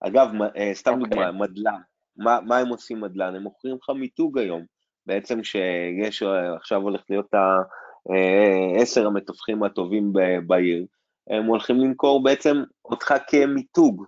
אגב, 0.00 0.28
אה, 0.56 0.70
סתם 0.74 0.90
okay. 0.90 0.94
אוקיי. 0.94 1.08
דוגמה, 1.10 1.32
מדלן, 1.32 1.80
מה, 2.16 2.38
מה 2.46 2.58
הם 2.58 2.68
עושים 2.68 3.00
מדלן? 3.00 3.36
הם 3.36 3.42
מוכרים 3.42 3.76
לך 3.82 3.90
מיתוג 3.90 4.38
היום. 4.38 4.62
בעצם 5.06 5.44
שיש, 5.44 6.22
עכשיו 6.56 6.80
הולך 6.80 7.00
להיות 7.10 7.34
אה, 7.34 7.62
עשר 8.76 9.06
המתווכים 9.06 9.62
הטובים 9.62 10.12
בעיר, 10.46 10.86
הם 11.30 11.44
הולכים 11.44 11.80
למכור 11.80 12.22
בעצם 12.22 12.62
אותך 12.84 13.14
כמיתוג, 13.28 14.04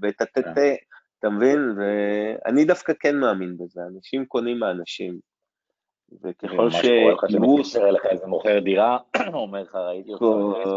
ואת 0.00 0.20
הטט, 0.20 0.44
כן. 0.54 0.74
אתה 1.18 1.30
מבין? 1.30 1.58
ואני 1.76 2.64
דווקא 2.64 2.92
כן 3.00 3.16
מאמין 3.16 3.56
בזה, 3.58 3.80
אנשים 3.94 4.26
קונים 4.26 4.58
מאנשים. 4.58 5.18
וככל 6.24 6.70
ש... 6.70 6.74
מה 6.74 6.82
שקורה 6.82 7.12
לך 7.12 7.24
שמתקשר 7.28 7.88
אליך 7.88 8.06
איזה 8.06 8.26
מוכר 8.26 8.58
דירה, 8.58 8.98
אומר 9.32 9.62
לך, 9.62 9.74
ראיתי 9.74 10.12
אותך. 10.12 10.68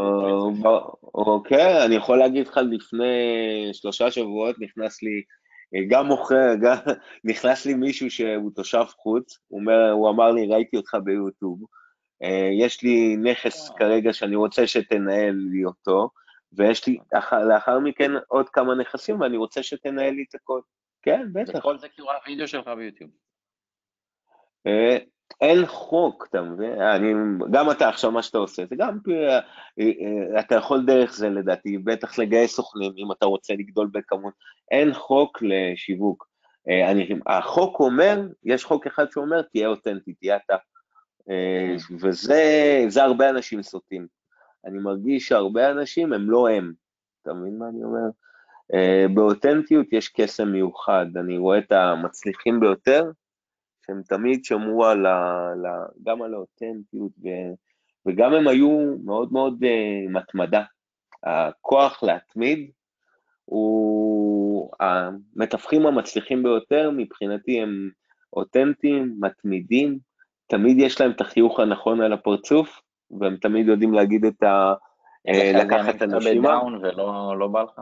אוקיי, 1.13 1.85
אני 1.85 1.95
יכול 1.95 2.17
להגיד 2.17 2.47
לך, 2.47 2.59
לפני 2.71 3.13
שלושה 3.73 4.11
שבועות 4.11 4.55
נכנס 4.59 5.03
לי, 5.03 5.21
גם 5.89 6.07
מוכר, 6.07 6.55
גם 6.61 6.75
נכנס 7.23 7.65
לי 7.65 7.73
מישהו 7.73 8.09
שהוא 8.11 8.51
תושב 8.55 8.83
חוץ, 8.97 9.39
הוא 9.47 10.09
אמר 10.09 10.31
לי, 10.31 10.47
ראיתי 10.47 10.77
אותך 10.77 10.97
ביוטיוב, 11.03 11.59
אה, 11.61 11.67
יש 12.59 12.84
לי 12.84 13.18
נכס 13.18 13.70
אה. 13.70 13.78
כרגע 13.78 14.13
שאני 14.13 14.36
רוצה 14.36 14.68
שתנהל 14.68 15.36
לי 15.51 15.66
אותו, 15.66 16.09
ויש 16.53 16.88
לי 16.88 16.97
לאחר 17.47 17.80
מכן 17.80 18.11
עוד 18.28 18.49
כמה 18.49 18.76
נכסים 18.76 19.22
ואני 19.22 19.38
רוצה 19.38 19.63
שתנהל 19.63 20.13
לי 20.13 20.26
את 20.30 20.36
הכל. 20.36 20.59
כן, 21.01 21.28
בטח. 21.34 21.59
וכל 21.59 21.78
זה 21.78 21.88
הוא 21.99 22.11
הווידאו 22.11 22.47
שלך 22.47 22.68
ביוטיוב. 22.68 23.09
אה, 24.68 24.97
אין 25.41 25.66
חוק, 25.66 26.28
אתה 26.30 26.41
מבין? 26.41 26.82
אני, 26.82 27.13
גם 27.51 27.72
אתה 27.72 27.89
עכשיו, 27.89 28.11
מה 28.11 28.24
שאתה 28.24 28.38
עושה, 28.38 28.66
זה 28.66 28.76
גם, 28.76 28.97
אתה 30.39 30.55
יכול 30.55 30.86
דרך 30.86 31.13
זה 31.13 31.30
לדעתי, 31.30 31.78
בטח 31.78 32.20
לגייס 32.20 32.55
סוכנים, 32.55 32.91
אם 32.97 33.11
אתה 33.11 33.26
רוצה 33.26 33.53
לגדול 33.53 33.89
בכמות, 33.91 34.34
אין 34.72 34.93
חוק 34.93 35.39
לשיווק. 35.41 36.28
אני, 36.68 37.09
החוק 37.26 37.80
אומר, 37.80 38.22
יש 38.43 38.63
חוק 38.66 38.88
אחד 38.88 39.11
שאומר, 39.11 39.41
תהיה 39.41 39.68
אותנטי, 39.68 40.13
תהיה 40.13 40.38
אתה. 40.38 40.55
אה, 41.30 41.76
וזה 41.99 43.03
הרבה 43.03 43.30
אנשים 43.30 43.63
סוטים. 43.63 44.07
אני 44.65 44.80
מרגיש 44.80 45.28
שהרבה 45.28 45.71
אנשים 45.71 46.13
הם 46.13 46.32
לא 46.32 46.49
הם, 46.49 46.73
אתה 47.21 47.34
מבין 47.34 47.57
מה 47.57 47.69
אני 47.69 47.84
אומר? 47.84 48.09
אה, 48.73 49.05
באותנטיות 49.13 49.93
יש 49.93 50.09
קסם 50.09 50.47
מיוחד, 50.47 51.05
אני 51.15 51.38
רואה 51.38 51.57
את 51.57 51.71
המצליחים 51.71 52.59
ביותר, 52.59 53.03
שהם 53.86 54.01
תמיד 54.07 54.45
שמרו 54.45 54.86
על 54.86 55.05
ה, 55.05 55.53
גם 56.03 56.21
על 56.21 56.34
האותנטיות, 56.34 57.11
ו, 57.23 57.28
וגם 58.05 58.34
הם 58.34 58.47
היו 58.47 58.95
מאוד 59.03 59.34
מאוד 59.34 59.63
uh, 59.63 59.67
עם 60.05 60.17
התמדה. 60.17 60.63
הכוח 61.23 62.03
להתמיד 62.03 62.71
הוא, 63.45 64.71
המתווכים 64.80 65.86
המצליחים 65.86 66.43
ביותר 66.43 66.91
מבחינתי 66.91 67.61
הם 67.61 67.89
אותנטיים, 68.34 69.15
מתמידים, 69.19 69.99
תמיד 70.47 70.79
יש 70.79 71.01
להם 71.01 71.11
את 71.11 71.21
החיוך 71.21 71.59
הנכון 71.59 72.01
על 72.01 72.13
הפרצוף, 72.13 72.81
והם 73.19 73.37
תמיד 73.37 73.67
יודעים 73.67 73.93
להגיד 73.93 74.25
את 74.25 74.43
ה... 74.43 74.73
אה, 75.27 75.51
לקחת 75.63 75.95
את 75.95 76.01
הנשימה. 76.01 76.63
ולא 76.81 77.39
לא 77.39 77.47
בא 77.47 77.61
לך? 77.63 77.81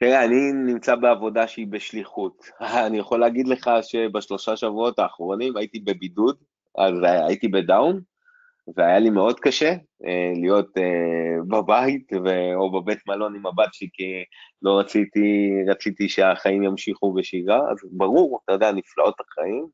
תראה, 0.00 0.24
אני 0.24 0.52
נמצא 0.52 0.94
בעבודה 0.94 1.48
שהיא 1.48 1.66
בשליחות. 1.66 2.50
אני 2.86 2.98
יכול 2.98 3.20
להגיד 3.20 3.48
לך 3.48 3.70
שבשלושה 3.82 4.56
שבועות 4.56 4.98
האחרונים 4.98 5.56
הייתי 5.56 5.80
בבידוד, 5.80 6.36
אז 6.78 6.94
הייתי 7.02 7.48
בדאון, 7.48 8.00
והיה 8.76 8.98
לי 8.98 9.10
מאוד 9.10 9.40
קשה 9.40 9.70
אה, 10.06 10.32
להיות 10.34 10.78
אה, 10.78 11.42
בבית 11.48 12.10
או 12.54 12.72
בבית 12.72 12.98
מלון 13.06 13.34
עם 13.36 13.46
הבת 13.46 13.74
שלי, 13.74 13.88
כי 13.92 14.04
לא 14.62 14.78
רציתי, 14.78 15.50
רציתי 15.68 16.08
שהחיים 16.08 16.62
ימשיכו 16.62 17.12
בשגרה, 17.12 17.70
אז 17.70 17.76
ברור, 17.92 18.40
אתה 18.44 18.52
יודע, 18.52 18.72
נפלאות 18.72 19.14
החיים, 19.20 19.66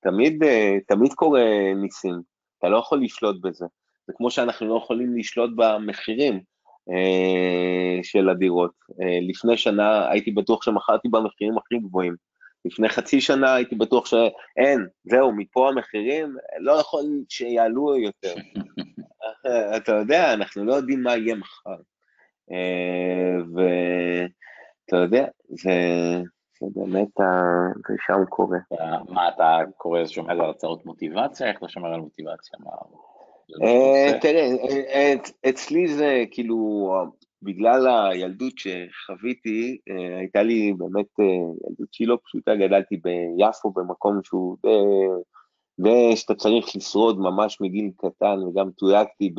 תמיד, 0.00 0.44
אה, 0.44 0.76
תמיד 0.86 1.12
קורה 1.12 1.44
ניסים, 1.82 2.14
אתה 2.58 2.68
לא 2.68 2.76
יכול 2.76 3.02
לשלוט 3.02 3.36
בזה. 3.42 3.66
זה 4.06 4.12
כמו 4.16 4.30
שאנחנו 4.30 4.68
לא 4.68 4.80
יכולים 4.84 5.16
לשלוט 5.16 5.50
במחירים 5.56 6.40
אה, 6.90 8.02
של 8.02 8.28
הדירות. 8.28 8.72
אה, 9.02 9.18
לפני 9.28 9.56
שנה 9.56 10.10
הייתי 10.10 10.30
בטוח 10.30 10.62
שמכרתי 10.62 11.08
במחירים 11.08 11.58
הכי 11.58 11.78
גבוהים. 11.78 12.14
לפני 12.64 12.88
חצי 12.88 13.20
שנה 13.20 13.54
הייתי 13.54 13.74
בטוח 13.74 14.06
שאין, 14.06 14.86
זהו, 15.04 15.32
מפה 15.32 15.68
המחירים, 15.68 16.36
לא 16.60 16.72
יכול 16.72 17.04
שיעלו 17.28 17.96
יותר. 17.98 18.34
אתה 19.76 19.92
יודע, 19.92 20.34
אנחנו 20.34 20.64
לא 20.64 20.74
יודעים 20.74 21.02
מה 21.02 21.16
יהיה 21.16 21.34
מחר. 21.34 21.76
אה, 22.52 23.36
ואתה 23.54 24.96
יודע, 24.96 25.26
זה, 25.48 25.70
זה 26.20 26.28
באמת, 26.62 27.08
זה 27.88 27.94
שם 28.06 28.24
קורה. 28.28 28.58
מה 29.08 29.28
אתה 29.28 29.58
קורא, 29.76 30.06
שומר 30.06 30.30
על 30.30 30.40
הרצאות 30.40 30.86
מוטיבציה? 30.86 31.48
איך 31.48 31.58
אתה 31.58 31.68
שומר 31.68 31.94
על 31.94 32.00
מוטיבציה? 32.00 32.58
אה, 33.62 34.18
תראה, 34.20 34.50
אה, 34.88 35.14
אצלי 35.48 35.88
זה 35.88 36.24
כאילו, 36.30 36.90
בגלל 37.42 37.86
הילדות 37.88 38.52
שחוויתי, 38.56 39.78
אה, 39.90 40.18
הייתה 40.18 40.42
לי 40.42 40.72
באמת 40.78 41.18
ילדות 41.68 41.88
שהיא 41.92 42.08
לא 42.08 42.18
פשוטה, 42.24 42.54
גדלתי 42.54 42.96
ביפו 42.96 43.70
במקום 43.70 44.20
שהוא 44.24 44.56
די, 45.80 46.16
שאתה 46.16 46.34
צריך 46.34 46.76
לשרוד 46.76 47.18
ממש 47.18 47.60
מגיל 47.60 47.90
קטן, 47.96 48.42
וגם 48.42 48.70
תויגתי 48.70 49.34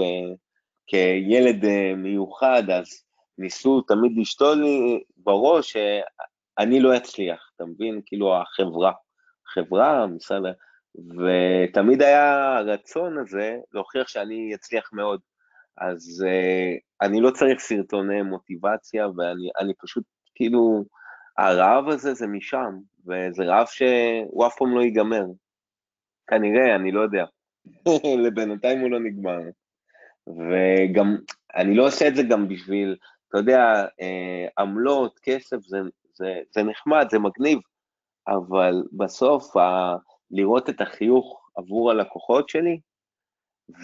כילד 0.87 1.65
מיוחד, 1.97 2.63
אז 2.69 2.87
ניסו 3.37 3.81
תמיד 3.81 4.11
לשתול 4.17 4.55
לי 4.57 5.03
בראש 5.17 5.77
אני 6.59 6.79
לא 6.79 6.97
אצליח, 6.97 7.51
אתה 7.55 7.65
מבין? 7.65 8.01
כאילו 8.05 8.35
החברה, 8.37 8.91
חברה, 9.53 10.07
משרד, 10.07 10.41
ותמיד 10.95 12.01
היה 12.01 12.57
הרצון 12.57 13.17
הזה 13.17 13.57
להוכיח 13.73 14.07
שאני 14.07 14.55
אצליח 14.55 14.89
מאוד. 14.93 15.19
אז 15.77 16.25
uh, 16.27 17.05
אני 17.07 17.21
לא 17.21 17.31
צריך 17.31 17.59
סרטוני 17.59 18.21
מוטיבציה, 18.21 19.07
ואני 19.07 19.73
פשוט, 19.81 20.03
כאילו, 20.35 20.85
הרעב 21.37 21.89
הזה 21.89 22.13
זה 22.13 22.27
משם, 22.27 22.75
וזה 23.07 23.43
רעב 23.43 23.67
שהוא 23.67 24.47
אף 24.47 24.55
פעם 24.57 24.75
לא 24.75 24.81
ייגמר. 24.81 25.25
כנראה, 26.27 26.75
אני 26.75 26.91
לא 26.91 27.01
יודע. 27.01 27.25
לבינתיים 28.25 28.79
הוא 28.79 28.91
לא 28.91 28.99
נגמר. 28.99 29.39
וגם, 30.27 31.17
אני 31.55 31.75
לא 31.75 31.87
עושה 31.87 32.07
את 32.07 32.15
זה 32.15 32.23
גם 32.23 32.47
בשביל, 32.47 32.95
אתה 33.29 33.37
יודע, 33.37 33.85
אה, 34.01 34.47
עמלות, 34.59 35.19
כסף, 35.23 35.57
זה, 35.61 35.77
זה, 36.17 36.41
זה 36.51 36.63
נחמד, 36.63 37.07
זה 37.11 37.19
מגניב, 37.19 37.59
אבל 38.27 38.83
בסוף 38.91 39.57
ה, 39.57 39.95
לראות 40.31 40.69
את 40.69 40.81
החיוך 40.81 41.49
עבור 41.55 41.91
הלקוחות 41.91 42.49
שלי, 42.49 42.79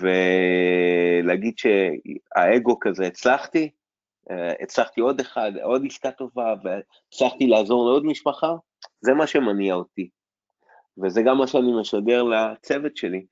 ולהגיד 0.01 1.53
שהאגו 1.57 2.79
כזה, 2.79 3.07
הצלחתי, 3.07 3.71
אה, 4.31 4.53
הצלחתי 4.61 5.01
עוד 5.01 5.19
אחד, 5.19 5.51
עוד 5.63 5.85
עסקה 5.85 6.11
טובה, 6.11 6.53
והצלחתי 6.63 7.47
לעזור 7.47 7.85
לעוד 7.85 8.05
משפחה, 8.05 8.53
זה 9.01 9.13
מה 9.13 9.27
שמניע 9.27 9.73
אותי. 9.73 10.09
וזה 11.03 11.21
גם 11.21 11.37
מה 11.37 11.47
שאני 11.47 11.81
משדר 11.81 12.23
לצוות 12.23 12.97
שלי. 12.97 13.25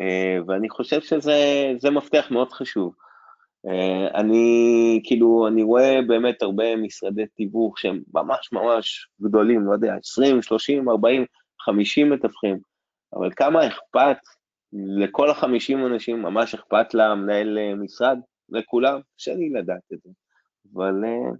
אה, 0.00 0.36
ואני 0.46 0.68
חושב 0.70 1.00
שזה 1.00 1.90
מפתח 1.90 2.26
מאוד 2.30 2.52
חשוב. 2.52 2.94
אה, 3.66 4.20
אני 4.20 5.00
כאילו, 5.04 5.48
אני 5.48 5.62
רואה 5.62 5.98
באמת 6.06 6.42
הרבה 6.42 6.76
משרדי 6.76 7.26
תיווך 7.26 7.78
שהם 7.78 8.00
ממש 8.14 8.52
ממש 8.52 9.08
גדולים, 9.22 9.66
לא 9.66 9.72
יודע, 9.72 9.94
20, 9.94 10.42
30, 10.42 10.88
40, 10.88 11.24
50 11.60 12.10
מתווכים, 12.10 12.58
אבל 13.14 13.30
כמה 13.36 13.66
אכפת 13.66 14.16
לכל 14.72 15.30
החמישים 15.30 15.86
אנשים, 15.86 16.22
ממש 16.22 16.54
אכפת 16.54 16.94
למנהל 16.94 17.58
אה, 17.58 17.74
משרד, 17.74 18.18
לכולם, 18.48 19.00
לי 19.34 19.50
לדעת 19.50 19.82
את 19.92 19.98
זה. 20.04 20.10
אבל, 20.74 21.04
אה, 21.04 21.30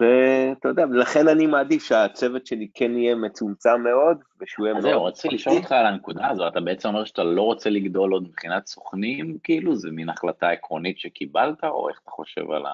ואתה 0.00 0.68
יודע, 0.68 0.86
לכן 0.86 1.28
אני 1.28 1.46
מעדיף 1.46 1.84
שהצוות 1.84 2.46
שלי 2.46 2.68
כן 2.74 2.96
יהיה 2.96 3.14
מצומצם 3.14 3.82
מאוד, 3.84 4.18
ושהוא 4.40 4.66
יהיה 4.66 4.74
מאוד... 4.74 4.84
זהו, 4.84 5.04
רציתי 5.04 5.34
לשאול 5.34 5.56
אותך 5.56 5.72
על 5.72 5.86
הנקודה 5.86 6.28
הזו, 6.28 6.48
אתה 6.48 6.60
בעצם 6.60 6.88
אומר 6.88 7.04
שאתה 7.04 7.24
לא 7.24 7.42
רוצה 7.42 7.70
לגדול 7.70 8.12
עוד 8.12 8.22
מבחינת 8.22 8.66
סוכנים, 8.66 9.38
כאילו, 9.42 9.76
זה 9.76 9.90
מין 9.90 10.08
החלטה 10.08 10.50
עקרונית 10.50 10.98
שקיבלת, 10.98 11.64
או 11.64 11.88
איך 11.88 12.00
אתה 12.02 12.10
חושב 12.10 12.50
על 12.50 12.66
ה... 12.66 12.70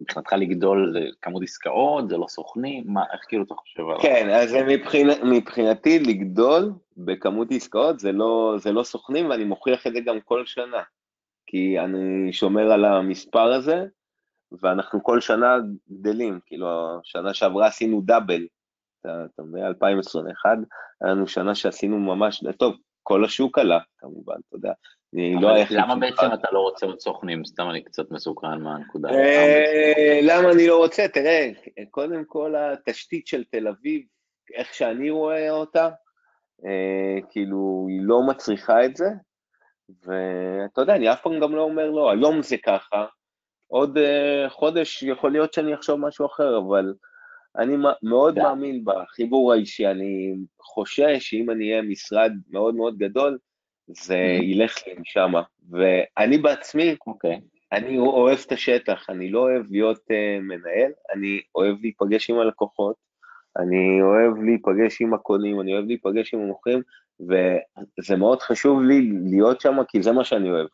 מבחינתך 0.00 0.32
לגדול 0.32 0.92
זה 0.92 1.06
כמות 1.22 1.42
עסקאות, 1.42 2.08
זה 2.08 2.16
לא 2.16 2.26
סוכנים, 2.28 2.84
מה, 2.86 3.02
איך 3.12 3.20
כאילו 3.28 3.44
אתה 3.44 3.54
חושב 3.54 3.82
על. 3.88 4.02
כן, 4.02 4.28
אז 4.30 4.54
מבחינ... 4.68 5.08
מבחינתי 5.24 5.98
לגדול 5.98 6.72
בכמות 6.96 7.48
עסקאות 7.50 8.00
זה 8.00 8.12
לא, 8.12 8.54
זה 8.58 8.72
לא 8.72 8.82
סוכנים, 8.82 9.30
ואני 9.30 9.44
מוכיח 9.44 9.86
את 9.86 9.92
זה 9.92 10.00
גם 10.00 10.20
כל 10.20 10.46
שנה, 10.46 10.82
כי 11.46 11.80
אני 11.80 12.32
שומר 12.32 12.72
על 12.72 12.84
המספר 12.84 13.52
הזה, 13.52 13.84
ואנחנו 14.62 15.02
כל 15.02 15.20
שנה 15.20 15.56
גדלים, 15.92 16.40
כאילו, 16.46 16.68
השנה 17.00 17.34
שעברה 17.34 17.66
עשינו 17.66 18.00
דאבל, 18.04 18.46
אתה 19.00 19.42
מבין, 19.42 19.64
2021, 19.64 20.50
היה 21.00 21.12
לנו 21.12 21.26
שנה 21.26 21.54
שעשינו 21.54 21.98
ממש, 21.98 22.44
טוב, 22.58 22.76
כל 23.02 23.24
השוק 23.24 23.58
עלה, 23.58 23.78
כמובן, 23.98 24.34
אתה 24.48 24.56
יודע. 24.56 24.72
אני 25.14 25.34
לא 25.42 25.48
היחיד 25.48 25.76
למה 25.76 25.96
בעצם 25.96 26.26
אתה 26.34 26.48
לא 26.52 26.58
רוצה 26.58 26.86
עוד 26.86 27.00
סוכנים? 27.00 27.44
סתם 27.44 27.70
אני 27.70 27.84
קצת 27.84 28.10
מסוכן 28.10 28.60
מהנקודה. 28.60 29.08
אה, 29.10 30.20
למה 30.22 30.50
אני 30.50 30.66
לא 30.66 30.76
רוצה? 30.76 31.08
תראה, 31.08 31.50
קודם 31.90 32.24
כל 32.24 32.54
התשתית 32.56 33.26
של 33.26 33.44
תל 33.44 33.68
אביב, 33.68 34.02
איך 34.54 34.74
שאני 34.74 35.10
רואה 35.10 35.50
אותה, 35.50 35.88
אה, 36.64 37.18
כאילו, 37.30 37.86
היא 37.88 38.00
לא 38.02 38.22
מצריכה 38.22 38.84
את 38.84 38.96
זה, 38.96 39.08
ואתה 39.88 40.80
יודע, 40.80 40.96
אני 40.96 41.12
אף 41.12 41.22
פעם 41.22 41.40
גם 41.40 41.54
לא 41.54 41.62
אומר 41.62 41.90
לא, 41.90 42.10
היום 42.10 42.42
זה 42.42 42.56
ככה, 42.64 43.06
עוד 43.68 43.98
uh, 43.98 44.50
חודש 44.50 45.02
יכול 45.02 45.32
להיות 45.32 45.52
שאני 45.52 45.74
אחשוב 45.74 46.00
משהו 46.00 46.26
אחר, 46.26 46.58
אבל 46.58 46.94
אני 47.58 47.76
מאוד 48.02 48.38
yeah. 48.38 48.42
מאמין 48.42 48.84
בחיבור 48.84 49.52
האישי, 49.52 49.86
אני 49.86 50.34
חושש 50.60 51.16
שאם 51.18 51.50
אני 51.50 51.70
אהיה 51.70 51.82
משרד 51.82 52.32
מאוד 52.50 52.74
מאוד 52.74 52.98
גדול, 52.98 53.38
זה 53.88 54.14
mm-hmm. 54.14 54.44
ילך 54.44 54.74
לי 54.86 54.94
משם. 54.98 55.32
ואני 55.70 56.38
בעצמי, 56.38 56.92
okay. 56.92 56.96
אוקיי. 57.06 57.40
אני 57.72 57.98
אוהב 57.98 58.38
את 58.46 58.52
השטח, 58.52 59.10
אני 59.10 59.30
לא 59.30 59.38
אוהב 59.38 59.62
להיות 59.70 59.98
uh, 59.98 60.42
מנהל, 60.42 60.92
אני 61.14 61.40
אוהב 61.54 61.76
להיפגש 61.80 62.30
עם 62.30 62.38
הלקוחות, 62.38 62.96
אני 63.58 64.02
אוהב 64.02 64.42
להיפגש 64.42 65.02
עם 65.02 65.14
הקונים, 65.14 65.60
אני 65.60 65.74
אוהב 65.74 65.86
להיפגש 65.86 66.34
עם 66.34 66.40
המוכרים, 66.40 66.82
וזה 67.20 68.16
מאוד 68.16 68.42
חשוב 68.42 68.82
לי 68.82 69.10
להיות 69.24 69.60
שם, 69.60 69.76
כי 69.88 70.02
זה 70.02 70.12
מה 70.12 70.24
שאני 70.24 70.50
אוהב. 70.50 70.66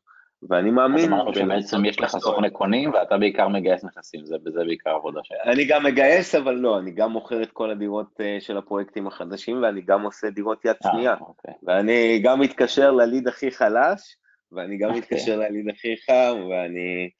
ואני 0.48 0.70
מאמין... 0.70 1.04
אז 1.04 1.08
אמרנו 1.08 1.34
שבעצם 1.34 1.84
יש 1.84 2.00
לך 2.00 2.16
סוכני 2.16 2.50
קונים 2.50 2.90
ואתה 2.90 3.18
בעיקר 3.18 3.48
מגייס 3.48 3.84
נכסים, 3.84 4.24
זה, 4.24 4.36
זה 4.44 4.64
בעיקר 4.64 4.90
עבודה 4.90 5.20
שלך. 5.24 5.38
אני 5.44 5.64
גם 5.64 5.84
מגייס, 5.84 6.34
אבל 6.34 6.54
לא, 6.54 6.78
אני 6.78 6.90
גם 6.90 7.10
מוכר 7.10 7.42
את 7.42 7.50
כל 7.52 7.70
הדירות 7.70 8.20
uh, 8.20 8.44
של 8.44 8.58
הפרויקטים 8.58 9.06
החדשים, 9.06 9.62
ואני 9.62 9.80
גם 9.80 10.02
עושה 10.02 10.30
דירות 10.30 10.64
יד 10.64 10.76
אה, 10.84 10.90
שנייה. 10.92 11.14
אוקיי. 11.20 11.54
ואני 11.62 12.20
גם 12.24 12.40
מתקשר 12.40 12.90
לליד 12.90 13.28
הכי 13.28 13.50
חלש, 13.50 14.16
ואני 14.52 14.78
גם 14.78 14.88
אוקיי. 14.88 15.00
מתקשר 15.00 15.38
לליד 15.38 15.68
הכי 15.68 15.96
חם, 16.06 16.46
ואני 16.50 17.10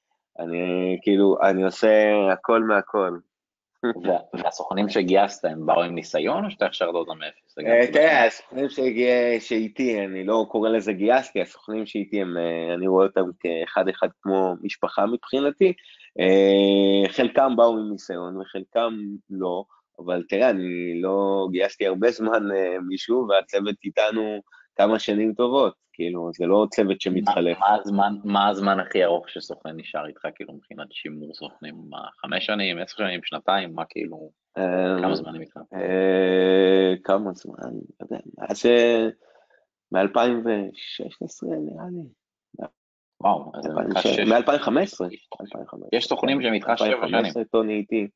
אני, 0.41 0.99
כאילו, 1.03 1.37
אני 1.43 1.65
עושה 1.65 2.13
הכל 2.33 2.63
מהכל. 2.63 3.19
והסוכנים 4.35 4.89
שגייסת 4.89 5.45
הם 5.45 5.67
באו 5.67 5.83
עם 5.83 5.95
ניסיון 5.95 6.45
או 6.45 6.51
שאתה 6.51 6.67
הכשרת 6.67 6.95
אותם 6.95 7.19
מאפס? 7.19 7.59
אה, 7.59 7.93
תראה, 7.93 8.27
הסוכנים 8.27 8.67
שאיתי, 9.41 10.05
אני 10.05 10.25
לא 10.25 10.47
קורא 10.49 10.69
לזה 10.69 10.93
גייסתי, 10.93 11.41
הסוכנים 11.41 11.87
שאיתי, 11.87 12.23
אה, 12.23 12.75
אני 12.75 12.87
רואה 12.87 13.07
אותם 13.07 13.25
כאחד 13.41 13.89
אחד 13.89 14.09
כמו 14.23 14.55
משפחה 14.63 15.07
מבחינתי, 15.07 15.73
אה, 16.21 17.13
חלקם 17.13 17.57
באו 17.57 17.79
עם 17.79 17.91
ניסיון 17.91 18.41
וחלקם 18.41 18.95
לא, 19.31 19.65
אבל 19.99 20.23
תראה, 20.29 20.51
אני 20.51 21.01
לא 21.03 21.49
גייסתי 21.51 21.87
הרבה 21.87 22.11
זמן 22.11 22.49
מישהו 22.89 23.29
והצוות 23.29 23.75
איתנו 23.85 24.41
כמה 24.77 24.99
שנים 24.99 25.35
טובות, 25.35 25.75
כאילו, 25.93 26.31
זה 26.33 26.47
לא 26.47 26.67
צוות 26.71 27.01
שמתחלף. 27.01 27.59
מה, 27.59 27.67
מה, 27.69 27.75
הזמן, 27.75 28.15
מה 28.25 28.49
הזמן 28.49 28.81
הכי 28.81 29.05
ארוך 29.05 29.29
שסוכן 29.29 29.71
נשאר 29.77 30.07
איתך, 30.07 30.29
כאילו, 30.35 30.55
מבחינת 30.55 30.93
שימור 30.93 31.35
סוכנים? 31.35 31.75
מה, 31.89 31.99
חמש 32.21 32.47
שנים, 32.47 32.79
עשר 32.79 32.97
שנים, 32.97 33.21
שנתיים, 33.25 33.75
מה 33.75 33.85
כאילו, 33.89 34.31
כמה 35.03 35.15
זמן 35.15 35.35
הם 35.35 35.41
איתך? 35.41 35.57
אה, 35.75 36.95
כמה 37.05 37.33
זמן, 37.33 37.55
לא 38.01 38.07
יודע, 38.11 38.19
מאז 38.39 38.67
מ-2016 39.93 41.47
נראה 41.47 41.85
לי. 41.91 42.09
וואו, 43.21 43.53
אז 43.55 43.67
מ-2015. 44.27 45.07
יש 45.93 46.07
סוכנים 46.07 46.43
שהם 46.43 46.53
איתך 46.53 46.67
שבע 46.77 46.87
שנים. 46.87 46.95
2015 46.95 47.45
טוני 47.45 47.75
איתי. 47.75 48.09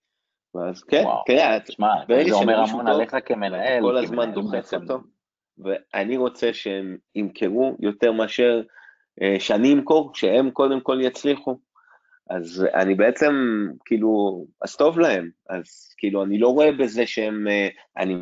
ואז 0.55 0.82
כן, 0.82 1.05
תראה, 1.26 1.61
תשמע, 1.61 1.94
זה 2.26 2.34
אומר 2.34 2.59
המון 2.59 2.86
עליך 2.86 3.16
כמנהל. 3.24 3.82
כל 3.82 3.96
הזמן 3.96 4.32
דוחף 4.32 4.74
אותו. 4.74 4.98
ואני 5.59 6.16
רוצה 6.16 6.52
שהם 6.52 6.96
ימכרו 7.14 7.76
יותר 7.80 8.12
מאשר 8.12 8.62
אה, 9.22 9.36
שאני 9.38 9.72
אמכור, 9.72 10.11
שהם 10.14 10.50
קודם 10.50 10.80
כל 10.80 10.98
יצליחו. 11.02 11.59
אז 12.30 12.66
אני 12.74 12.94
בעצם, 12.94 13.34
כאילו, 13.84 14.44
אז 14.62 14.76
טוב 14.76 14.98
להם, 14.98 15.30
אז 15.50 15.94
כאילו, 15.98 16.24
אני 16.24 16.38
לא 16.38 16.48
רואה 16.48 16.72
בזה 16.72 17.07
שהם, 17.07 17.48
אה, 17.48 17.68
אני 17.96 18.16